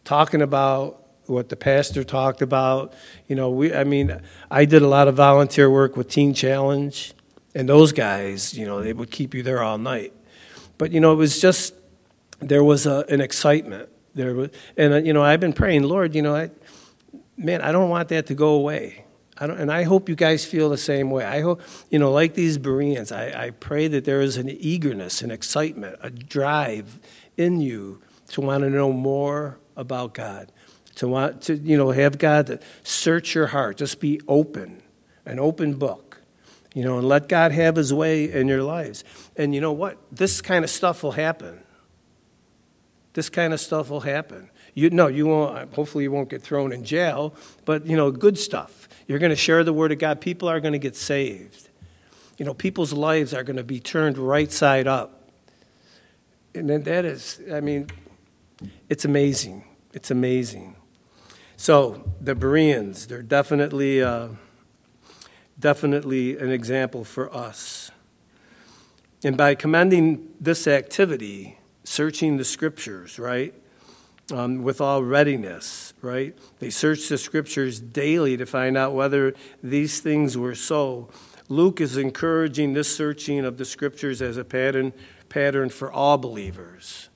talking 0.03 0.41
about 0.41 1.07
what 1.25 1.49
the 1.49 1.55
pastor 1.55 2.03
talked 2.03 2.41
about. 2.41 2.93
You 3.27 3.35
know, 3.35 3.49
we, 3.49 3.73
I 3.73 3.83
mean, 3.83 4.21
I 4.49 4.65
did 4.65 4.81
a 4.81 4.87
lot 4.87 5.07
of 5.07 5.15
volunteer 5.15 5.69
work 5.69 5.95
with 5.95 6.09
Teen 6.09 6.33
Challenge 6.33 7.13
and 7.55 7.67
those 7.67 7.91
guys, 7.91 8.53
you 8.53 8.65
know, 8.65 8.81
they 8.81 8.93
would 8.93 9.11
keep 9.11 9.33
you 9.33 9.43
there 9.43 9.63
all 9.63 9.77
night. 9.77 10.13
But, 10.77 10.91
you 10.91 10.99
know, 10.99 11.13
it 11.13 11.17
was 11.17 11.41
just, 11.41 11.73
there 12.39 12.63
was 12.63 12.85
a, 12.85 13.05
an 13.09 13.21
excitement. 13.21 13.89
There 14.13 14.33
was, 14.33 14.49
and, 14.77 14.93
uh, 14.93 14.97
you 14.97 15.13
know, 15.13 15.23
I've 15.23 15.39
been 15.39 15.53
praying, 15.53 15.83
Lord, 15.83 16.15
you 16.15 16.21
know, 16.21 16.35
I, 16.35 16.51
man, 17.37 17.61
I 17.61 17.71
don't 17.71 17.89
want 17.89 18.09
that 18.09 18.27
to 18.27 18.35
go 18.35 18.49
away. 18.49 19.05
I 19.39 19.47
don't, 19.47 19.57
and 19.57 19.71
I 19.71 19.83
hope 19.83 20.09
you 20.09 20.15
guys 20.15 20.43
feel 20.45 20.69
the 20.69 20.77
same 20.77 21.09
way. 21.11 21.23
I 21.23 21.41
hope, 21.41 21.61
you 21.89 21.99
know, 21.99 22.11
like 22.11 22.33
these 22.33 22.57
Bereans, 22.57 23.11
I, 23.11 23.45
I 23.45 23.49
pray 23.51 23.87
that 23.87 24.05
there 24.05 24.21
is 24.21 24.37
an 24.37 24.49
eagerness, 24.49 25.21
an 25.21 25.31
excitement, 25.31 25.97
a 26.01 26.09
drive 26.09 26.99
in 27.37 27.61
you 27.61 28.01
to 28.29 28.41
want 28.41 28.63
to 28.63 28.69
know 28.69 28.91
more 28.91 29.57
about 29.77 30.13
God, 30.13 30.51
to 30.95 31.07
want 31.07 31.41
to, 31.43 31.55
you 31.55 31.77
know, 31.77 31.91
have 31.91 32.17
God 32.17 32.59
search 32.83 33.33
your 33.33 33.47
heart, 33.47 33.77
just 33.77 33.99
be 33.99 34.19
open, 34.27 34.81
an 35.25 35.39
open 35.39 35.75
book 35.75 36.09
you 36.73 36.83
know, 36.83 36.99
and 36.99 37.07
let 37.07 37.27
God 37.27 37.51
have 37.51 37.75
his 37.75 37.93
way 37.93 38.31
in 38.31 38.47
your 38.47 38.63
lives. 38.63 39.03
And 39.35 39.55
you 39.55 39.61
know 39.61 39.71
what? 39.71 39.97
This 40.11 40.41
kind 40.41 40.63
of 40.63 40.69
stuff 40.69 41.03
will 41.03 41.13
happen. 41.13 41.61
This 43.13 43.29
kind 43.29 43.53
of 43.53 43.59
stuff 43.59 43.89
will 43.89 44.01
happen. 44.01 44.49
You 44.75 44.89
no, 44.91 45.07
you 45.07 45.25
won't 45.25 45.73
hopefully 45.73 46.03
you 46.03 46.11
won't 46.11 46.29
get 46.29 46.43
thrown 46.43 46.71
in 46.71 46.83
jail, 46.83 47.33
but 47.65 47.85
you 47.85 47.97
know, 47.97 48.11
good 48.11 48.37
stuff. 48.37 48.78
You're 49.09 49.17
going 49.17 49.31
to 49.31 49.35
share 49.35 49.63
the 49.63 49.73
word 49.73 49.91
of 49.91 49.97
God. 49.97 50.21
People 50.21 50.47
are 50.47 50.59
going 50.59 50.73
to 50.73 50.79
get 50.79 50.95
saved. 50.95 51.69
You 52.37 52.45
know, 52.45 52.53
people's 52.53 52.93
lives 52.93 53.33
are 53.33 53.41
going 53.41 53.57
to 53.57 53.63
be 53.63 53.79
turned 53.79 54.19
right 54.19 54.51
side 54.51 54.85
up. 54.85 55.31
And 56.53 56.69
then 56.69 56.83
that 56.83 57.05
is, 57.05 57.41
I 57.51 57.59
mean, 57.59 57.89
it's 58.87 59.05
amazing. 59.05 59.63
It's 59.93 60.11
amazing. 60.11 60.75
So 61.57 62.07
the 62.21 62.35
Bereans, 62.35 63.07
they're 63.07 63.23
definitely 63.23 64.03
uh, 64.03 64.27
definitely 65.59 66.37
an 66.37 66.51
example 66.51 67.03
for 67.03 67.33
us. 67.35 67.89
And 69.23 69.35
by 69.35 69.55
commending 69.55 70.29
this 70.39 70.67
activity, 70.67 71.57
searching 71.83 72.37
the 72.37 72.45
scriptures, 72.45 73.17
right, 73.17 73.55
um, 74.31 74.61
with 74.61 74.79
all 74.79 75.03
readiness, 75.03 75.88
right, 76.01 76.37
they 76.59 76.69
searched 76.69 77.09
the 77.09 77.17
scriptures 77.17 77.79
daily 77.79 78.37
to 78.37 78.45
find 78.45 78.77
out 78.77 78.93
whether 78.93 79.33
these 79.61 79.99
things 79.99 80.37
were 80.37 80.55
so. 80.55 81.09
Luke 81.47 81.81
is 81.81 81.97
encouraging 81.97 82.73
this 82.73 82.95
searching 82.95 83.43
of 83.45 83.57
the 83.57 83.65
scriptures 83.65 84.21
as 84.21 84.37
a 84.37 84.45
pattern, 84.45 84.93
pattern 85.29 85.69
for 85.69 85.91
all 85.91 86.17
believers. 86.17 87.09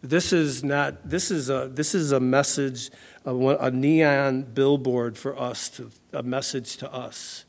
This 0.00 0.32
is 0.32 0.62
not. 0.62 1.08
This 1.08 1.30
is 1.30 1.50
a. 1.50 1.68
This 1.72 1.92
is 1.92 2.12
a 2.12 2.20
message, 2.20 2.90
a, 3.24 3.34
a 3.34 3.70
neon 3.70 4.42
billboard 4.42 5.18
for 5.18 5.36
us, 5.36 5.68
to, 5.70 5.90
a 6.12 6.22
message 6.22 6.76
to 6.76 6.92
us 6.92 7.44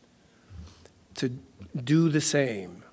to 1.19 1.37
do 1.75 2.09
the 2.09 2.21
same. 2.21 2.83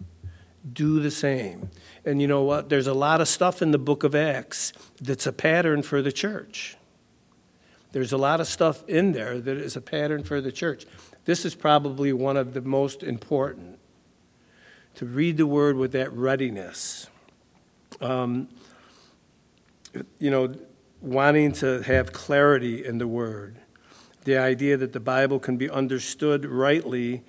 Do 0.72 1.01
the 1.01 1.12
same. 1.12 1.70
And 2.05 2.20
you 2.20 2.27
know 2.27 2.43
what? 2.43 2.68
There's 2.68 2.89
a 2.89 2.95
lot 2.95 3.20
of 3.20 3.29
stuff 3.29 3.62
in 3.62 3.70
the 3.70 3.79
book 3.79 4.03
of 4.03 4.14
Acts 4.16 4.72
that's 5.01 5.27
a 5.27 5.33
pattern 5.33 5.83
for 5.83 6.03
the 6.03 6.11
church. 6.11 6.77
There's 7.93 8.12
a 8.12 8.18
lot 8.18 8.41
of 8.41 8.47
stuff 8.47 8.87
in 8.89 9.12
there 9.12 9.41
that 9.41 9.57
is 9.57 9.76
a 9.76 9.80
pattern 9.80 10.22
for 10.22 10.41
the 10.41 10.53
church. 10.53 10.84
This 11.24 11.45
is 11.45 11.55
probably 11.55 12.12
one 12.12 12.37
of 12.37 12.55
the 12.55 12.61
most 12.61 13.03
important 13.03 13.78
to 14.97 15.07
read 15.07 15.37
the 15.37 15.47
word 15.47 15.76
with 15.76 15.93
that 15.93 16.12
readiness. 16.12 17.09
Um, 18.01 18.49
you 20.18 20.30
know, 20.30 20.55
wanting 21.01 21.53
to 21.53 21.82
have 21.82 22.12
clarity 22.12 22.84
in 22.84 22.99
the 22.99 23.07
word, 23.07 23.57
the 24.24 24.39
idea 24.39 24.76
that 24.76 24.93
the 24.93 25.01
Bible 25.01 25.39
can 25.39 25.57
be 25.57 25.70
understood 25.70 26.45
rightly 26.45 27.22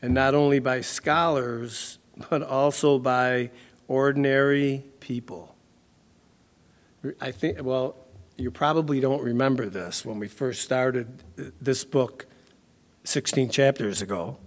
and 0.00 0.12
not 0.12 0.34
only 0.34 0.58
by 0.58 0.80
scholars, 0.80 1.98
but 2.28 2.42
also 2.42 2.98
by 2.98 3.50
ordinary 3.88 4.84
people. 5.00 5.54
I 7.20 7.30
think, 7.30 7.62
well, 7.62 7.96
you 8.36 8.50
probably 8.50 9.00
don't 9.00 9.22
remember 9.22 9.68
this 9.68 10.04
when 10.04 10.18
we 10.18 10.28
first 10.28 10.62
started 10.62 11.22
this 11.60 11.84
book 11.84 12.26
16 13.04 13.50
chapters 13.50 14.02
ago. 14.02 14.38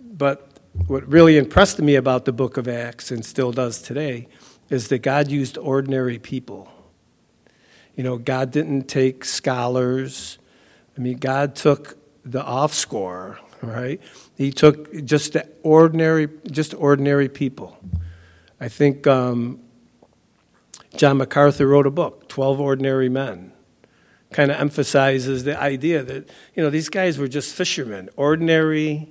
But 0.00 0.48
what 0.86 1.06
really 1.08 1.36
impressed 1.36 1.80
me 1.80 1.94
about 1.96 2.24
the 2.24 2.32
book 2.32 2.56
of 2.56 2.68
Acts 2.68 3.10
and 3.10 3.24
still 3.24 3.52
does 3.52 3.82
today 3.82 4.28
is 4.70 4.88
that 4.88 4.98
God 4.98 5.30
used 5.30 5.58
ordinary 5.58 6.18
people. 6.18 6.70
You 7.96 8.04
know, 8.04 8.18
God 8.18 8.50
didn't 8.50 8.88
take 8.88 9.24
scholars. 9.24 10.38
I 10.96 11.00
mean, 11.00 11.18
God 11.18 11.54
took 11.54 11.96
the 12.24 12.42
off 12.42 12.74
score, 12.74 13.38
right? 13.62 14.00
He 14.36 14.50
took 14.50 15.04
just 15.04 15.34
the 15.34 15.48
ordinary, 15.62 16.28
just 16.50 16.74
ordinary 16.74 17.28
people. 17.28 17.78
I 18.60 18.68
think 18.68 19.06
um, 19.06 19.60
John 20.96 21.18
MacArthur 21.18 21.66
wrote 21.66 21.86
a 21.86 21.90
book, 21.90 22.28
12 22.28 22.60
Ordinary 22.60 23.08
Men. 23.08 23.52
Kind 24.32 24.50
of 24.50 24.60
emphasizes 24.60 25.44
the 25.44 25.60
idea 25.60 26.02
that, 26.02 26.28
you 26.54 26.62
know, 26.62 26.70
these 26.70 26.88
guys 26.88 27.18
were 27.18 27.28
just 27.28 27.54
fishermen, 27.54 28.08
ordinary 28.16 29.10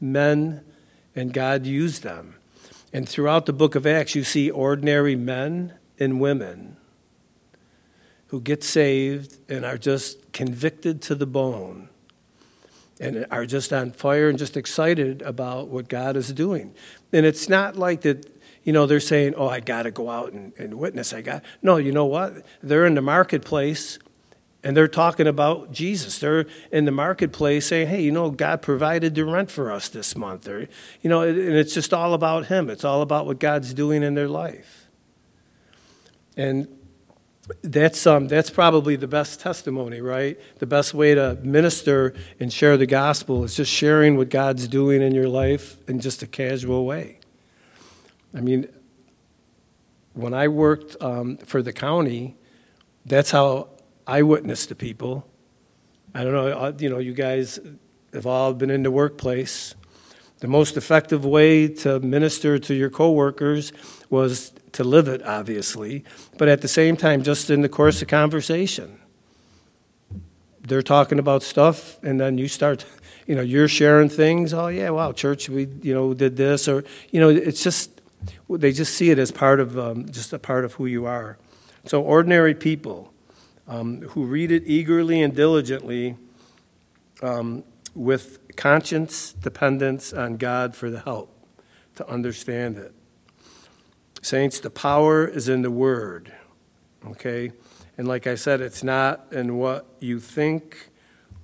men, 0.00 0.64
and 1.14 1.32
God 1.32 1.66
used 1.66 2.02
them. 2.02 2.36
And 2.92 3.08
throughout 3.08 3.46
the 3.46 3.52
book 3.52 3.74
of 3.74 3.86
Acts, 3.86 4.14
you 4.14 4.24
see 4.24 4.50
ordinary 4.50 5.16
men 5.16 5.74
and 5.98 6.20
women 6.20 6.76
who 8.28 8.40
get 8.40 8.62
saved 8.62 9.38
and 9.50 9.64
are 9.64 9.78
just 9.78 10.32
convicted 10.32 11.02
to 11.02 11.14
the 11.14 11.26
bone 11.26 11.88
and 13.00 13.26
are 13.30 13.46
just 13.46 13.72
on 13.72 13.90
fire 13.90 14.28
and 14.28 14.38
just 14.38 14.56
excited 14.56 15.22
about 15.22 15.68
what 15.68 15.88
God 15.88 16.16
is 16.16 16.32
doing. 16.32 16.74
And 17.12 17.24
it's 17.24 17.48
not 17.48 17.76
like 17.76 18.02
that, 18.02 18.39
you 18.62 18.72
know, 18.72 18.86
they're 18.86 19.00
saying, 19.00 19.34
oh, 19.36 19.48
I 19.48 19.60
got 19.60 19.84
to 19.84 19.90
go 19.90 20.10
out 20.10 20.32
and, 20.32 20.52
and 20.58 20.74
witness. 20.74 21.12
I 21.12 21.22
got. 21.22 21.42
No, 21.62 21.76
you 21.76 21.92
know 21.92 22.06
what? 22.06 22.44
They're 22.62 22.86
in 22.86 22.94
the 22.94 23.02
marketplace 23.02 23.98
and 24.62 24.76
they're 24.76 24.88
talking 24.88 25.26
about 25.26 25.72
Jesus. 25.72 26.18
They're 26.18 26.46
in 26.70 26.84
the 26.84 26.90
marketplace 26.90 27.66
saying, 27.66 27.88
hey, 27.88 28.02
you 28.02 28.12
know, 28.12 28.30
God 28.30 28.60
provided 28.60 29.14
the 29.14 29.24
rent 29.24 29.50
for 29.50 29.72
us 29.72 29.88
this 29.88 30.14
month. 30.14 30.46
Or, 30.46 30.68
you 31.00 31.08
know, 31.08 31.22
and 31.22 31.38
it's 31.38 31.72
just 31.72 31.94
all 31.94 32.12
about 32.12 32.46
Him. 32.46 32.68
It's 32.68 32.84
all 32.84 33.00
about 33.00 33.26
what 33.26 33.38
God's 33.38 33.72
doing 33.72 34.02
in 34.02 34.14
their 34.14 34.28
life. 34.28 34.88
And 36.36 36.68
that's, 37.62 38.06
um, 38.06 38.28
that's 38.28 38.50
probably 38.50 38.96
the 38.96 39.08
best 39.08 39.40
testimony, 39.40 40.00
right? 40.00 40.38
The 40.58 40.66
best 40.66 40.92
way 40.92 41.14
to 41.14 41.38
minister 41.42 42.14
and 42.38 42.52
share 42.52 42.76
the 42.76 42.86
gospel 42.86 43.44
is 43.44 43.56
just 43.56 43.72
sharing 43.72 44.16
what 44.18 44.28
God's 44.28 44.68
doing 44.68 45.00
in 45.00 45.14
your 45.14 45.28
life 45.28 45.76
in 45.88 46.00
just 46.00 46.22
a 46.22 46.26
casual 46.26 46.84
way. 46.84 47.19
I 48.34 48.40
mean, 48.40 48.68
when 50.14 50.34
I 50.34 50.48
worked 50.48 50.96
um, 51.00 51.36
for 51.38 51.62
the 51.62 51.72
county, 51.72 52.36
that's 53.04 53.30
how 53.30 53.68
I 54.06 54.22
witnessed 54.22 54.68
the 54.68 54.74
people. 54.74 55.26
I 56.14 56.24
don't 56.24 56.32
know, 56.32 56.48
uh, 56.48 56.72
you 56.78 56.90
know, 56.90 56.98
you 56.98 57.12
guys 57.12 57.58
have 58.12 58.26
all 58.26 58.52
been 58.52 58.70
in 58.70 58.82
the 58.82 58.90
workplace. 58.90 59.74
The 60.40 60.48
most 60.48 60.76
effective 60.76 61.24
way 61.24 61.68
to 61.68 62.00
minister 62.00 62.58
to 62.58 62.74
your 62.74 62.90
coworkers 62.90 63.72
was 64.08 64.52
to 64.72 64.84
live 64.84 65.06
it, 65.06 65.22
obviously, 65.22 66.04
but 66.38 66.48
at 66.48 66.62
the 66.62 66.68
same 66.68 66.96
time, 66.96 67.22
just 67.22 67.50
in 67.50 67.62
the 67.62 67.68
course 67.68 68.00
of 68.02 68.08
conversation. 68.08 68.98
They're 70.62 70.82
talking 70.82 71.18
about 71.18 71.42
stuff, 71.42 72.02
and 72.02 72.20
then 72.20 72.38
you 72.38 72.48
start, 72.48 72.84
you 73.26 73.34
know, 73.34 73.42
you're 73.42 73.68
sharing 73.68 74.08
things. 74.08 74.54
Oh, 74.54 74.68
yeah, 74.68 74.90
wow, 74.90 75.12
church, 75.12 75.48
we, 75.48 75.68
you 75.82 75.92
know, 75.92 76.14
did 76.14 76.36
this, 76.36 76.68
or, 76.68 76.84
you 77.10 77.20
know, 77.20 77.28
it's 77.28 77.62
just, 77.62 77.99
they 78.48 78.72
just 78.72 78.94
see 78.94 79.10
it 79.10 79.18
as 79.18 79.30
part 79.30 79.60
of, 79.60 79.78
um, 79.78 80.10
just 80.10 80.32
a 80.32 80.38
part 80.38 80.64
of 80.64 80.74
who 80.74 80.86
you 80.86 81.06
are. 81.06 81.38
So, 81.86 82.02
ordinary 82.02 82.54
people 82.54 83.12
um, 83.66 84.02
who 84.02 84.24
read 84.24 84.50
it 84.50 84.64
eagerly 84.66 85.22
and 85.22 85.34
diligently 85.34 86.16
um, 87.22 87.64
with 87.94 88.56
conscience 88.56 89.32
dependence 89.32 90.12
on 90.12 90.36
God 90.36 90.74
for 90.74 90.90
the 90.90 91.00
help 91.00 91.34
to 91.96 92.08
understand 92.08 92.76
it. 92.76 92.94
Saints, 94.22 94.60
the 94.60 94.70
power 94.70 95.26
is 95.26 95.48
in 95.48 95.62
the 95.62 95.70
Word, 95.70 96.32
okay? 97.06 97.52
And 97.96 98.06
like 98.06 98.26
I 98.26 98.34
said, 98.34 98.60
it's 98.60 98.82
not 98.82 99.26
in 99.32 99.56
what 99.56 99.86
you 100.00 100.20
think 100.20 100.90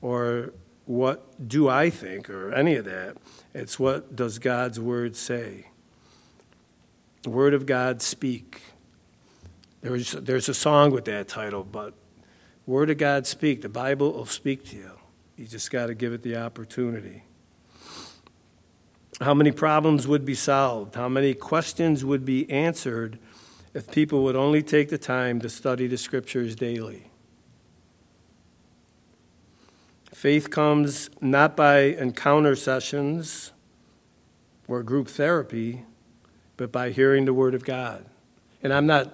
or 0.02 0.52
what 0.84 1.48
do 1.48 1.68
I 1.68 1.90
think 1.90 2.28
or 2.28 2.52
any 2.52 2.74
of 2.76 2.84
that. 2.84 3.16
It's 3.54 3.78
what 3.78 4.14
does 4.14 4.38
God's 4.38 4.78
Word 4.78 5.16
say. 5.16 5.68
The 7.26 7.30
Word 7.30 7.54
of 7.54 7.66
God 7.66 8.02
speak. 8.02 8.62
There's, 9.80 10.12
there's 10.12 10.48
a 10.48 10.54
song 10.54 10.92
with 10.92 11.06
that 11.06 11.26
title, 11.26 11.64
but 11.64 11.92
Word 12.66 12.88
of 12.88 12.98
God 12.98 13.26
speak. 13.26 13.62
The 13.62 13.68
Bible 13.68 14.12
will 14.12 14.26
speak 14.26 14.64
to 14.66 14.76
you. 14.76 14.92
You 15.36 15.46
just 15.46 15.72
got 15.72 15.86
to 15.86 15.94
give 15.96 16.12
it 16.12 16.22
the 16.22 16.36
opportunity. 16.36 17.24
How 19.20 19.34
many 19.34 19.50
problems 19.50 20.06
would 20.06 20.24
be 20.24 20.36
solved? 20.36 20.94
How 20.94 21.08
many 21.08 21.34
questions 21.34 22.04
would 22.04 22.24
be 22.24 22.48
answered 22.48 23.18
if 23.74 23.90
people 23.90 24.22
would 24.22 24.36
only 24.36 24.62
take 24.62 24.88
the 24.88 24.96
time 24.96 25.40
to 25.40 25.48
study 25.48 25.88
the 25.88 25.98
scriptures 25.98 26.54
daily? 26.54 27.10
Faith 30.12 30.48
comes 30.48 31.10
not 31.20 31.56
by 31.56 31.78
encounter 31.78 32.54
sessions 32.54 33.50
or 34.68 34.84
group 34.84 35.08
therapy, 35.08 35.82
but 36.56 36.72
by 36.72 36.90
hearing 36.90 37.24
the 37.24 37.34
Word 37.34 37.54
of 37.54 37.64
God. 37.64 38.04
And 38.62 38.72
I'm 38.72 38.86
not, 38.86 39.12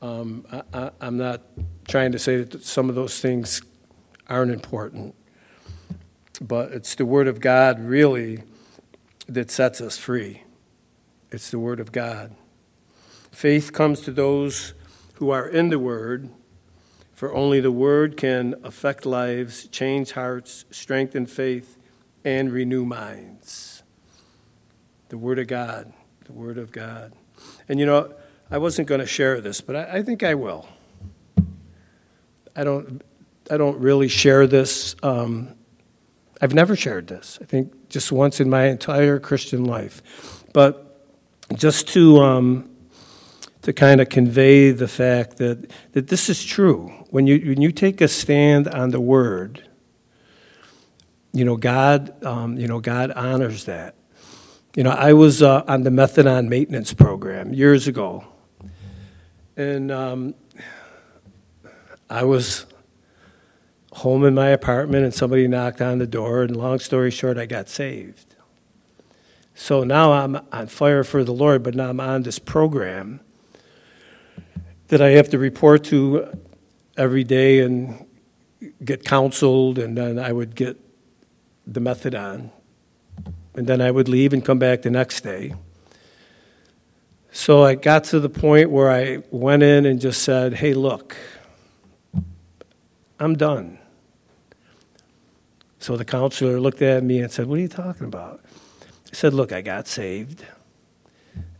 um, 0.00 0.46
I, 0.72 0.90
am 1.00 1.16
not 1.16 1.42
trying 1.86 2.12
to 2.12 2.18
say 2.18 2.42
that 2.42 2.64
some 2.64 2.88
of 2.88 2.94
those 2.94 3.20
things 3.20 3.62
aren't 4.28 4.52
important, 4.52 5.14
but 6.40 6.72
it's 6.72 6.94
the 6.94 7.04
Word 7.04 7.28
of 7.28 7.40
God 7.40 7.80
really 7.80 8.42
that 9.28 9.50
sets 9.50 9.80
us 9.80 9.98
free. 9.98 10.42
It's 11.30 11.50
the 11.50 11.58
Word 11.58 11.80
of 11.80 11.92
God. 11.92 12.34
Faith 13.30 13.72
comes 13.72 14.02
to 14.02 14.12
those 14.12 14.74
who 15.14 15.30
are 15.30 15.48
in 15.48 15.70
the 15.70 15.78
Word, 15.78 16.30
for 17.12 17.34
only 17.34 17.60
the 17.60 17.72
Word 17.72 18.16
can 18.16 18.54
affect 18.62 19.06
lives, 19.06 19.66
change 19.68 20.12
hearts, 20.12 20.64
strengthen 20.70 21.26
faith, 21.26 21.78
and 22.24 22.52
renew 22.52 22.84
minds. 22.84 23.82
The 25.08 25.18
Word 25.18 25.38
of 25.38 25.46
God, 25.46 25.92
the 26.24 26.32
Word 26.32 26.58
of 26.58 26.72
God. 26.72 27.12
And 27.68 27.80
you 27.80 27.86
know, 27.86 28.12
I 28.50 28.58
wasn't 28.58 28.88
going 28.88 29.00
to 29.00 29.06
share 29.06 29.40
this, 29.40 29.60
but 29.60 29.76
I, 29.76 29.98
I, 29.98 30.02
think 30.02 30.22
I 30.22 30.34
will. 30.34 30.68
I 32.54 32.64
don't, 32.64 33.02
I 33.50 33.56
don't 33.56 33.78
really 33.78 34.08
share 34.08 34.46
this. 34.46 34.94
Um, 35.02 35.54
I've 36.40 36.54
never 36.54 36.76
shared 36.76 37.06
this. 37.06 37.38
I 37.40 37.44
think 37.44 37.88
just 37.88 38.12
once 38.12 38.40
in 38.40 38.50
my 38.50 38.66
entire 38.66 39.18
Christian 39.18 39.64
life. 39.64 40.02
But 40.52 40.92
just 41.54 41.88
to 41.88 42.20
um, 42.20 42.70
to 43.62 43.72
kind 43.72 44.00
of 44.00 44.08
convey 44.08 44.70
the 44.70 44.88
fact 44.88 45.38
that 45.38 45.70
that 45.92 46.08
this 46.08 46.28
is 46.28 46.44
true. 46.44 46.88
When 47.10 47.26
you 47.26 47.38
when 47.38 47.62
you 47.62 47.72
take 47.72 48.00
a 48.00 48.08
stand 48.08 48.68
on 48.68 48.90
the 48.90 49.00
Word, 49.00 49.68
you 51.32 51.44
know 51.44 51.56
God, 51.56 52.24
um, 52.24 52.58
you 52.58 52.66
know 52.66 52.80
God 52.80 53.12
honors 53.12 53.64
that. 53.64 53.94
You 54.74 54.84
know, 54.84 54.90
I 54.90 55.12
was 55.12 55.42
uh, 55.42 55.64
on 55.68 55.82
the 55.82 55.90
methadone 55.90 56.48
maintenance 56.48 56.94
program 56.94 57.52
years 57.52 57.86
ago, 57.86 58.24
and 59.54 59.92
um, 59.92 60.34
I 62.08 62.24
was 62.24 62.64
home 63.92 64.24
in 64.24 64.34
my 64.34 64.48
apartment 64.48 65.04
and 65.04 65.12
somebody 65.12 65.46
knocked 65.46 65.82
on 65.82 65.98
the 65.98 66.06
door, 66.06 66.42
and 66.42 66.56
long 66.56 66.78
story 66.78 67.10
short, 67.10 67.36
I 67.36 67.44
got 67.44 67.68
saved. 67.68 68.34
So 69.54 69.84
now 69.84 70.12
I'm 70.12 70.40
on 70.50 70.68
fire 70.68 71.04
for 71.04 71.22
the 71.22 71.34
Lord, 71.34 71.62
but 71.62 71.74
now 71.74 71.90
I'm 71.90 72.00
on 72.00 72.22
this 72.22 72.38
program 72.38 73.20
that 74.88 75.02
I 75.02 75.10
have 75.10 75.28
to 75.30 75.38
report 75.38 75.84
to 75.84 76.32
every 76.96 77.24
day 77.24 77.60
and 77.60 78.06
get 78.82 79.04
counseled, 79.04 79.78
and 79.78 79.98
then 79.98 80.18
I 80.18 80.32
would 80.32 80.54
get 80.54 80.80
the 81.66 81.80
methadone. 81.80 82.52
And 83.54 83.66
then 83.66 83.80
I 83.80 83.90
would 83.90 84.08
leave 84.08 84.32
and 84.32 84.44
come 84.44 84.58
back 84.58 84.82
the 84.82 84.90
next 84.90 85.20
day. 85.22 85.54
So 87.32 87.64
I 87.64 87.74
got 87.74 88.04
to 88.04 88.20
the 88.20 88.28
point 88.28 88.70
where 88.70 88.90
I 88.90 89.22
went 89.30 89.62
in 89.62 89.86
and 89.86 90.00
just 90.00 90.22
said, 90.22 90.54
Hey, 90.54 90.74
look, 90.74 91.16
I'm 93.18 93.36
done. 93.36 93.78
So 95.78 95.96
the 95.96 96.04
counselor 96.04 96.60
looked 96.60 96.82
at 96.82 97.02
me 97.02 97.20
and 97.20 97.32
said, 97.32 97.46
What 97.46 97.58
are 97.58 97.62
you 97.62 97.68
talking 97.68 98.06
about? 98.06 98.40
I 98.84 99.14
said, 99.14 99.32
Look, 99.34 99.50
I 99.52 99.62
got 99.62 99.88
saved. 99.88 100.44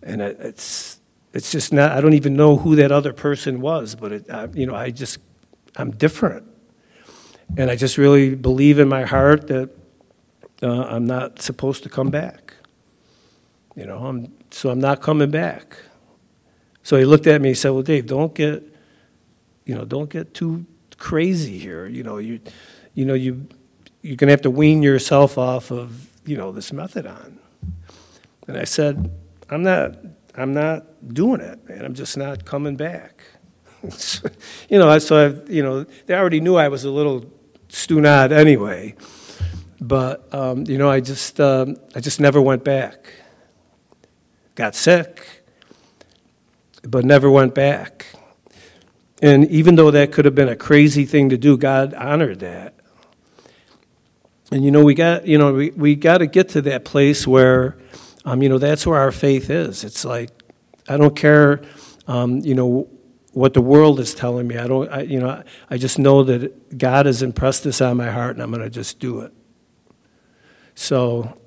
And 0.03 0.21
it's, 0.21 1.01
it's 1.33 1.51
just 1.51 1.73
not, 1.73 1.93
I 1.93 2.01
don't 2.01 2.15
even 2.15 2.35
know 2.35 2.57
who 2.57 2.77
that 2.77 2.93
other 2.93 3.13
person 3.13 3.61
was, 3.61 3.95
but 3.95 4.13
it, 4.13 4.31
I, 4.31 4.49
you 4.53 4.67
know, 4.67 4.75
I 4.75 4.91
just, 4.91 5.19
I'm 5.77 5.91
different. 5.93 6.47
And 7.57 7.71
I 7.71 7.77
just 7.77 7.99
really 7.99 8.35
believe 8.35 8.79
in 8.79 8.89
my 8.89 9.05
heart 9.05 9.49
that 9.49 9.71
uh, 10.63 10.85
I'm 10.85 11.07
not 11.07 11.43
supposed 11.43 11.83
to 11.83 11.89
come 11.89 12.11
back. 12.11 12.55
You 13.75 13.87
know, 13.87 13.99
I'm, 13.99 14.33
so 14.51 14.71
I'm 14.71 14.81
not 14.81 15.01
coming 15.01 15.31
back. 15.31 15.77
So 16.83 16.97
he 16.97 17.05
looked 17.05 17.27
at 17.27 17.41
me 17.41 17.51
and 17.51 17.59
said, 17.59 17.71
Well, 17.71 17.83
Dave, 17.83 18.07
don't 18.07 18.35
get, 18.35 18.63
you 19.65 19.75
know, 19.75 19.85
don't 19.85 20.11
get 20.11 20.35
too 20.35 20.67
crazy 20.99 21.59
here. 21.59 21.87
You 21.87 22.03
know, 22.03 22.19
you, 22.19 22.41
you 22.95 23.05
know, 23.05 23.15
you, 23.15 23.47
you're 24.03 24.17
going 24.17 24.29
to 24.29 24.33
have 24.33 24.43
to 24.43 24.51
wean 24.51 24.83
yourself 24.83 25.39
off 25.39 25.71
of, 25.71 26.09
you 26.27 26.37
know, 26.37 26.53
this 26.53 26.71
methadone. 26.71 27.39
And 28.47 28.57
I 28.57 28.65
said, 28.65 29.11
I'm 29.49 29.63
not, 29.63 29.97
I'm 30.37 30.53
not 30.53 31.15
doing 31.15 31.41
it, 31.41 31.69
man. 31.69 31.85
I'm 31.85 31.95
just 31.95 32.17
not 32.17 32.45
coming 32.45 32.77
back. 32.77 33.23
you 34.69 34.79
know, 34.79 34.99
so 34.99 35.17
I, 35.17 35.51
you 35.51 35.63
know, 35.63 35.85
they 36.07 36.15
already 36.15 36.41
knew 36.41 36.57
I 36.57 36.69
was 36.69 36.85
a 36.85 36.91
little 36.91 37.25
stunad 37.69 38.33
anyway. 38.33 38.95
But 39.83 40.33
um, 40.33 40.65
you 40.69 40.79
know, 40.79 40.89
I 40.89 41.01
just, 41.01 41.41
um, 41.41 41.77
I 41.93 41.99
just 41.99 42.21
never 42.21 42.41
went 42.41 42.63
back. 42.63 43.13
Got 44.55 44.77
sick, 44.77 45.45
but 46.83 47.05
never 47.05 47.29
went 47.29 47.53
back. 47.53 48.07
And 49.21 49.51
even 49.51 49.75
though 49.75 49.91
that 49.91 50.13
could 50.13 50.25
have 50.25 50.37
been 50.37 50.49
a 50.49 50.55
crazy 50.55 51.05
thing 51.05 51.31
to 51.31 51.37
do, 51.37 51.57
God 51.57 51.95
honored 51.95 52.39
that. 52.41 52.75
And 54.53 54.65
you 54.65 54.71
know, 54.71 54.85
we 54.85 54.95
got, 54.95 55.27
you 55.27 55.37
know, 55.37 55.53
we, 55.53 55.71
we 55.71 55.97
got 55.97 56.19
to 56.19 56.27
get 56.29 56.51
to 56.51 56.63
that 56.63 56.85
place 56.85 57.27
where, 57.27 57.77
um, 58.25 58.41
you 58.41 58.49
know, 58.49 58.59
that's 58.59 58.87
where 58.87 59.01
our 59.01 59.11
faith 59.11 59.51
is. 59.51 59.83
It's 59.83 60.05
like, 60.05 60.31
I 60.89 60.97
don't 60.97 61.17
care, 61.17 61.61
um, 62.07 62.39
you 62.39 62.55
know, 62.55 62.89
what 63.33 63.55
the 63.55 63.63
world 63.63 63.99
is 63.99 64.15
telling 64.15 64.47
me. 64.47 64.59
I 64.59 64.69
don't, 64.69 64.89
I, 64.93 65.01
you 65.03 65.19
know, 65.19 65.43
I 65.71 65.77
just 65.77 65.99
know 65.99 66.23
that 66.23 66.79
God 66.79 67.07
has 67.07 67.23
impressed 67.23 67.65
this 67.65 67.81
on 67.81 67.97
my 67.97 68.11
heart, 68.11 68.37
and 68.37 68.43
I'm 68.43 68.51
going 68.51 68.63
to 68.63 68.71
just 68.71 69.01
do 69.01 69.21
it. 69.21 69.33
So, 70.75 71.39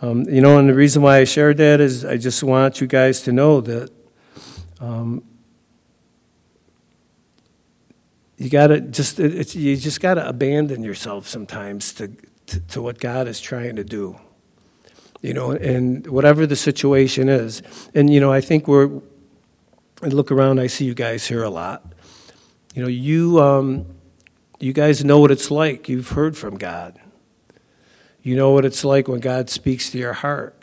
um, 0.00 0.24
you 0.28 0.40
know, 0.40 0.58
and 0.58 0.68
the 0.68 0.74
reason 0.74 1.02
why 1.02 1.18
I 1.18 1.24
shared 1.24 1.58
that 1.58 1.80
is 1.80 2.04
I 2.04 2.16
just 2.16 2.42
want 2.42 2.80
you 2.80 2.86
guys 2.86 3.22
to 3.22 3.32
know 3.32 3.60
that 3.60 3.90
um, 4.80 5.22
you 8.36 8.50
got 8.50 8.68
to 8.68 8.80
just 8.80 9.18
you 9.18 9.76
just 9.76 10.00
got 10.00 10.14
to 10.14 10.28
abandon 10.28 10.82
yourself 10.82 11.28
sometimes 11.28 11.92
to, 11.94 12.10
to, 12.46 12.60
to 12.60 12.82
what 12.82 12.98
God 12.98 13.28
is 13.28 13.40
trying 13.40 13.76
to 13.76 13.84
do. 13.84 14.18
You 15.20 15.34
know, 15.34 15.52
and 15.52 16.04
whatever 16.08 16.46
the 16.46 16.56
situation 16.56 17.28
is, 17.28 17.62
and 17.94 18.12
you 18.12 18.18
know, 18.18 18.32
I 18.32 18.40
think 18.40 18.66
we're. 18.66 19.00
I 20.04 20.08
look 20.08 20.32
around, 20.32 20.58
I 20.58 20.66
see 20.66 20.84
you 20.84 20.94
guys 20.94 21.28
here 21.28 21.44
a 21.44 21.50
lot. 21.50 21.92
You 22.74 22.82
know, 22.82 22.88
you 22.88 23.40
um, 23.40 23.86
you 24.58 24.72
guys 24.72 25.04
know 25.04 25.20
what 25.20 25.30
it's 25.30 25.48
like. 25.48 25.88
You've 25.88 26.08
heard 26.08 26.36
from 26.36 26.58
God. 26.58 26.98
You 28.22 28.36
know 28.36 28.50
what 28.52 28.64
it's 28.64 28.84
like 28.84 29.08
when 29.08 29.18
God 29.20 29.50
speaks 29.50 29.90
to 29.90 29.98
your 29.98 30.12
heart. 30.12 30.56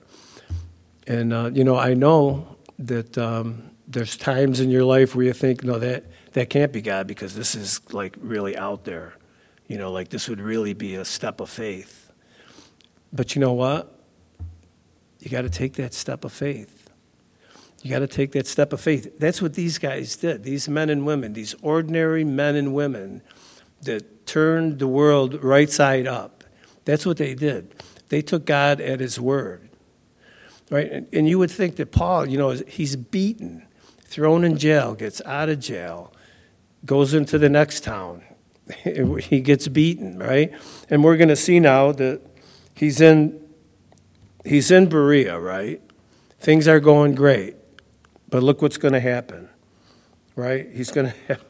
And, 1.05 1.33
uh, 1.33 1.51
you 1.53 1.63
know, 1.63 1.77
I 1.77 1.93
know 1.93 2.55
that 2.77 3.17
um, 3.17 3.71
there's 3.85 4.15
times 4.15 4.61
in 4.61 4.69
your 4.69 4.85
life 4.85 5.13
where 5.13 5.25
you 5.25 5.33
think, 5.33 5.63
no, 5.63 5.77
that, 5.79 6.05
that 6.33 6.49
can't 6.49 6.71
be 6.71 6.81
God 6.81 7.05
because 7.05 7.35
this 7.35 7.55
is 7.55 7.81
like 7.91 8.15
really 8.21 8.55
out 8.55 8.85
there. 8.85 9.15
You 9.67 9.77
know, 9.77 9.91
like 9.91 10.09
this 10.09 10.29
would 10.29 10.39
really 10.39 10.73
be 10.73 10.95
a 10.95 11.03
step 11.03 11.41
of 11.41 11.49
faith. 11.49 12.11
But 13.11 13.35
you 13.35 13.41
know 13.41 13.53
what? 13.53 13.93
You 15.19 15.29
got 15.29 15.41
to 15.41 15.49
take 15.49 15.73
that 15.73 15.93
step 15.93 16.23
of 16.23 16.31
faith. 16.31 16.89
You 17.83 17.89
got 17.89 17.99
to 17.99 18.07
take 18.07 18.31
that 18.33 18.47
step 18.47 18.71
of 18.71 18.79
faith. 18.79 19.19
That's 19.19 19.41
what 19.41 19.53
these 19.53 19.77
guys 19.77 20.15
did. 20.15 20.43
These 20.43 20.69
men 20.69 20.89
and 20.89 21.05
women, 21.05 21.33
these 21.33 21.55
ordinary 21.61 22.23
men 22.23 22.55
and 22.55 22.73
women 22.73 23.21
that 23.81 24.25
turned 24.25 24.79
the 24.79 24.87
world 24.87 25.43
right 25.43 25.69
side 25.69 26.07
up 26.07 26.38
that's 26.85 27.05
what 27.05 27.17
they 27.17 27.35
did. 27.35 27.75
They 28.09 28.21
took 28.21 28.45
God 28.45 28.81
at 28.81 28.99
his 28.99 29.19
word. 29.19 29.69
Right? 30.69 30.91
And, 30.91 31.07
and 31.13 31.27
you 31.27 31.39
would 31.39 31.51
think 31.51 31.77
that 31.77 31.91
Paul, 31.91 32.27
you 32.27 32.37
know, 32.37 32.51
he's 32.51 32.95
beaten, 32.95 33.65
thrown 34.01 34.43
in 34.43 34.57
jail, 34.57 34.95
gets 34.95 35.21
out 35.25 35.49
of 35.49 35.59
jail, 35.59 36.13
goes 36.85 37.13
into 37.13 37.37
the 37.37 37.49
next 37.49 37.83
town. 37.83 38.23
he 38.83 39.41
gets 39.41 39.67
beaten, 39.67 40.19
right? 40.19 40.51
And 40.89 41.03
we're 41.03 41.17
going 41.17 41.29
to 41.29 41.35
see 41.35 41.59
now 41.59 41.91
that 41.93 42.21
he's 42.75 43.01
in 43.01 43.39
he's 44.45 44.71
in 44.71 44.87
Berea, 44.87 45.39
right? 45.39 45.81
Things 46.39 46.67
are 46.67 46.79
going 46.79 47.15
great. 47.15 47.55
But 48.29 48.43
look 48.43 48.61
what's 48.61 48.77
going 48.77 48.93
to 48.93 48.99
happen. 48.99 49.49
Right? 50.35 50.69
He's 50.71 50.91
going 50.91 51.07
to 51.07 51.15
have 51.27 51.43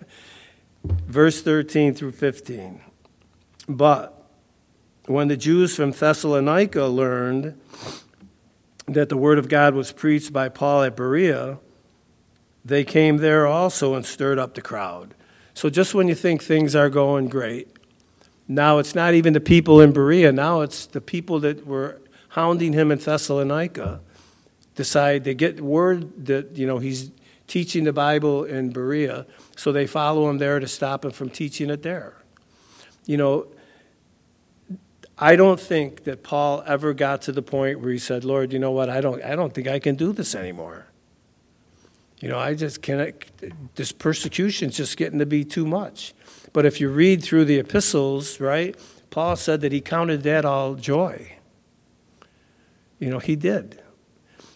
verse 0.83 1.41
13 1.41 1.93
through 1.93 2.13
15. 2.13 2.81
But 3.67 4.18
when 5.09 5.27
the 5.27 5.37
Jews 5.37 5.75
from 5.75 5.89
Thessalonica 5.89 6.83
learned 6.83 7.59
that 8.85 9.09
the 9.09 9.17
word 9.17 9.39
of 9.39 9.49
God 9.49 9.73
was 9.73 9.91
preached 9.91 10.31
by 10.31 10.49
Paul 10.49 10.83
at 10.83 10.95
Berea, 10.95 11.57
they 12.63 12.83
came 12.83 13.17
there 13.17 13.47
also 13.47 13.95
and 13.95 14.05
stirred 14.05 14.37
up 14.37 14.53
the 14.53 14.61
crowd. 14.61 15.15
So 15.55 15.67
just 15.71 15.95
when 15.95 16.07
you 16.07 16.13
think 16.13 16.43
things 16.43 16.75
are 16.75 16.89
going 16.91 17.27
great, 17.27 17.75
now 18.47 18.77
it's 18.77 18.93
not 18.93 19.15
even 19.15 19.33
the 19.33 19.39
people 19.39 19.81
in 19.81 19.93
Berea, 19.93 20.31
now 20.31 20.61
it's 20.61 20.85
the 20.85 21.01
people 21.01 21.39
that 21.39 21.65
were 21.65 22.01
hounding 22.29 22.73
him 22.73 22.91
in 22.91 22.99
Thessalonica 22.99 24.01
decide 24.75 25.23
they 25.23 25.33
get 25.33 25.59
word 25.59 26.27
that 26.27 26.55
you 26.55 26.67
know 26.67 26.77
he's 26.77 27.09
teaching 27.47 27.83
the 27.83 27.93
Bible 27.93 28.43
in 28.43 28.69
Berea, 28.69 29.25
so 29.57 29.71
they 29.71 29.87
follow 29.87 30.29
him 30.29 30.37
there 30.37 30.59
to 30.59 30.67
stop 30.67 31.03
him 31.03 31.11
from 31.11 31.31
teaching 31.31 31.71
it 31.71 31.81
there. 31.81 32.15
You 33.07 33.17
know, 33.17 33.47
I 35.21 35.35
don't 35.35 35.59
think 35.59 36.05
that 36.05 36.23
Paul 36.23 36.63
ever 36.65 36.93
got 36.93 37.23
to 37.23 37.33
the 37.33 37.41
point 37.41 37.81
where 37.81 37.91
he 37.91 37.99
said, 37.99 38.23
Lord, 38.23 38.53
you 38.53 38.59
know 38.59 38.71
what? 38.71 38.89
I 38.89 39.01
don't, 39.01 39.21
I 39.21 39.35
don't 39.35 39.53
think 39.53 39.67
I 39.67 39.77
can 39.77 39.95
do 39.95 40.13
this 40.13 40.33
anymore. 40.33 40.87
You 42.21 42.29
know, 42.29 42.39
I 42.39 42.53
just 42.53 42.81
can't, 42.81 43.15
this 43.75 43.91
persecution's 43.91 44.77
just 44.77 44.95
getting 44.95 45.19
to 45.19 45.25
be 45.25 45.43
too 45.43 45.65
much. 45.65 46.13
But 46.53 46.65
if 46.65 46.79
you 46.79 46.89
read 46.89 47.21
through 47.21 47.45
the 47.45 47.59
epistles, 47.59 48.39
right, 48.39 48.77
Paul 49.09 49.35
said 49.35 49.59
that 49.61 49.73
he 49.73 49.81
counted 49.81 50.23
that 50.23 50.45
all 50.45 50.75
joy. 50.75 51.33
You 52.97 53.09
know, 53.09 53.19
he 53.19 53.35
did. 53.35 53.81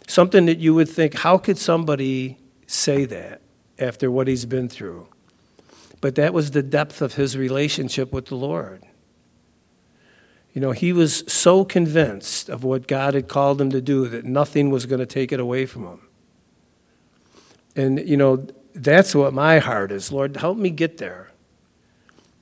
Something 0.07 0.45
that 0.45 0.59
you 0.59 0.73
would 0.73 0.89
think, 0.89 1.13
how 1.15 1.37
could 1.37 1.57
somebody 1.57 2.37
say 2.67 3.03
that 3.05 3.41
after 3.79 4.09
what 4.09 4.27
he's 4.27 4.45
been 4.45 4.69
through? 4.69 5.07
But 5.99 6.15
that 6.15 6.33
was 6.33 6.51
the 6.51 6.63
depth 6.63 7.01
of 7.01 7.15
his 7.15 7.37
relationship 7.37 8.13
with 8.13 8.27
the 8.27 8.35
Lord. 8.35 8.83
You 10.53 10.61
know, 10.61 10.71
he 10.71 10.93
was 10.93 11.23
so 11.27 11.65
convinced 11.65 12.47
of 12.47 12.63
what 12.63 12.87
God 12.87 13.15
had 13.15 13.27
called 13.27 13.59
him 13.59 13.71
to 13.71 13.81
do 13.81 14.07
that 14.09 14.23
nothing 14.23 14.69
was 14.69 14.85
going 14.85 14.99
to 14.99 15.05
take 15.05 15.31
it 15.31 15.39
away 15.39 15.65
from 15.65 15.85
him. 15.87 16.01
And, 17.75 18.07
you 18.07 18.17
know, 18.17 18.47
that's 18.75 19.15
what 19.15 19.33
my 19.33 19.59
heart 19.59 19.91
is. 19.91 20.11
Lord, 20.11 20.37
help 20.37 20.57
me 20.57 20.69
get 20.69 20.99
there. 20.99 21.31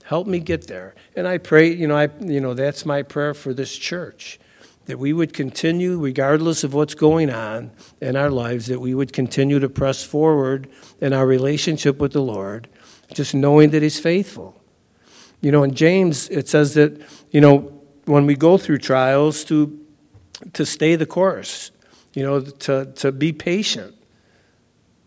Help 0.04 0.28
me 0.28 0.40
get 0.40 0.68
there. 0.68 0.94
And 1.16 1.26
I 1.26 1.38
pray, 1.38 1.72
you 1.72 1.88
know, 1.88 1.96
I, 1.96 2.10
you 2.20 2.42
know, 2.42 2.54
that's 2.54 2.86
my 2.86 3.02
prayer 3.02 3.34
for 3.34 3.54
this 3.54 3.78
church 3.78 4.40
that 4.86 4.98
we 5.00 5.14
would 5.14 5.34
continue, 5.34 5.98
regardless 5.98 6.66
of 6.66 6.74
what's 6.74 6.96
going 6.96 7.30
on 7.30 7.72
in 8.02 8.16
our 8.18 8.30
lives, 8.30 8.66
that 8.66 8.82
we 8.82 8.94
would 8.94 9.14
continue 9.14 9.60
to 9.60 9.70
press 9.70 10.04
forward 10.04 10.68
in 11.00 11.14
our 11.14 11.26
relationship 11.26 12.00
with 12.00 12.12
the 12.12 12.22
Lord, 12.22 12.68
just 13.14 13.34
knowing 13.34 13.70
that 13.70 13.84
He's 13.84 14.00
faithful. 14.00 14.60
You 15.40 15.52
know, 15.52 15.64
in 15.64 15.76
James, 15.76 16.28
it 16.30 16.50
says 16.50 16.74
that, 16.74 17.02
you 17.30 17.40
know, 17.40 17.81
when 18.12 18.26
we 18.26 18.36
go 18.36 18.58
through 18.58 18.78
trials 18.78 19.46
to 19.46 19.78
to 20.54 20.66
stay 20.66 20.96
the 20.96 21.06
course, 21.06 21.72
you 22.14 22.24
know, 22.24 22.42
to, 22.42 22.86
to 22.96 23.12
be 23.12 23.32
patient. 23.32 23.96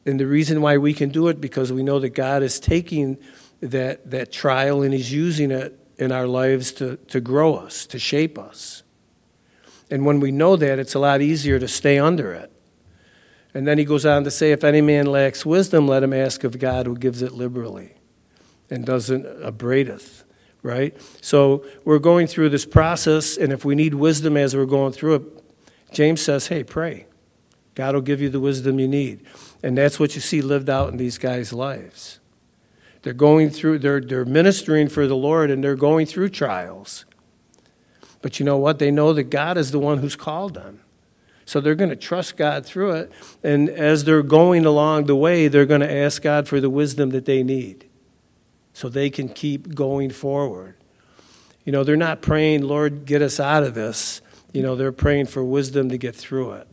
And 0.06 0.18
the 0.18 0.26
reason 0.26 0.60
why 0.60 0.78
we 0.78 0.94
can 0.94 1.10
do 1.10 1.28
it 1.28 1.40
because 1.40 1.72
we 1.72 1.82
know 1.82 1.98
that 1.98 2.10
God 2.10 2.42
is 2.42 2.60
taking 2.60 3.18
that, 3.60 4.10
that 4.10 4.32
trial 4.32 4.82
and 4.82 4.94
He's 4.94 5.12
using 5.12 5.50
it 5.50 5.78
in 5.98 6.12
our 6.12 6.26
lives 6.26 6.72
to, 6.72 6.96
to 7.08 7.20
grow 7.20 7.54
us, 7.54 7.86
to 7.86 7.98
shape 7.98 8.38
us. 8.38 8.82
And 9.90 10.06
when 10.06 10.20
we 10.20 10.30
know 10.30 10.56
that, 10.56 10.78
it's 10.78 10.94
a 10.94 10.98
lot 10.98 11.20
easier 11.20 11.58
to 11.58 11.68
stay 11.68 11.98
under 11.98 12.32
it. 12.32 12.50
And 13.52 13.66
then 13.66 13.78
he 13.78 13.84
goes 13.84 14.04
on 14.04 14.24
to 14.24 14.30
say, 14.30 14.52
If 14.52 14.64
any 14.64 14.80
man 14.80 15.06
lacks 15.06 15.44
wisdom, 15.46 15.86
let 15.86 16.02
him 16.02 16.12
ask 16.12 16.42
of 16.42 16.58
God 16.58 16.86
who 16.86 16.96
gives 16.96 17.22
it 17.22 17.32
liberally 17.32 17.94
and 18.70 18.84
doesn't 18.84 19.26
upbraideth 19.42 20.23
right? 20.64 20.96
So 21.20 21.64
we're 21.84 22.00
going 22.00 22.26
through 22.26 22.48
this 22.48 22.64
process, 22.64 23.36
and 23.36 23.52
if 23.52 23.64
we 23.64 23.76
need 23.76 23.94
wisdom 23.94 24.36
as 24.36 24.56
we're 24.56 24.64
going 24.64 24.92
through 24.92 25.14
it, 25.14 25.22
James 25.92 26.22
says, 26.22 26.48
hey, 26.48 26.64
pray. 26.64 27.06
God 27.76 27.94
will 27.94 28.02
give 28.02 28.20
you 28.20 28.30
the 28.30 28.40
wisdom 28.40 28.80
you 28.80 28.88
need. 28.88 29.24
And 29.62 29.76
that's 29.76 30.00
what 30.00 30.14
you 30.14 30.20
see 30.20 30.40
lived 30.40 30.70
out 30.70 30.90
in 30.90 30.96
these 30.96 31.18
guys' 31.18 31.52
lives. 31.52 32.18
They're 33.02 33.12
going 33.12 33.50
through, 33.50 33.80
they're, 33.80 34.00
they're 34.00 34.24
ministering 34.24 34.88
for 34.88 35.06
the 35.06 35.16
Lord, 35.16 35.50
and 35.50 35.62
they're 35.62 35.76
going 35.76 36.06
through 36.06 36.30
trials. 36.30 37.04
But 38.22 38.40
you 38.40 38.46
know 38.46 38.56
what? 38.56 38.78
They 38.78 38.90
know 38.90 39.12
that 39.12 39.24
God 39.24 39.58
is 39.58 39.70
the 39.70 39.78
one 39.78 39.98
who's 39.98 40.16
called 40.16 40.54
them. 40.54 40.80
So 41.44 41.60
they're 41.60 41.74
going 41.74 41.90
to 41.90 41.96
trust 41.96 42.38
God 42.38 42.64
through 42.64 42.92
it. 42.92 43.12
And 43.42 43.68
as 43.68 44.04
they're 44.04 44.22
going 44.22 44.64
along 44.64 45.04
the 45.04 45.16
way, 45.16 45.48
they're 45.48 45.66
going 45.66 45.82
to 45.82 45.92
ask 45.92 46.22
God 46.22 46.48
for 46.48 46.58
the 46.58 46.70
wisdom 46.70 47.10
that 47.10 47.26
they 47.26 47.42
need 47.42 47.86
so 48.74 48.90
they 48.90 49.08
can 49.08 49.30
keep 49.30 49.74
going 49.74 50.10
forward. 50.10 50.76
You 51.64 51.72
know, 51.72 51.84
they're 51.84 51.96
not 51.96 52.20
praying, 52.20 52.62
Lord, 52.62 53.06
get 53.06 53.22
us 53.22 53.40
out 53.40 53.62
of 53.62 53.74
this. 53.74 54.20
You 54.52 54.62
know, 54.62 54.76
they're 54.76 54.92
praying 54.92 55.26
for 55.26 55.42
wisdom 55.42 55.88
to 55.88 55.96
get 55.96 56.14
through 56.14 56.52
it. 56.52 56.68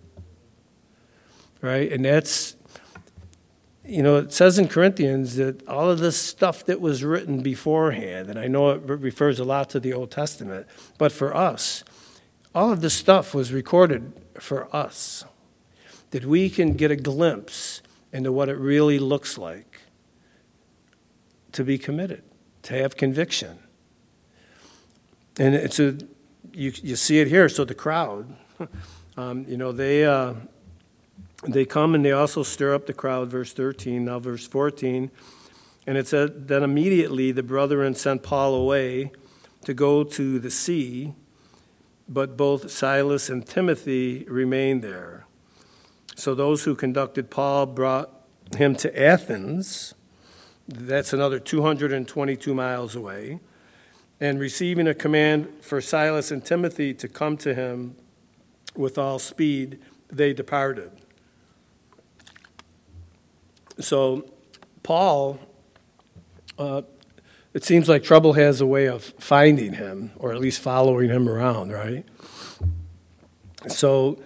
right? 1.61 1.91
And 1.91 2.03
that's, 2.03 2.55
you 3.85 4.03
know, 4.03 4.17
it 4.17 4.33
says 4.33 4.59
in 4.59 4.67
Corinthians 4.67 5.35
that 5.35 5.65
all 5.67 5.89
of 5.89 5.99
this 5.99 6.17
stuff 6.17 6.65
that 6.65 6.81
was 6.81 7.03
written 7.03 7.41
beforehand, 7.41 8.29
and 8.29 8.37
I 8.37 8.47
know 8.47 8.71
it 8.71 8.81
refers 8.81 9.39
a 9.39 9.43
lot 9.45 9.69
to 9.71 9.79
the 9.79 9.93
Old 9.93 10.11
Testament, 10.11 10.67
but 10.97 11.11
for 11.11 11.35
us, 11.35 11.83
all 12.53 12.71
of 12.71 12.81
this 12.81 12.93
stuff 12.93 13.33
was 13.33 13.53
recorded 13.53 14.11
for 14.39 14.75
us, 14.75 15.23
that 16.09 16.25
we 16.25 16.49
can 16.49 16.73
get 16.73 16.91
a 16.91 16.95
glimpse 16.95 17.81
into 18.11 18.31
what 18.31 18.49
it 18.49 18.57
really 18.57 18.99
looks 18.99 19.37
like 19.37 19.70
to 21.53 21.63
be 21.63 21.77
committed, 21.77 22.23
to 22.63 22.73
have 22.73 22.95
conviction. 22.95 23.59
And 25.37 25.55
it's 25.55 25.79
a, 25.79 25.97
you, 26.53 26.73
you 26.83 26.95
see 26.95 27.19
it 27.19 27.27
here. 27.27 27.49
So 27.49 27.65
the 27.65 27.75
crowd, 27.75 28.35
um, 29.17 29.45
you 29.47 29.57
know, 29.57 29.71
they, 29.71 30.05
uh, 30.05 30.33
they 31.47 31.65
come 31.65 31.95
and 31.95 32.05
they 32.05 32.11
also 32.11 32.43
stir 32.43 32.73
up 32.73 32.85
the 32.85 32.93
crowd, 32.93 33.29
verse 33.29 33.53
13, 33.53 34.05
now 34.05 34.19
verse 34.19 34.47
14. 34.47 35.09
And 35.87 35.97
it 35.97 36.07
said, 36.07 36.47
Then 36.47 36.63
immediately 36.63 37.31
the 37.31 37.43
brethren 37.43 37.95
sent 37.95 38.23
Paul 38.23 38.53
away 38.53 39.11
to 39.65 39.73
go 39.73 40.03
to 40.03 40.39
the 40.39 40.51
sea, 40.51 41.13
but 42.07 42.37
both 42.37 42.69
Silas 42.69 43.29
and 43.29 43.45
Timothy 43.45 44.25
remained 44.27 44.83
there. 44.83 45.25
So 46.15 46.35
those 46.35 46.65
who 46.65 46.75
conducted 46.75 47.31
Paul 47.31 47.65
brought 47.65 48.11
him 48.55 48.75
to 48.77 49.01
Athens. 49.01 49.93
That's 50.73 51.11
another 51.11 51.39
222 51.39 52.53
miles 52.53 52.95
away. 52.95 53.39
And 54.19 54.39
receiving 54.39 54.87
a 54.87 54.93
command 54.93 55.49
for 55.61 55.81
Silas 55.81 56.31
and 56.31 56.45
Timothy 56.45 56.93
to 56.93 57.07
come 57.07 57.37
to 57.37 57.53
him 57.53 57.95
with 58.75 58.97
all 58.97 59.19
speed, 59.19 59.79
they 60.09 60.33
departed. 60.33 60.91
So, 63.79 64.25
Paul, 64.83 65.39
uh, 66.57 66.83
it 67.53 67.63
seems 67.63 67.89
like 67.89 68.03
trouble 68.03 68.33
has 68.33 68.61
a 68.61 68.65
way 68.65 68.87
of 68.87 69.03
finding 69.19 69.73
him, 69.73 70.11
or 70.17 70.31
at 70.31 70.39
least 70.39 70.61
following 70.61 71.09
him 71.09 71.27
around, 71.27 71.71
right? 71.71 72.05
So, 73.67 74.21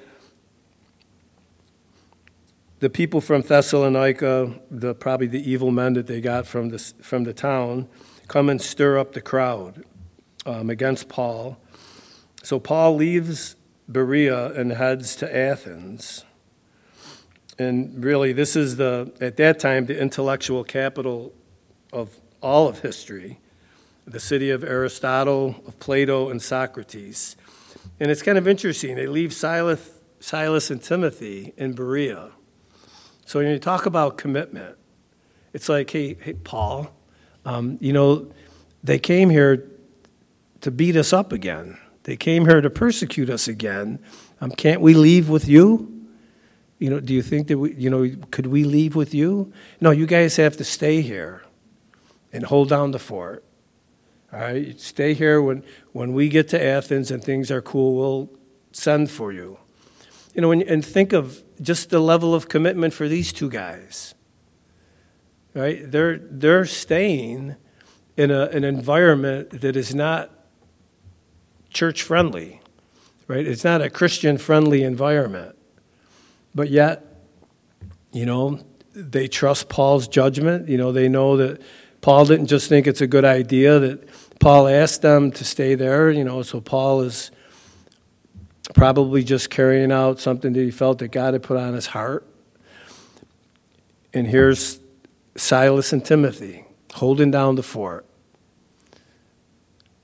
the 2.85 2.89
people 2.91 3.19
from 3.19 3.41
Thessalonica, 3.41 4.53
the, 4.69 4.93
probably 4.93 5.25
the 5.25 5.41
evil 5.51 5.71
men 5.71 5.93
that 5.93 6.05
they 6.05 6.21
got 6.21 6.45
from 6.45 6.69
the, 6.69 6.77
from 7.01 7.23
the 7.23 7.33
town, 7.33 7.87
come 8.27 8.47
and 8.47 8.61
stir 8.61 8.99
up 8.99 9.13
the 9.13 9.21
crowd 9.21 9.83
um, 10.45 10.69
against 10.69 11.09
Paul. 11.09 11.57
So 12.43 12.59
Paul 12.59 12.95
leaves 12.95 13.55
Berea 13.89 14.53
and 14.53 14.71
heads 14.71 15.15
to 15.15 15.35
Athens. 15.35 16.25
And 17.57 18.03
really, 18.05 18.33
this 18.33 18.55
is 18.55 18.75
the, 18.75 19.11
at 19.19 19.37
that 19.37 19.57
time, 19.57 19.87
the 19.87 19.99
intellectual 19.99 20.63
capital 20.63 21.33
of 21.91 22.19
all 22.39 22.67
of 22.67 22.81
history 22.81 23.39
the 24.05 24.19
city 24.19 24.51
of 24.51 24.63
Aristotle, 24.63 25.55
of 25.65 25.79
Plato, 25.79 26.29
and 26.29 26.39
Socrates. 26.39 27.35
And 27.99 28.11
it's 28.11 28.21
kind 28.21 28.37
of 28.37 28.47
interesting. 28.47 28.95
They 28.95 29.07
leave 29.07 29.33
Silas, 29.33 29.89
Silas 30.19 30.69
and 30.69 30.83
Timothy 30.83 31.51
in 31.57 31.73
Berea. 31.73 32.34
So 33.25 33.39
when 33.39 33.49
you 33.49 33.59
talk 33.59 33.87
about 33.87 34.17
commitment, 34.17 34.77
it's 35.51 35.67
like, 35.67 35.89
hey, 35.89 36.15
hey 36.21 36.33
Paul, 36.33 36.91
um, 37.43 37.77
you 37.81 37.91
know, 37.91 38.31
they 38.83 38.99
came 38.99 39.31
here 39.31 39.67
to 40.61 40.71
beat 40.71 40.95
us 40.95 41.11
up 41.11 41.31
again. 41.31 41.77
They 42.03 42.15
came 42.15 42.45
here 42.45 42.61
to 42.61 42.69
persecute 42.69 43.29
us 43.29 43.47
again. 43.47 43.99
Um, 44.39 44.51
can't 44.51 44.79
we 44.79 44.93
leave 44.93 45.27
with 45.27 45.47
you? 45.47 45.91
You 46.77 46.91
know, 46.91 46.99
do 46.99 47.13
you 47.13 47.23
think 47.23 47.47
that 47.47 47.57
we, 47.57 47.73
you 47.73 47.89
know, 47.89 48.07
could 48.29 48.47
we 48.47 48.63
leave 48.63 48.95
with 48.95 49.13
you? 49.13 49.51
No, 49.81 49.89
you 49.89 50.05
guys 50.05 50.35
have 50.35 50.55
to 50.57 50.63
stay 50.63 51.01
here 51.01 51.41
and 52.31 52.43
hold 52.43 52.69
down 52.69 52.91
the 52.91 52.99
fort. 52.99 53.43
All 54.31 54.39
right, 54.39 54.79
stay 54.79 55.13
here 55.13 55.41
when, 55.41 55.63
when 55.93 56.13
we 56.13 56.29
get 56.29 56.49
to 56.49 56.63
Athens 56.63 57.09
and 57.09 57.23
things 57.23 57.49
are 57.49 57.61
cool, 57.61 57.95
we'll 57.95 58.29
send 58.71 59.09
for 59.09 59.31
you. 59.31 59.57
You 60.33 60.41
know, 60.41 60.51
and, 60.51 60.61
and 60.63 60.85
think 60.85 61.13
of 61.13 61.44
just 61.61 61.89
the 61.89 61.99
level 61.99 62.33
of 62.33 62.47
commitment 62.47 62.93
for 62.93 63.07
these 63.07 63.31
two 63.33 63.49
guys. 63.49 64.13
Right? 65.53 65.89
They're, 65.89 66.17
they're 66.17 66.65
staying 66.65 67.55
in 68.17 68.31
a, 68.31 68.43
an 68.47 68.63
environment 68.63 69.61
that 69.61 69.75
is 69.75 69.95
not 69.95 70.31
church 71.69 72.03
friendly, 72.03 72.61
right? 73.27 73.45
It's 73.45 73.63
not 73.63 73.81
a 73.81 73.89
Christian 73.89 74.37
friendly 74.37 74.83
environment. 74.83 75.55
But 76.53 76.69
yet, 76.69 77.05
you 78.11 78.25
know, 78.25 78.59
they 78.93 79.27
trust 79.27 79.67
Paul's 79.67 80.07
judgment. 80.07 80.69
You 80.69 80.77
know, 80.77 80.91
they 80.91 81.09
know 81.09 81.35
that 81.37 81.61
Paul 81.99 82.25
didn't 82.25 82.47
just 82.47 82.69
think 82.69 82.87
it's 82.87 83.01
a 83.01 83.07
good 83.07 83.25
idea, 83.25 83.79
that 83.79 84.07
Paul 84.39 84.67
asked 84.67 85.01
them 85.01 85.31
to 85.31 85.43
stay 85.43 85.75
there, 85.75 86.11
you 86.11 86.23
know, 86.23 86.43
so 86.43 86.61
Paul 86.61 87.01
is 87.01 87.31
probably 88.75 89.23
just 89.23 89.49
carrying 89.49 89.91
out 89.91 90.19
something 90.19 90.53
that 90.53 90.59
he 90.59 90.69
felt 90.69 90.99
that 90.99 91.07
God 91.07 91.33
had 91.33 91.41
put 91.41 91.57
on 91.57 91.73
his 91.73 91.87
heart. 91.87 92.27
And 94.13 94.27
here's 94.27 94.79
Silas 95.35 95.91
and 95.93 96.05
Timothy 96.05 96.65
holding 96.93 97.31
down 97.31 97.55
the 97.55 97.63
fort. 97.63 98.05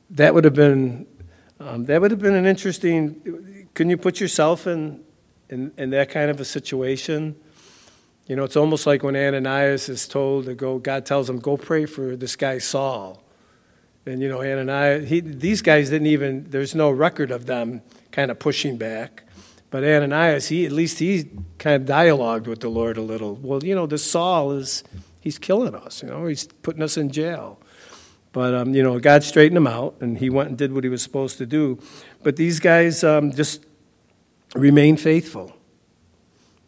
That 0.09 0.33
would 0.33 0.45
have 0.45 0.53
been 0.53 1.05
um, 1.59 1.85
that 1.85 2.01
would 2.01 2.11
have 2.11 2.19
been 2.19 2.33
an 2.33 2.45
interesting. 2.45 3.67
Can 3.75 3.89
you 3.89 3.97
put 3.97 4.19
yourself 4.19 4.65
in, 4.67 5.03
in 5.49 5.71
in 5.77 5.89
that 5.91 6.09
kind 6.09 6.31
of 6.31 6.39
a 6.39 6.45
situation? 6.45 7.35
You 8.27 8.35
know, 8.35 8.43
it's 8.43 8.55
almost 8.57 8.87
like 8.87 9.03
when 9.03 9.15
Ananias 9.15 9.89
is 9.89 10.07
told 10.07 10.45
to 10.45 10.55
go. 10.55 10.79
God 10.79 11.05
tells 11.05 11.29
him, 11.29 11.39
"Go 11.39 11.55
pray 11.55 11.85
for 11.85 12.15
this 12.15 12.35
guy 12.35 12.57
Saul." 12.57 13.23
And 14.05 14.21
you 14.21 14.27
know, 14.27 14.41
Ananias, 14.41 15.07
he, 15.07 15.19
these 15.19 15.61
guys 15.61 15.89
didn't 15.89 16.07
even. 16.07 16.49
There's 16.49 16.73
no 16.73 16.89
record 16.89 17.31
of 17.31 17.45
them 17.45 17.81
kind 18.11 18.31
of 18.31 18.39
pushing 18.39 18.77
back. 18.77 19.23
But 19.69 19.83
Ananias, 19.83 20.49
he 20.49 20.65
at 20.65 20.71
least 20.71 20.99
he 20.99 21.29
kind 21.57 21.81
of 21.81 21.87
dialogued 21.87 22.45
with 22.45 22.59
the 22.59 22.69
Lord 22.69 22.97
a 22.97 23.01
little. 23.01 23.35
Well, 23.35 23.63
you 23.63 23.73
know, 23.73 23.87
this 23.87 24.03
Saul 24.03 24.51
is 24.51 24.83
he's 25.21 25.39
killing 25.39 25.73
us. 25.73 26.03
You 26.03 26.09
know, 26.09 26.25
he's 26.25 26.45
putting 26.45 26.83
us 26.83 26.97
in 26.97 27.09
jail. 27.09 27.59
But 28.33 28.53
um, 28.53 28.73
you 28.73 28.83
know, 28.83 28.99
God 28.99 29.23
straightened 29.23 29.57
him 29.57 29.67
out, 29.67 29.95
and 30.01 30.17
he 30.17 30.29
went 30.29 30.49
and 30.49 30.57
did 30.57 30.73
what 30.73 30.83
he 30.83 30.89
was 30.89 31.01
supposed 31.01 31.37
to 31.37 31.45
do. 31.45 31.79
But 32.23 32.35
these 32.35 32.59
guys 32.59 33.03
um, 33.03 33.31
just 33.31 33.65
remained 34.55 34.99
faithful. 34.99 35.55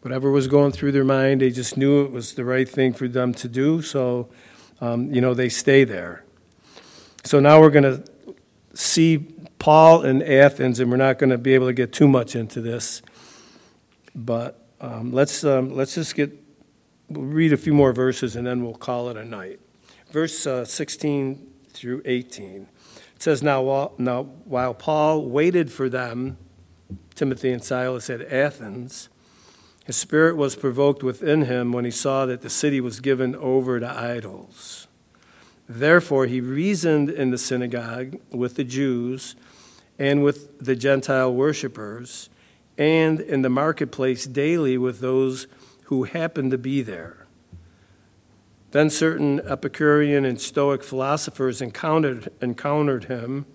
Whatever 0.00 0.30
was 0.30 0.48
going 0.48 0.72
through 0.72 0.92
their 0.92 1.04
mind, 1.04 1.40
they 1.40 1.50
just 1.50 1.76
knew 1.76 2.04
it 2.04 2.10
was 2.10 2.34
the 2.34 2.44
right 2.44 2.68
thing 2.68 2.92
for 2.92 3.08
them 3.08 3.32
to 3.34 3.48
do. 3.48 3.80
So, 3.80 4.28
um, 4.80 5.10
you 5.10 5.20
know, 5.20 5.32
they 5.32 5.48
stay 5.48 5.84
there. 5.84 6.24
So 7.24 7.40
now 7.40 7.58
we're 7.58 7.70
going 7.70 7.84
to 7.84 8.04
see 8.74 9.33
Paul 9.64 10.02
in 10.02 10.20
Athens, 10.20 10.78
and 10.78 10.90
we're 10.90 10.98
not 10.98 11.18
going 11.18 11.30
to 11.30 11.38
be 11.38 11.54
able 11.54 11.68
to 11.68 11.72
get 11.72 11.90
too 11.90 12.06
much 12.06 12.36
into 12.36 12.60
this, 12.60 13.00
but 14.14 14.68
um, 14.78 15.10
let's, 15.10 15.42
um, 15.42 15.74
let's 15.74 15.94
just 15.94 16.14
get, 16.14 16.38
we'll 17.08 17.24
read 17.24 17.50
a 17.50 17.56
few 17.56 17.72
more 17.72 17.94
verses 17.94 18.36
and 18.36 18.46
then 18.46 18.62
we'll 18.62 18.74
call 18.74 19.08
it 19.08 19.16
a 19.16 19.24
night. 19.24 19.60
Verse 20.10 20.46
uh, 20.46 20.66
16 20.66 21.50
through 21.70 22.02
18. 22.04 22.68
It 23.16 23.22
says, 23.22 23.42
now, 23.42 23.92
now, 23.96 24.24
while 24.44 24.74
Paul 24.74 25.24
waited 25.24 25.72
for 25.72 25.88
them, 25.88 26.36
Timothy 27.14 27.50
and 27.50 27.64
Silas 27.64 28.10
at 28.10 28.20
Athens, 28.20 29.08
his 29.86 29.96
spirit 29.96 30.36
was 30.36 30.56
provoked 30.56 31.02
within 31.02 31.46
him 31.46 31.72
when 31.72 31.86
he 31.86 31.90
saw 31.90 32.26
that 32.26 32.42
the 32.42 32.50
city 32.50 32.82
was 32.82 33.00
given 33.00 33.34
over 33.36 33.80
to 33.80 33.90
idols. 33.90 34.88
Therefore, 35.66 36.26
he 36.26 36.42
reasoned 36.42 37.08
in 37.08 37.30
the 37.30 37.38
synagogue 37.38 38.18
with 38.30 38.56
the 38.56 38.64
Jews 38.64 39.36
and 39.98 40.22
with 40.22 40.58
the 40.58 40.76
Gentile 40.76 41.32
worshippers, 41.32 42.28
and 42.76 43.20
in 43.20 43.42
the 43.42 43.48
marketplace 43.48 44.26
daily 44.26 44.76
with 44.76 45.00
those 45.00 45.46
who 45.84 46.04
happened 46.04 46.50
to 46.50 46.58
be 46.58 46.82
there. 46.82 47.26
Then 48.72 48.90
certain 48.90 49.40
Epicurean 49.40 50.24
and 50.24 50.40
Stoic 50.40 50.82
philosophers 50.82 51.62
encountered, 51.62 52.28
encountered 52.40 53.04
him, 53.04 53.46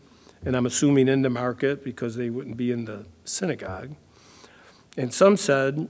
and 0.46 0.56
I'm 0.56 0.66
assuming 0.66 1.10
in 1.10 1.24
the 1.24 1.30
market 1.30 1.84
because 1.84 2.16
they 2.16 2.30
wouldn't 2.30 2.56
be 2.56 2.72
in 2.72 2.86
the 2.86 3.06
synagogue. 3.26 3.96
And 4.96 5.14
some 5.14 5.36
said, 5.36 5.90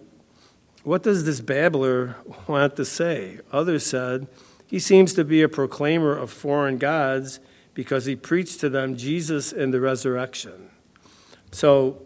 What 0.83 1.03
does 1.03 1.25
this 1.25 1.41
babbler 1.41 2.15
want 2.47 2.75
to 2.77 2.85
say? 2.85 3.39
Others 3.51 3.85
said, 3.85 4.27
He 4.65 4.79
seems 4.79 5.13
to 5.13 5.23
be 5.23 5.43
a 5.43 5.49
proclaimer 5.49 6.17
of 6.17 6.31
foreign 6.31 6.79
gods 6.79 7.39
because 7.79 8.03
he 8.03 8.13
preached 8.13 8.59
to 8.59 8.67
them 8.67 8.97
Jesus 8.97 9.53
and 9.53 9.73
the 9.73 9.79
resurrection. 9.79 10.69
So, 11.53 12.01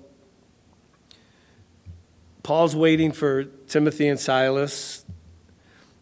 Paul's 2.44 2.76
waiting 2.76 3.12
for 3.12 3.46
Timothy 3.46 4.08
and 4.08 4.20
Silas, 4.20 5.04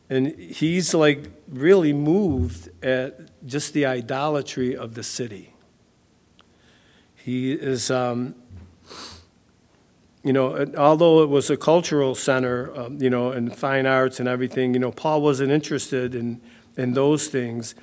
and 0.09 0.27
he's 0.37 0.93
like 0.93 1.31
really 1.47 1.93
moved 1.93 2.67
at 2.83 3.45
just 3.45 3.71
the 3.71 3.85
idolatry 3.85 4.75
of 4.75 4.93
the 4.93 5.03
city. 5.03 5.53
He 7.15 7.53
is, 7.53 7.89
um, 7.89 8.35
you 10.21 10.33
know, 10.33 10.65
although 10.77 11.23
it 11.23 11.29
was 11.29 11.49
a 11.49 11.55
cultural 11.55 12.13
center, 12.13 12.77
um, 12.77 13.01
you 13.01 13.09
know, 13.09 13.31
and 13.31 13.55
fine 13.55 13.85
arts 13.85 14.19
and 14.19 14.27
everything, 14.27 14.73
you 14.73 14.81
know, 14.81 14.91
Paul 14.91 15.21
wasn't 15.21 15.53
interested 15.53 16.13
in, 16.13 16.41
in 16.75 16.93
those 16.93 17.29
things. 17.29 17.73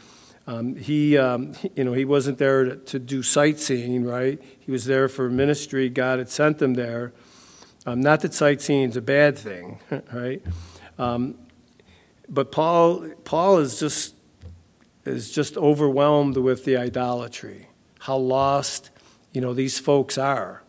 Um, 0.48 0.76
he, 0.76 1.18
um, 1.18 1.52
you 1.76 1.84
know, 1.84 1.92
he 1.92 2.06
wasn't 2.06 2.38
there 2.38 2.64
to, 2.64 2.76
to, 2.76 2.98
do 2.98 3.22
sightseeing, 3.22 4.02
right? 4.06 4.42
He 4.58 4.72
was 4.72 4.86
there 4.86 5.06
for 5.06 5.28
ministry. 5.28 5.90
God 5.90 6.20
had 6.20 6.30
sent 6.30 6.62
him 6.62 6.72
there. 6.72 7.12
Um, 7.84 8.00
not 8.00 8.22
that 8.22 8.32
sightseeing 8.32 8.88
is 8.88 8.96
a 8.96 9.02
bad 9.02 9.36
thing, 9.36 9.78
right? 10.12 10.42
Um, 10.98 11.34
but 12.30 12.50
Paul, 12.50 13.10
Paul 13.24 13.58
is 13.58 13.78
just 13.78 14.14
is 15.04 15.30
just 15.30 15.58
overwhelmed 15.58 16.38
with 16.38 16.64
the 16.64 16.78
idolatry, 16.78 17.68
how 17.98 18.16
lost, 18.16 18.88
you 19.32 19.42
know, 19.42 19.52
these 19.52 19.78
folks 19.78 20.16
are. 20.16 20.62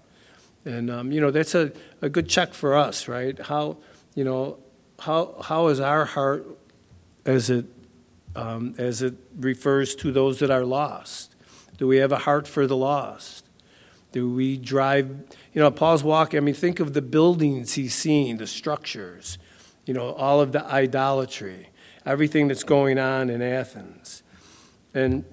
And, 0.65 0.91
um, 0.91 1.11
you 1.13 1.21
know, 1.21 1.32
that's 1.32 1.55
a, 1.55 1.71
a 2.01 2.09
good 2.09 2.27
check 2.27 2.53
for 2.53 2.75
us, 2.75 3.07
right? 3.07 3.39
How, 3.39 3.77
you 4.13 4.25
know, 4.25 4.59
how, 4.99 5.38
how 5.41 5.67
is 5.67 5.80
our 5.80 6.03
heart 6.03 6.45
as 7.25 7.49
it, 7.49 7.65
um, 8.39 8.75
as 8.77 9.01
it 9.01 9.15
refers 9.37 9.95
to 9.95 10.11
those 10.11 10.39
that 10.39 10.49
are 10.49 10.63
lost? 10.63 11.35
Do 11.77 11.87
we 11.87 11.97
have 11.97 12.11
a 12.11 12.19
heart 12.19 12.47
for 12.47 12.67
the 12.67 12.75
lost? 12.75 13.45
Do 14.11 14.31
we 14.31 14.57
drive, 14.57 15.09
you 15.53 15.61
know, 15.61 15.69
Paul's 15.69 16.03
walking, 16.03 16.37
I 16.37 16.41
mean, 16.41 16.55
think 16.55 16.79
of 16.79 16.93
the 16.93 17.01
buildings 17.01 17.73
he's 17.73 17.93
seeing, 17.93 18.37
the 18.37 18.47
structures, 18.47 19.37
you 19.85 19.93
know, 19.93 20.13
all 20.13 20.41
of 20.41 20.51
the 20.51 20.65
idolatry, 20.65 21.69
everything 22.05 22.47
that's 22.47 22.63
going 22.63 22.97
on 22.97 23.29
in 23.29 23.41
Athens. 23.41 24.23
And, 24.93 25.25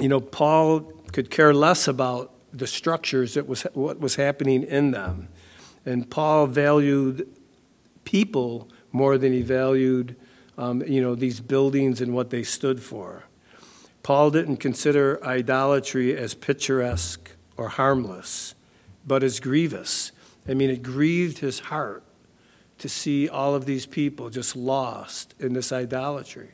you 0.00 0.08
know, 0.08 0.20
Paul 0.20 0.80
could 1.12 1.30
care 1.30 1.54
less 1.54 1.88
about 1.88 2.32
the 2.52 2.66
structures 2.66 3.34
that 3.34 3.48
was 3.48 3.62
what 3.72 4.00
was 4.00 4.16
happening 4.16 4.62
in 4.62 4.92
them. 4.92 5.28
And 5.84 6.08
Paul 6.08 6.46
valued 6.46 7.28
people 8.04 8.68
more 8.92 9.18
than 9.18 9.32
he 9.32 9.42
valued, 9.42 10.16
um, 10.58 10.82
you 10.82 11.00
know, 11.00 11.14
these 11.14 11.40
buildings 11.40 12.00
and 12.00 12.12
what 12.12 12.30
they 12.30 12.42
stood 12.42 12.82
for. 12.82 13.24
Paul 14.02 14.30
didn't 14.30 14.56
consider 14.56 15.24
idolatry 15.24 16.16
as 16.16 16.34
picturesque 16.34 17.30
or 17.56 17.68
harmless, 17.68 18.54
but 19.06 19.22
as 19.22 19.40
grievous. 19.40 20.12
I 20.48 20.54
mean, 20.54 20.68
it 20.68 20.82
grieved 20.82 21.38
his 21.38 21.60
heart 21.60 22.02
to 22.78 22.88
see 22.88 23.28
all 23.28 23.54
of 23.54 23.66
these 23.66 23.86
people 23.86 24.30
just 24.30 24.56
lost 24.56 25.34
in 25.38 25.52
this 25.52 25.72
idolatry. 25.72 26.50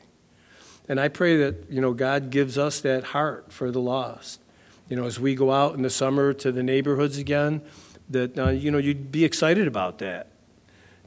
And 0.87 0.99
I 0.99 1.07
pray 1.07 1.37
that, 1.37 1.69
you 1.69 1.81
know, 1.81 1.93
God 1.93 2.29
gives 2.29 2.57
us 2.57 2.81
that 2.81 3.05
heart 3.05 3.51
for 3.51 3.71
the 3.71 3.81
lost. 3.81 4.39
You 4.87 4.95
know, 4.95 5.05
as 5.05 5.19
we 5.19 5.33
go 5.33 5.51
out 5.51 5.73
in 5.73 5.81
the 5.81 5.89
summer 5.89 6.33
to 6.33 6.51
the 6.51 6.61
neighborhoods 6.61 7.17
again, 7.17 7.61
that, 8.09 8.37
uh, 8.37 8.49
you 8.49 8.69
know, 8.69 8.77
you'd 8.77 9.11
be 9.11 9.25
excited 9.25 9.67
about 9.67 9.97
that. 9.99 10.27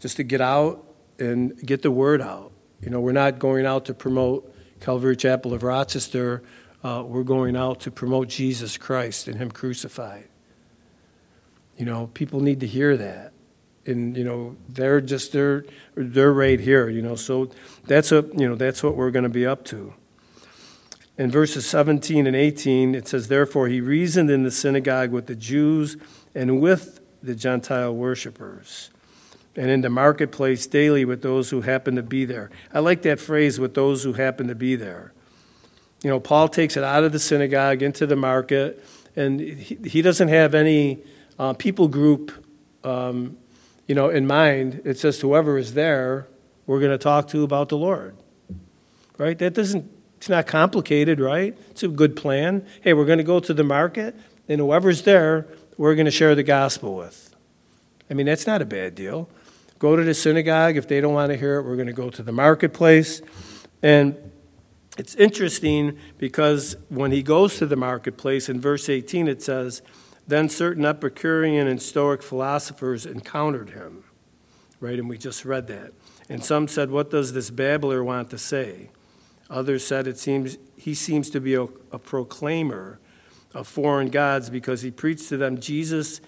Just 0.00 0.16
to 0.16 0.24
get 0.24 0.40
out 0.40 0.84
and 1.18 1.56
get 1.64 1.82
the 1.82 1.90
word 1.90 2.20
out. 2.20 2.47
You 2.80 2.90
know, 2.90 3.00
we're 3.00 3.12
not 3.12 3.38
going 3.38 3.66
out 3.66 3.86
to 3.86 3.94
promote 3.94 4.54
Calvary 4.80 5.16
Chapel 5.16 5.52
of 5.52 5.62
Rochester. 5.62 6.42
Uh, 6.84 7.02
we're 7.04 7.24
going 7.24 7.56
out 7.56 7.80
to 7.80 7.90
promote 7.90 8.28
Jesus 8.28 8.76
Christ 8.76 9.26
and 9.28 9.36
Him 9.36 9.50
crucified. 9.50 10.28
You 11.76 11.86
know, 11.86 12.08
people 12.14 12.40
need 12.40 12.60
to 12.60 12.66
hear 12.66 12.96
that 12.96 13.32
and 13.88 14.16
you 14.16 14.24
know 14.24 14.56
they're 14.68 15.00
just 15.00 15.32
they're 15.32 15.64
they're 15.94 16.32
right 16.32 16.60
here 16.60 16.88
you 16.88 17.00
know 17.00 17.16
so 17.16 17.50
that's 17.86 18.12
a 18.12 18.24
you 18.36 18.46
know 18.46 18.54
that's 18.54 18.82
what 18.82 18.94
we're 18.94 19.10
going 19.10 19.24
to 19.24 19.30
be 19.30 19.46
up 19.46 19.64
to 19.64 19.94
in 21.16 21.30
verses 21.30 21.66
17 21.66 22.26
and 22.26 22.36
18 22.36 22.94
it 22.94 23.08
says 23.08 23.28
therefore 23.28 23.68
he 23.68 23.80
reasoned 23.80 24.30
in 24.30 24.42
the 24.42 24.50
synagogue 24.50 25.10
with 25.10 25.26
the 25.26 25.34
jews 25.34 25.96
and 26.34 26.60
with 26.60 27.00
the 27.22 27.34
gentile 27.34 27.94
worshippers 27.94 28.90
and 29.58 29.70
in 29.70 29.82
the 29.82 29.90
marketplace 29.90 30.66
daily 30.66 31.04
with 31.04 31.20
those 31.20 31.50
who 31.50 31.60
happen 31.60 31.96
to 31.96 32.02
be 32.02 32.24
there 32.24 32.50
i 32.72 32.78
like 32.78 33.02
that 33.02 33.20
phrase 33.20 33.60
with 33.60 33.74
those 33.74 34.04
who 34.04 34.14
happen 34.14 34.48
to 34.48 34.54
be 34.54 34.74
there 34.74 35.12
you 36.02 36.08
know 36.08 36.18
paul 36.18 36.48
takes 36.48 36.76
it 36.76 36.84
out 36.84 37.04
of 37.04 37.12
the 37.12 37.18
synagogue 37.18 37.82
into 37.82 38.06
the 38.06 38.16
market 38.16 38.82
and 39.14 39.40
he, 39.40 39.76
he 39.84 40.00
doesn't 40.00 40.28
have 40.28 40.54
any 40.54 40.98
uh, 41.38 41.52
people 41.52 41.88
group 41.88 42.44
um, 42.84 43.36
you 43.88 43.94
know, 43.94 44.10
in 44.10 44.26
mind, 44.26 44.82
it 44.84 44.98
says 44.98 45.20
whoever 45.20 45.58
is 45.58 45.74
there, 45.74 46.28
we're 46.66 46.78
going 46.78 46.92
to 46.92 46.98
talk 46.98 47.26
to 47.28 47.42
about 47.42 47.70
the 47.70 47.78
Lord. 47.78 48.16
Right? 49.16 49.36
That 49.38 49.54
doesn't, 49.54 49.90
it's 50.18 50.28
not 50.28 50.46
complicated, 50.46 51.18
right? 51.18 51.56
It's 51.70 51.82
a 51.82 51.88
good 51.88 52.14
plan. 52.14 52.66
Hey, 52.82 52.92
we're 52.92 53.06
going 53.06 53.18
to 53.18 53.24
go 53.24 53.40
to 53.40 53.54
the 53.54 53.64
market, 53.64 54.14
and 54.46 54.60
whoever's 54.60 55.02
there, 55.02 55.46
we're 55.78 55.94
going 55.94 56.04
to 56.04 56.12
share 56.12 56.34
the 56.34 56.42
gospel 56.42 56.94
with. 56.94 57.34
I 58.10 58.14
mean, 58.14 58.26
that's 58.26 58.46
not 58.46 58.60
a 58.62 58.66
bad 58.66 58.94
deal. 58.94 59.28
Go 59.78 59.96
to 59.96 60.02
the 60.02 60.14
synagogue. 60.14 60.76
If 60.76 60.88
they 60.88 61.00
don't 61.00 61.14
want 61.14 61.30
to 61.30 61.36
hear 61.36 61.58
it, 61.58 61.62
we're 61.62 61.76
going 61.76 61.86
to 61.86 61.92
go 61.92 62.10
to 62.10 62.22
the 62.22 62.32
marketplace. 62.32 63.22
And 63.82 64.16
it's 64.96 65.14
interesting 65.14 65.98
because 66.18 66.76
when 66.88 67.12
he 67.12 67.22
goes 67.22 67.58
to 67.58 67.66
the 67.66 67.76
marketplace, 67.76 68.48
in 68.48 68.60
verse 68.60 68.88
18, 68.88 69.28
it 69.28 69.42
says, 69.42 69.82
then 70.28 70.50
certain 70.50 70.84
Epicurean 70.84 71.66
and 71.66 71.80
Stoic 71.80 72.22
philosophers 72.22 73.06
encountered 73.06 73.70
him. 73.70 74.04
Right? 74.78 74.98
And 74.98 75.08
we 75.08 75.16
just 75.18 75.44
read 75.44 75.66
that. 75.68 75.92
And 76.28 76.44
some 76.44 76.68
said, 76.68 76.90
What 76.90 77.10
does 77.10 77.32
this 77.32 77.50
babbler 77.50 78.04
want 78.04 78.30
to 78.30 78.38
say? 78.38 78.90
Others 79.50 79.86
said, 79.86 80.06
It 80.06 80.18
seems 80.18 80.58
he 80.76 80.94
seems 80.94 81.30
to 81.30 81.40
be 81.40 81.54
a, 81.54 81.62
a 81.62 81.98
proclaimer 81.98 83.00
of 83.54 83.66
foreign 83.66 84.10
gods 84.10 84.50
because 84.50 84.82
he 84.82 84.90
preached 84.90 85.30
to 85.30 85.38
them 85.38 85.58
Jesus 85.58 86.20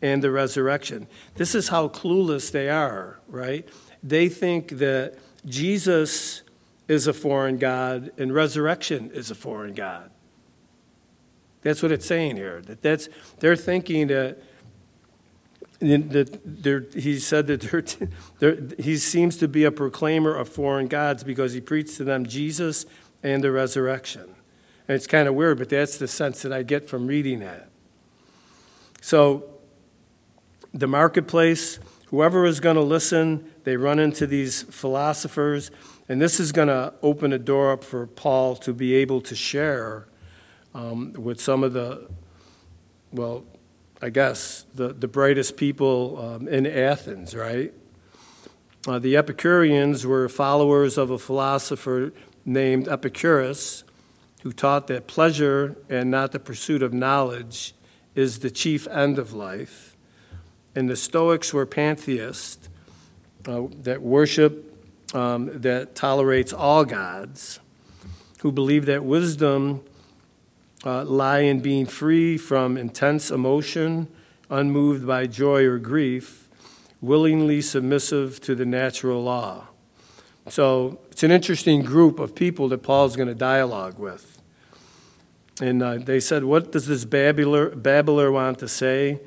and 0.00 0.22
the 0.22 0.30
resurrection. 0.30 1.06
This 1.34 1.54
is 1.54 1.68
how 1.68 1.88
clueless 1.88 2.50
they 2.50 2.68
are, 2.68 3.18
right? 3.28 3.68
They 4.02 4.28
think 4.28 4.78
that 4.78 5.18
Jesus 5.44 6.42
is 6.86 7.06
a 7.06 7.12
foreign 7.12 7.58
god 7.58 8.10
and 8.16 8.32
resurrection 8.32 9.10
is 9.12 9.30
a 9.30 9.34
foreign 9.34 9.74
god. 9.74 10.10
That's 11.62 11.82
what 11.82 11.92
it's 11.92 12.06
saying 12.06 12.36
here. 12.36 12.62
That 12.62 12.82
that's 12.82 13.08
they're 13.40 13.56
thinking 13.56 14.08
that. 14.08 14.38
That 15.80 16.90
he 16.92 17.20
said 17.20 17.46
that 17.46 18.08
they're, 18.40 18.58
he 18.80 18.96
seems 18.96 19.36
to 19.36 19.46
be 19.46 19.62
a 19.62 19.70
proclaimer 19.70 20.34
of 20.34 20.48
foreign 20.48 20.88
gods 20.88 21.22
because 21.22 21.52
he 21.52 21.60
preached 21.60 21.96
to 21.98 22.04
them 22.04 22.26
Jesus 22.26 22.84
and 23.22 23.44
the 23.44 23.52
resurrection. 23.52 24.34
And 24.88 24.96
it's 24.96 25.06
kind 25.06 25.28
of 25.28 25.36
weird, 25.36 25.58
but 25.58 25.68
that's 25.68 25.98
the 25.98 26.08
sense 26.08 26.42
that 26.42 26.52
I 26.52 26.64
get 26.64 26.88
from 26.88 27.06
reading 27.06 27.38
that. 27.40 27.68
So, 29.00 29.44
the 30.78 30.86
marketplace, 30.86 31.80
whoever 32.06 32.46
is 32.46 32.60
going 32.60 32.76
to 32.76 32.82
listen, 32.82 33.50
they 33.64 33.76
run 33.76 33.98
into 33.98 34.26
these 34.26 34.62
philosophers, 34.62 35.72
and 36.08 36.22
this 36.22 36.38
is 36.38 36.52
going 36.52 36.68
to 36.68 36.94
open 37.02 37.32
a 37.32 37.38
door 37.38 37.72
up 37.72 37.82
for 37.82 38.06
Paul 38.06 38.54
to 38.56 38.72
be 38.72 38.94
able 38.94 39.20
to 39.22 39.34
share 39.34 40.06
um, 40.74 41.12
with 41.14 41.40
some 41.40 41.64
of 41.64 41.72
the, 41.72 42.08
well, 43.12 43.44
I 44.00 44.10
guess, 44.10 44.66
the, 44.72 44.92
the 44.92 45.08
brightest 45.08 45.56
people 45.56 46.18
um, 46.18 46.46
in 46.46 46.64
Athens, 46.64 47.34
right? 47.34 47.72
Uh, 48.86 49.00
the 49.00 49.16
Epicureans 49.16 50.06
were 50.06 50.28
followers 50.28 50.96
of 50.96 51.10
a 51.10 51.18
philosopher 51.18 52.12
named 52.44 52.86
Epicurus, 52.86 53.82
who 54.44 54.52
taught 54.52 54.86
that 54.86 55.08
pleasure 55.08 55.76
and 55.90 56.08
not 56.08 56.30
the 56.30 56.38
pursuit 56.38 56.84
of 56.84 56.94
knowledge 56.94 57.74
is 58.14 58.38
the 58.38 58.50
chief 58.50 58.86
end 58.86 59.18
of 59.18 59.32
life. 59.32 59.87
And 60.78 60.88
the 60.88 60.94
Stoics 60.94 61.52
were 61.52 61.66
pantheists 61.66 62.68
uh, 63.48 63.62
that 63.82 64.00
worship, 64.00 64.76
um, 65.12 65.60
that 65.60 65.96
tolerates 65.96 66.52
all 66.52 66.84
gods, 66.84 67.58
who 68.42 68.52
believe 68.52 68.86
that 68.86 69.04
wisdom 69.04 69.82
uh, 70.86 71.02
lie 71.02 71.40
in 71.40 71.58
being 71.58 71.84
free 71.84 72.38
from 72.38 72.76
intense 72.76 73.28
emotion, 73.28 74.06
unmoved 74.50 75.04
by 75.04 75.26
joy 75.26 75.64
or 75.64 75.78
grief, 75.78 76.48
willingly 77.00 77.60
submissive 77.60 78.40
to 78.42 78.54
the 78.54 78.64
natural 78.64 79.20
law. 79.20 79.66
So 80.48 81.00
it's 81.10 81.24
an 81.24 81.32
interesting 81.32 81.82
group 81.82 82.20
of 82.20 82.36
people 82.36 82.68
that 82.68 82.84
Paul's 82.84 83.16
going 83.16 83.26
to 83.26 83.34
dialogue 83.34 83.98
with. 83.98 84.40
And 85.60 85.82
uh, 85.82 85.98
they 85.98 86.20
said, 86.20 86.44
What 86.44 86.70
does 86.70 86.86
this 86.86 87.04
babbler, 87.04 87.70
babbler 87.70 88.30
want 88.30 88.60
to 88.60 88.68
say? 88.68 89.18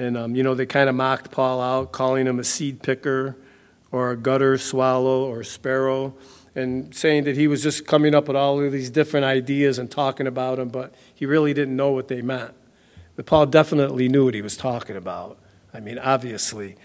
And, 0.00 0.16
um, 0.16 0.34
you 0.34 0.42
know, 0.42 0.54
they 0.54 0.64
kind 0.64 0.88
of 0.88 0.94
mocked 0.94 1.30
Paul 1.30 1.60
out, 1.60 1.92
calling 1.92 2.26
him 2.26 2.38
a 2.38 2.44
seed 2.44 2.82
picker 2.82 3.36
or 3.92 4.12
a 4.12 4.16
gutter 4.16 4.56
swallow 4.56 5.26
or 5.26 5.44
sparrow 5.44 6.14
and 6.54 6.94
saying 6.94 7.24
that 7.24 7.36
he 7.36 7.46
was 7.46 7.62
just 7.62 7.86
coming 7.86 8.14
up 8.14 8.26
with 8.26 8.36
all 8.36 8.64
of 8.64 8.72
these 8.72 8.88
different 8.88 9.26
ideas 9.26 9.78
and 9.78 9.90
talking 9.90 10.26
about 10.26 10.56
them, 10.56 10.70
but 10.70 10.94
he 11.14 11.26
really 11.26 11.52
didn't 11.52 11.76
know 11.76 11.90
what 11.90 12.08
they 12.08 12.22
meant. 12.22 12.54
But 13.14 13.26
Paul 13.26 13.44
definitely 13.44 14.08
knew 14.08 14.24
what 14.24 14.32
he 14.32 14.40
was 14.40 14.56
talking 14.56 14.96
about. 14.96 15.38
I 15.74 15.80
mean, 15.80 15.98
obviously. 15.98 16.76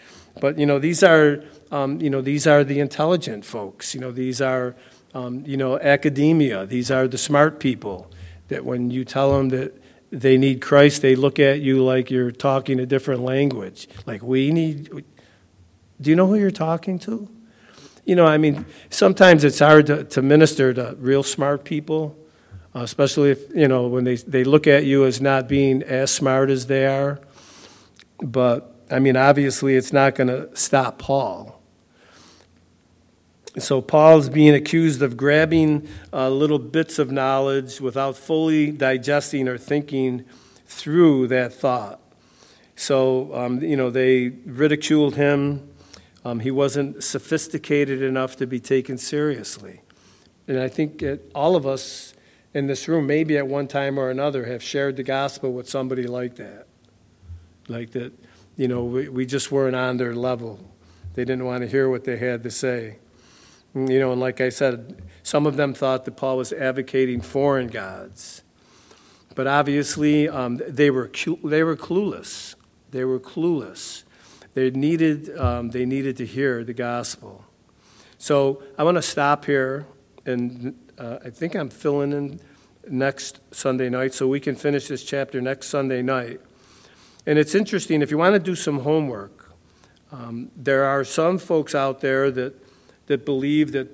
But, 0.41 0.59
you 0.59 0.65
know, 0.65 0.77
these 0.77 1.01
are, 1.01 1.41
um, 1.71 2.01
you 2.01 2.09
know, 2.09 2.19
these 2.19 2.45
are 2.45 2.65
the 2.65 2.81
intelligent 2.81 3.45
folks. 3.45 3.95
You 3.95 4.01
know, 4.01 4.11
these 4.11 4.41
are, 4.41 4.75
um, 5.13 5.41
you 5.45 5.55
know, 5.55 5.79
academia. 5.79 6.65
These 6.65 6.91
are 6.91 7.07
the 7.07 7.17
smart 7.17 7.61
people 7.61 8.11
that 8.49 8.65
when 8.65 8.91
you 8.91 9.05
tell 9.05 9.37
them 9.37 9.47
that 9.49 9.73
they 10.21 10.37
need 10.37 10.61
Christ, 10.61 11.01
they 11.01 11.15
look 11.15 11.39
at 11.39 11.59
you 11.59 11.83
like 11.83 12.09
you're 12.09 12.31
talking 12.31 12.79
a 12.79 12.85
different 12.85 13.21
language. 13.21 13.87
Like, 14.05 14.23
we 14.23 14.51
need. 14.51 14.89
Do 15.99 16.09
you 16.09 16.15
know 16.15 16.27
who 16.27 16.35
you're 16.35 16.51
talking 16.51 16.99
to? 16.99 17.27
You 18.05 18.15
know, 18.15 18.25
I 18.25 18.37
mean, 18.37 18.65
sometimes 18.89 19.43
it's 19.43 19.59
hard 19.59 19.87
to, 19.87 20.03
to 20.05 20.21
minister 20.21 20.73
to 20.73 20.95
real 20.99 21.23
smart 21.23 21.63
people, 21.63 22.15
uh, 22.75 22.81
especially 22.81 23.31
if, 23.31 23.53
you 23.55 23.67
know, 23.67 23.87
when 23.87 24.03
they, 24.03 24.15
they 24.15 24.43
look 24.43 24.67
at 24.67 24.85
you 24.85 25.05
as 25.05 25.19
not 25.19 25.47
being 25.47 25.81
as 25.83 26.11
smart 26.11 26.49
as 26.49 26.67
they 26.67 26.85
are. 26.85 27.19
But, 28.21 28.73
I 28.91 28.99
mean, 28.99 29.17
obviously, 29.17 29.75
it's 29.75 29.91
not 29.91 30.15
going 30.15 30.27
to 30.27 30.55
stop 30.55 30.99
Paul. 30.99 31.54
So, 33.57 33.81
Paul's 33.81 34.29
being 34.29 34.53
accused 34.53 35.01
of 35.01 35.15
grabbing 35.15 35.87
uh, 36.11 36.29
little 36.29 36.59
bits 36.59 36.99
of 36.99 37.11
knowledge 37.11 37.79
without 37.79 38.17
fully 38.17 38.71
digesting 38.71 39.47
or 39.47 39.57
thinking 39.57 40.25
through 40.65 41.27
that 41.27 41.53
thought. 41.53 42.01
So, 42.75 43.33
um, 43.33 43.61
you 43.61 43.77
know, 43.77 43.89
they 43.89 44.29
ridiculed 44.45 45.15
him 45.15 45.69
um, 46.25 46.39
he 46.39 46.49
wasn't 46.49 47.03
sophisticated 47.03 48.01
enough 48.01 48.35
to 48.37 48.47
be 48.47 48.59
taken 48.59 48.97
seriously. 48.97 49.81
And 50.47 50.59
I 50.59 50.67
think 50.67 50.99
that 50.99 51.21
all 51.35 51.55
of 51.55 51.67
us 51.67 52.15
in 52.53 52.65
this 52.65 52.87
room, 52.87 53.05
maybe 53.05 53.37
at 53.37 53.47
one 53.47 53.67
time 53.67 53.99
or 53.99 54.09
another, 54.09 54.45
have 54.45 54.63
shared 54.63 54.97
the 54.97 55.03
gospel 55.03 55.53
with 55.53 55.69
somebody 55.69 56.07
like 56.07 56.35
that. 56.37 56.65
Like 57.67 57.91
that, 57.91 58.11
you 58.57 58.67
know, 58.67 58.85
we, 58.85 59.07
we 59.07 59.25
just 59.27 59.51
weren't 59.51 59.75
on 59.75 59.97
their 59.97 60.15
level. 60.15 60.59
They 61.13 61.25
didn't 61.25 61.45
want 61.45 61.61
to 61.61 61.67
hear 61.67 61.89
what 61.89 62.05
they 62.05 62.17
had 62.17 62.41
to 62.43 62.51
say. 62.51 62.97
You 63.75 63.99
know, 63.99 64.13
and 64.13 64.21
like 64.21 64.39
I 64.39 64.47
said, 64.47 65.01
some 65.21 65.45
of 65.45 65.57
them 65.57 65.73
thought 65.73 66.05
that 66.05 66.15
Paul 66.15 66.37
was 66.37 66.53
advocating 66.53 67.19
foreign 67.19 67.67
gods. 67.67 68.41
But 69.35 69.47
obviously, 69.47 70.29
um, 70.29 70.61
they, 70.65 70.89
were, 70.89 71.11
they 71.43 71.61
were 71.61 71.75
clueless. 71.75 72.55
They 72.91 73.03
were 73.03 73.19
clueless. 73.19 74.03
They 74.53 74.71
needed, 74.71 75.37
um, 75.37 75.71
they 75.71 75.85
needed 75.85 76.15
to 76.17 76.25
hear 76.25 76.63
the 76.63 76.73
gospel. 76.73 77.43
So 78.17 78.63
I 78.77 78.83
want 78.83 78.95
to 78.95 79.01
stop 79.01 79.43
here, 79.43 79.85
and 80.25 80.79
uh, 80.97 81.17
I 81.25 81.29
think 81.29 81.53
I'm 81.53 81.67
filling 81.67 82.13
in 82.13 82.39
next 82.87 83.41
Sunday 83.51 83.89
night, 83.89 84.13
so 84.13 84.25
we 84.25 84.39
can 84.39 84.55
finish 84.55 84.87
this 84.87 85.03
chapter 85.03 85.41
next 85.41 85.67
Sunday 85.67 86.01
night. 86.01 86.39
And 87.25 87.37
it's 87.37 87.53
interesting, 87.53 88.01
if 88.01 88.09
you 88.09 88.17
want 88.17 88.35
to 88.35 88.39
do 88.39 88.55
some 88.55 88.79
homework, 88.79 89.51
um, 90.13 90.49
there 90.55 90.85
are 90.85 91.03
some 91.03 91.37
folks 91.37 91.75
out 91.75 91.99
there 91.99 92.31
that, 92.31 92.64
that 93.07 93.25
believe 93.25 93.71
that 93.73 93.87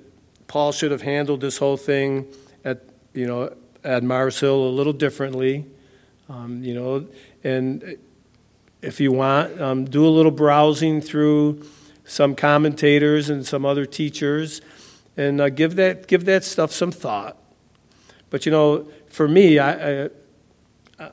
Paul 0.46 0.72
should 0.72 0.90
have 0.90 1.02
handled 1.02 1.40
this 1.40 1.58
whole 1.58 1.76
thing 1.76 2.26
at, 2.64 2.82
you 3.14 3.26
know, 3.26 3.54
at 3.84 4.02
Mars 4.02 4.40
Hill 4.40 4.54
a 4.54 4.68
little 4.68 4.92
differently. 4.92 5.66
Um, 6.28 6.62
you 6.62 6.74
know, 6.74 7.06
and 7.44 7.96
if 8.80 9.00
you 9.00 9.12
want, 9.12 9.60
um, 9.60 9.84
do 9.84 10.06
a 10.06 10.08
little 10.08 10.30
browsing 10.30 11.00
through 11.00 11.66
some 12.04 12.34
commentators 12.34 13.30
and 13.30 13.46
some 13.46 13.64
other 13.64 13.86
teachers, 13.86 14.60
and 15.16 15.40
uh, 15.40 15.48
give 15.48 15.76
that 15.76 16.06
give 16.08 16.24
that 16.24 16.44
stuff 16.44 16.72
some 16.72 16.90
thought. 16.90 17.36
But 18.30 18.46
you 18.46 18.52
know, 18.52 18.88
for 19.08 19.28
me, 19.28 19.58
I, 19.58 20.04
I, 20.04 20.08
I 20.98 21.10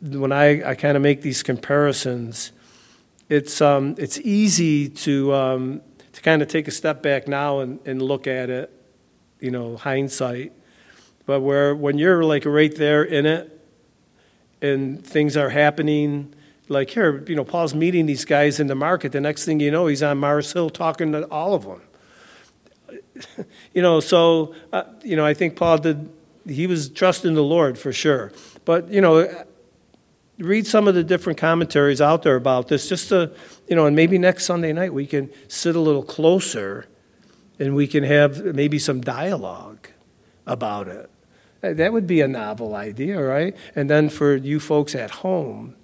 when 0.00 0.32
I, 0.32 0.70
I 0.70 0.74
kind 0.74 0.96
of 0.96 1.02
make 1.02 1.22
these 1.22 1.42
comparisons, 1.42 2.52
it's 3.28 3.60
um, 3.60 3.94
it's 3.98 4.18
easy 4.20 4.88
to 4.88 5.34
um, 5.34 5.80
to 6.12 6.20
kind 6.20 6.42
of 6.42 6.48
take 6.48 6.68
a 6.68 6.70
step 6.70 7.02
back 7.02 7.28
now 7.28 7.60
and, 7.60 7.80
and 7.86 8.02
look 8.02 8.26
at 8.26 8.50
it, 8.50 8.72
you 9.40 9.50
know, 9.50 9.76
hindsight. 9.76 10.52
But 11.26 11.40
where 11.40 11.74
when 11.74 11.98
you're 11.98 12.24
like 12.24 12.44
right 12.44 12.74
there 12.74 13.02
in 13.04 13.26
it, 13.26 13.54
and 14.60 15.04
things 15.06 15.36
are 15.36 15.50
happening 15.50 16.34
like 16.68 16.90
here, 16.90 17.24
you 17.26 17.34
know, 17.34 17.44
Paul's 17.44 17.74
meeting 17.74 18.06
these 18.06 18.24
guys 18.24 18.60
in 18.60 18.66
the 18.66 18.74
market. 18.74 19.12
The 19.12 19.20
next 19.20 19.44
thing 19.44 19.60
you 19.60 19.70
know, 19.70 19.86
he's 19.86 20.02
on 20.02 20.18
Mars 20.18 20.52
Hill 20.52 20.70
talking 20.70 21.12
to 21.12 21.24
all 21.28 21.54
of 21.54 21.64
them. 21.64 21.80
you 23.74 23.82
know, 23.82 24.00
so, 24.00 24.54
uh, 24.72 24.84
you 25.02 25.16
know, 25.16 25.24
I 25.24 25.34
think 25.34 25.56
Paul 25.56 25.78
did, 25.78 26.10
he 26.46 26.66
was 26.66 26.88
trusting 26.90 27.34
the 27.34 27.42
Lord 27.42 27.78
for 27.78 27.92
sure. 27.92 28.32
But, 28.64 28.90
you 28.90 29.00
know, 29.00 29.46
read 30.38 30.66
some 30.66 30.86
of 30.86 30.94
the 30.94 31.04
different 31.04 31.38
commentaries 31.38 32.00
out 32.00 32.22
there 32.22 32.36
about 32.36 32.68
this 32.68 32.88
just 32.88 33.08
to, 33.08 33.32
you 33.68 33.76
know, 33.76 33.86
and 33.86 33.96
maybe 33.96 34.18
next 34.18 34.44
Sunday 34.44 34.72
night 34.72 34.94
we 34.94 35.06
can 35.06 35.30
sit 35.48 35.74
a 35.74 35.80
little 35.80 36.02
closer 36.02 36.86
and 37.58 37.74
we 37.74 37.86
can 37.86 38.04
have 38.04 38.54
maybe 38.54 38.78
some 38.78 39.00
dialogue 39.00 39.88
about 40.46 40.88
it. 40.88 41.10
That 41.60 41.92
would 41.92 42.06
be 42.06 42.20
a 42.20 42.28
novel 42.28 42.76
idea, 42.76 43.20
right? 43.20 43.56
And 43.74 43.90
then 43.90 44.08
for 44.08 44.36
you 44.36 44.60
folks 44.60 44.94
at 44.94 45.10
home, 45.10 45.74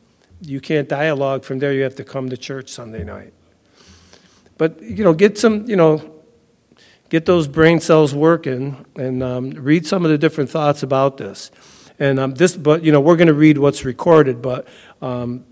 you 0.41 0.61
can't 0.61 0.89
dialogue 0.89 1.45
from 1.45 1.59
there. 1.59 1.73
You 1.73 1.83
have 1.83 1.97
to 1.97 2.05
come 2.05 2.31
to 2.31 2.37
church 2.37 2.69
Sunday 2.69 3.03
night. 3.03 3.33
But, 4.57 4.81
you 4.83 5.03
know, 5.03 5.15
get 5.15 5.37
some, 5.37 5.69
you 5.69 5.75
know, 5.75 6.23
get 7.09 7.27
those 7.27 7.49
brain 7.49 7.81
cells 7.81 8.15
working 8.15 8.87
and 8.95 9.23
um, 9.23 9.51
read 9.51 9.85
some 9.85 10.05
of 10.05 10.13
the 10.13 10.19
different 10.19 10.49
thoughts 10.49 10.85
about 10.85 11.17
this. 11.17 11.51
And 11.99 12.19
um, 12.19 12.35
this, 12.35 12.57
but, 12.57 12.83
you 12.83 12.93
know, 12.93 13.01
we're 13.01 13.17
going 13.17 13.29
to 13.29 13.35
read 13.35 13.59
what's 13.59 13.85
recorded, 13.85 14.43
but 14.43 14.67
um, 15.01 15.45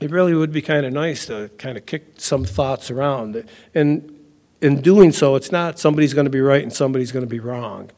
it 0.00 0.10
really 0.10 0.34
would 0.34 0.52
be 0.52 0.62
kind 0.62 0.84
of 0.84 0.92
nice 0.92 1.26
to 1.26 1.50
kind 1.58 1.76
of 1.76 1.86
kick 1.86 2.14
some 2.16 2.44
thoughts 2.44 2.90
around. 2.90 3.44
And 3.74 4.18
in 4.60 4.80
doing 4.80 5.12
so, 5.12 5.36
it's 5.36 5.52
not 5.52 5.78
somebody's 5.78 6.14
going 6.14 6.26
to 6.26 6.30
be 6.30 6.40
right 6.40 6.62
and 6.62 6.72
somebody's 6.72 7.12
going 7.12 7.24
to 7.24 7.30
be 7.30 7.40
wrong. 7.40 7.90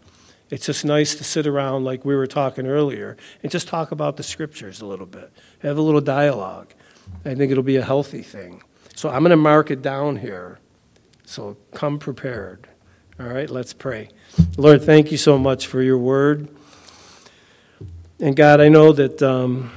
It's 0.50 0.66
just 0.66 0.84
nice 0.84 1.14
to 1.14 1.24
sit 1.24 1.46
around 1.46 1.84
like 1.84 2.04
we 2.04 2.14
were 2.14 2.26
talking 2.26 2.66
earlier 2.66 3.16
and 3.42 3.52
just 3.52 3.68
talk 3.68 3.92
about 3.92 4.16
the 4.16 4.22
scriptures 4.22 4.80
a 4.80 4.86
little 4.86 5.06
bit, 5.06 5.32
have 5.60 5.78
a 5.78 5.82
little 5.82 6.00
dialogue. 6.00 6.74
I 7.24 7.34
think 7.34 7.52
it'll 7.52 7.62
be 7.62 7.76
a 7.76 7.84
healthy 7.84 8.22
thing. 8.22 8.62
So 8.96 9.08
I'm 9.08 9.20
going 9.20 9.30
to 9.30 9.36
mark 9.36 9.70
it 9.70 9.80
down 9.80 10.16
here. 10.16 10.58
So 11.24 11.56
come 11.72 11.98
prepared. 11.98 12.68
All 13.18 13.26
right, 13.26 13.48
let's 13.48 13.72
pray. 13.72 14.08
Lord, 14.56 14.82
thank 14.82 15.12
you 15.12 15.18
so 15.18 15.38
much 15.38 15.66
for 15.66 15.82
your 15.82 15.98
word. 15.98 16.48
And 18.22 18.36
God, 18.36 18.60
I 18.60 18.68
know 18.68 18.92
that 18.92 19.22
um, 19.22 19.70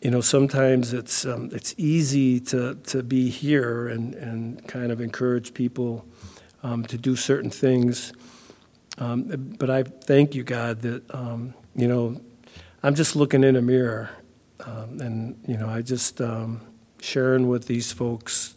you 0.00 0.10
know 0.10 0.22
sometimes 0.22 0.94
it's 0.94 1.26
um, 1.26 1.50
it's 1.52 1.74
easy 1.76 2.40
to 2.40 2.76
to 2.76 3.02
be 3.02 3.28
here 3.28 3.88
and 3.88 4.14
and 4.14 4.66
kind 4.66 4.90
of 4.90 5.02
encourage 5.02 5.52
people 5.52 6.06
um, 6.62 6.84
to 6.86 6.96
do 6.96 7.14
certain 7.14 7.50
things. 7.50 8.14
Um, 8.96 9.54
but 9.58 9.68
I 9.68 9.82
thank 9.82 10.34
you, 10.34 10.44
God, 10.44 10.80
that, 10.82 11.14
um, 11.14 11.52
you 11.74 11.88
know, 11.88 12.20
I'm 12.82 12.94
just 12.94 13.16
looking 13.16 13.42
in 13.44 13.56
a 13.56 13.62
mirror. 13.62 14.08
Um, 14.60 15.00
and, 15.00 15.40
you 15.46 15.56
know, 15.56 15.68
I 15.68 15.82
just 15.82 16.20
sharing 17.00 17.48
with 17.48 17.66
these 17.66 17.92
folks 17.92 18.54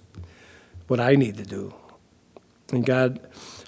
what 0.88 1.00
I 1.00 1.16
need 1.16 1.38
to 1.38 1.44
do. 1.44 1.74
And 2.72 2.86
God, 2.86 3.20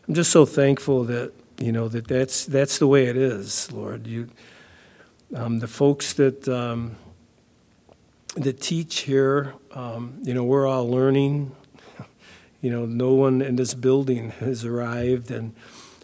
I'm 0.08 0.14
just 0.14 0.32
so 0.32 0.45
thankful 0.45 1.04
that, 1.06 1.34
you 1.60 1.72
know, 1.72 1.88
that 1.89 2.07
that's, 2.07 2.45
that's 2.45 2.80
the 2.80 2.88
way 2.88 3.05
it 3.05 3.18
is, 3.18 3.72
Lord. 3.72 4.07
You, 4.07 4.30
um, 5.36 5.60
the 5.60 5.68
folks 5.68 6.14
that, 6.14 6.47
um, 6.47 6.95
that 8.36 8.62
teach 8.62 9.01
here, 9.01 9.53
you 9.76 10.34
know, 10.34 10.43
we're 10.43 10.68
all 10.68 10.89
learning. 10.89 11.55
You 12.62 12.72
know, 12.72 12.86
no 12.86 13.14
one 13.14 13.41
in 13.41 13.55
this 13.55 13.74
building 13.74 14.32
has 14.41 14.66
arrived. 14.66 15.32
And, 15.32 15.55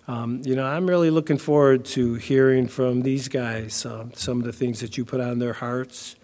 um, 0.07 0.41
you 0.45 0.55
know, 0.55 0.65
I'm 0.65 0.87
really 0.87 1.09
looking 1.09 1.37
forward 1.37 1.83
to 1.87 2.13
hearing 2.13 2.69
from 2.69 3.01
these 3.01 3.27
guys 3.27 3.85
uh, 3.85 4.05
some 4.13 4.39
of 4.39 4.45
the 4.45 4.53
things 4.53 4.79
that 4.79 4.97
you 4.97 5.03
put 5.03 5.19
on 5.19 5.39
their 5.39 5.51
hearts. 5.51 6.15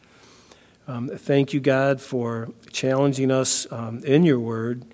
Um, 0.88 1.09
thank 1.09 1.53
you, 1.53 1.59
God, 1.59 1.99
for 1.99 2.49
challenging 2.71 3.29
us 3.29 3.67
um, 3.71 4.03
in 4.05 4.23
your 4.23 4.39
word. 4.39 4.86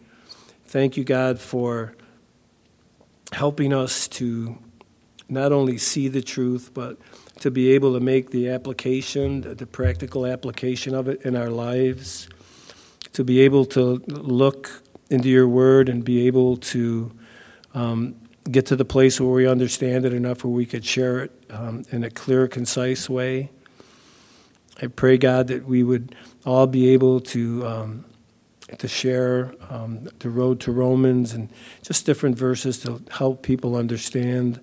Thank 0.65 0.97
you, 0.97 1.03
God, 1.03 1.39
for 1.39 1.93
helping 3.34 3.73
us 3.73 4.07
to 4.07 4.57
not 5.30 5.51
only 5.51 5.78
see 5.78 6.07
the 6.07 6.21
truth, 6.21 6.71
but 6.73 6.97
to 7.39 7.51
be 7.51 7.71
able 7.71 7.93
to 7.93 7.99
make 7.99 8.32
the 8.32 8.49
application, 8.49 9.41
the 9.41 9.67
practical 9.67 10.25
application 10.25 10.95
of 10.95 11.07
it 11.07 11.21
in 11.23 11.36
our 11.36 11.49
lives, 11.49 12.30
to 13.13 13.23
be 13.23 13.41
able 13.41 13.65
to 13.65 14.01
look 14.07 14.82
into 15.09 15.30
your 15.30 15.47
word 15.47 15.89
and 15.89 16.03
be 16.03 16.28
able 16.28 16.57
to 16.57 17.11
um, 17.73 18.15
get 18.49 18.65
to 18.67 18.75
the 18.75 18.86
place 18.86 19.19
where 19.19 19.30
we 19.30 19.47
understand 19.47 20.05
it 20.05 20.13
enough 20.13 20.43
where 20.43 20.51
we 20.51 20.65
could 20.65 20.86
share 20.86 21.19
it 21.19 21.32
um, 21.49 21.84
in 21.91 22.03
a 22.03 22.09
clear, 22.09 22.47
concise 22.47 23.09
way. 23.09 23.49
I 24.82 24.88
pray, 24.88 25.17
God, 25.17 25.47
that 25.47 25.65
we 25.65 25.84
would 25.84 26.15
all 26.45 26.67
be 26.67 26.89
able 26.89 27.19
to 27.21 27.65
um, 27.65 28.05
to 28.78 28.88
share 28.88 29.53
um, 29.70 30.09
the 30.20 30.30
road 30.30 30.59
to 30.61 30.72
Romans 30.72 31.34
and 31.34 31.49
just 31.82 32.05
different 32.05 32.38
verses 32.38 32.80
to 32.80 33.01
help 33.09 33.41
people 33.41 33.76
understand 33.76 34.59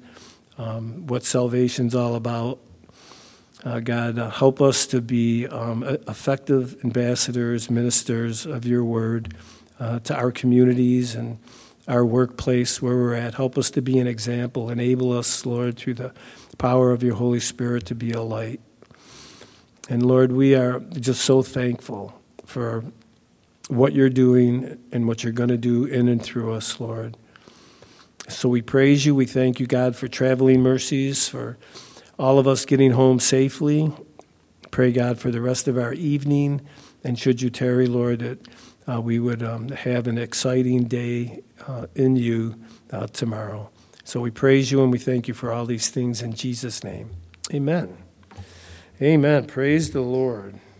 um, 0.58 1.06
what 1.06 1.24
salvation's 1.24 1.94
all 1.94 2.14
about. 2.14 2.58
Uh, 3.64 3.80
God, 3.80 4.18
uh, 4.18 4.28
help 4.28 4.60
us 4.60 4.86
to 4.88 5.00
be 5.00 5.46
um, 5.46 5.82
effective 5.82 6.76
ambassadors, 6.84 7.70
ministers 7.70 8.44
of 8.44 8.66
your 8.66 8.84
word 8.84 9.34
uh, 9.80 10.00
to 10.00 10.14
our 10.14 10.30
communities 10.30 11.14
and 11.14 11.38
our 11.88 12.04
workplace 12.04 12.82
where 12.82 12.94
we're 12.94 13.14
at. 13.14 13.34
Help 13.34 13.56
us 13.56 13.70
to 13.70 13.80
be 13.80 13.98
an 13.98 14.06
example. 14.06 14.68
Enable 14.68 15.12
us, 15.12 15.46
Lord, 15.46 15.78
through 15.78 15.94
the 15.94 16.12
power 16.58 16.92
of 16.92 17.02
your 17.02 17.14
Holy 17.14 17.40
Spirit 17.40 17.86
to 17.86 17.94
be 17.94 18.12
a 18.12 18.20
light. 18.20 18.60
And 19.88 20.04
Lord, 20.04 20.32
we 20.32 20.54
are 20.54 20.80
just 20.80 21.22
so 21.22 21.42
thankful 21.42 22.20
for 22.44 22.84
what 23.68 23.92
you're 23.92 24.10
doing 24.10 24.78
and 24.92 25.06
what 25.06 25.24
you're 25.24 25.32
going 25.32 25.48
to 25.48 25.56
do 25.56 25.84
in 25.84 26.08
and 26.08 26.22
through 26.22 26.52
us, 26.52 26.78
Lord. 26.80 27.16
So 28.28 28.48
we 28.48 28.62
praise 28.62 29.04
you. 29.04 29.14
We 29.14 29.26
thank 29.26 29.60
you, 29.60 29.66
God, 29.66 29.96
for 29.96 30.08
traveling 30.08 30.62
mercies, 30.62 31.28
for 31.28 31.58
all 32.18 32.38
of 32.38 32.46
us 32.46 32.64
getting 32.64 32.92
home 32.92 33.20
safely. 33.20 33.92
Pray, 34.70 34.92
God, 34.92 35.18
for 35.18 35.30
the 35.30 35.40
rest 35.40 35.68
of 35.68 35.76
our 35.76 35.92
evening. 35.92 36.62
And 37.02 37.18
should 37.18 37.42
you 37.42 37.50
tarry, 37.50 37.86
Lord, 37.86 38.20
that 38.20 38.48
uh, 38.90 39.00
we 39.00 39.18
would 39.18 39.42
um, 39.42 39.68
have 39.68 40.06
an 40.06 40.18
exciting 40.18 40.84
day 40.84 41.42
uh, 41.66 41.86
in 41.94 42.16
you 42.16 42.56
uh, 42.90 43.06
tomorrow. 43.08 43.70
So 44.04 44.20
we 44.20 44.30
praise 44.30 44.70
you 44.70 44.82
and 44.82 44.92
we 44.92 44.98
thank 44.98 45.28
you 45.28 45.34
for 45.34 45.52
all 45.52 45.64
these 45.66 45.88
things 45.88 46.22
in 46.22 46.34
Jesus' 46.34 46.84
name. 46.84 47.10
Amen. 47.52 47.96
Amen. 49.00 49.46
Praise 49.46 49.90
the 49.90 50.02
Lord. 50.02 50.60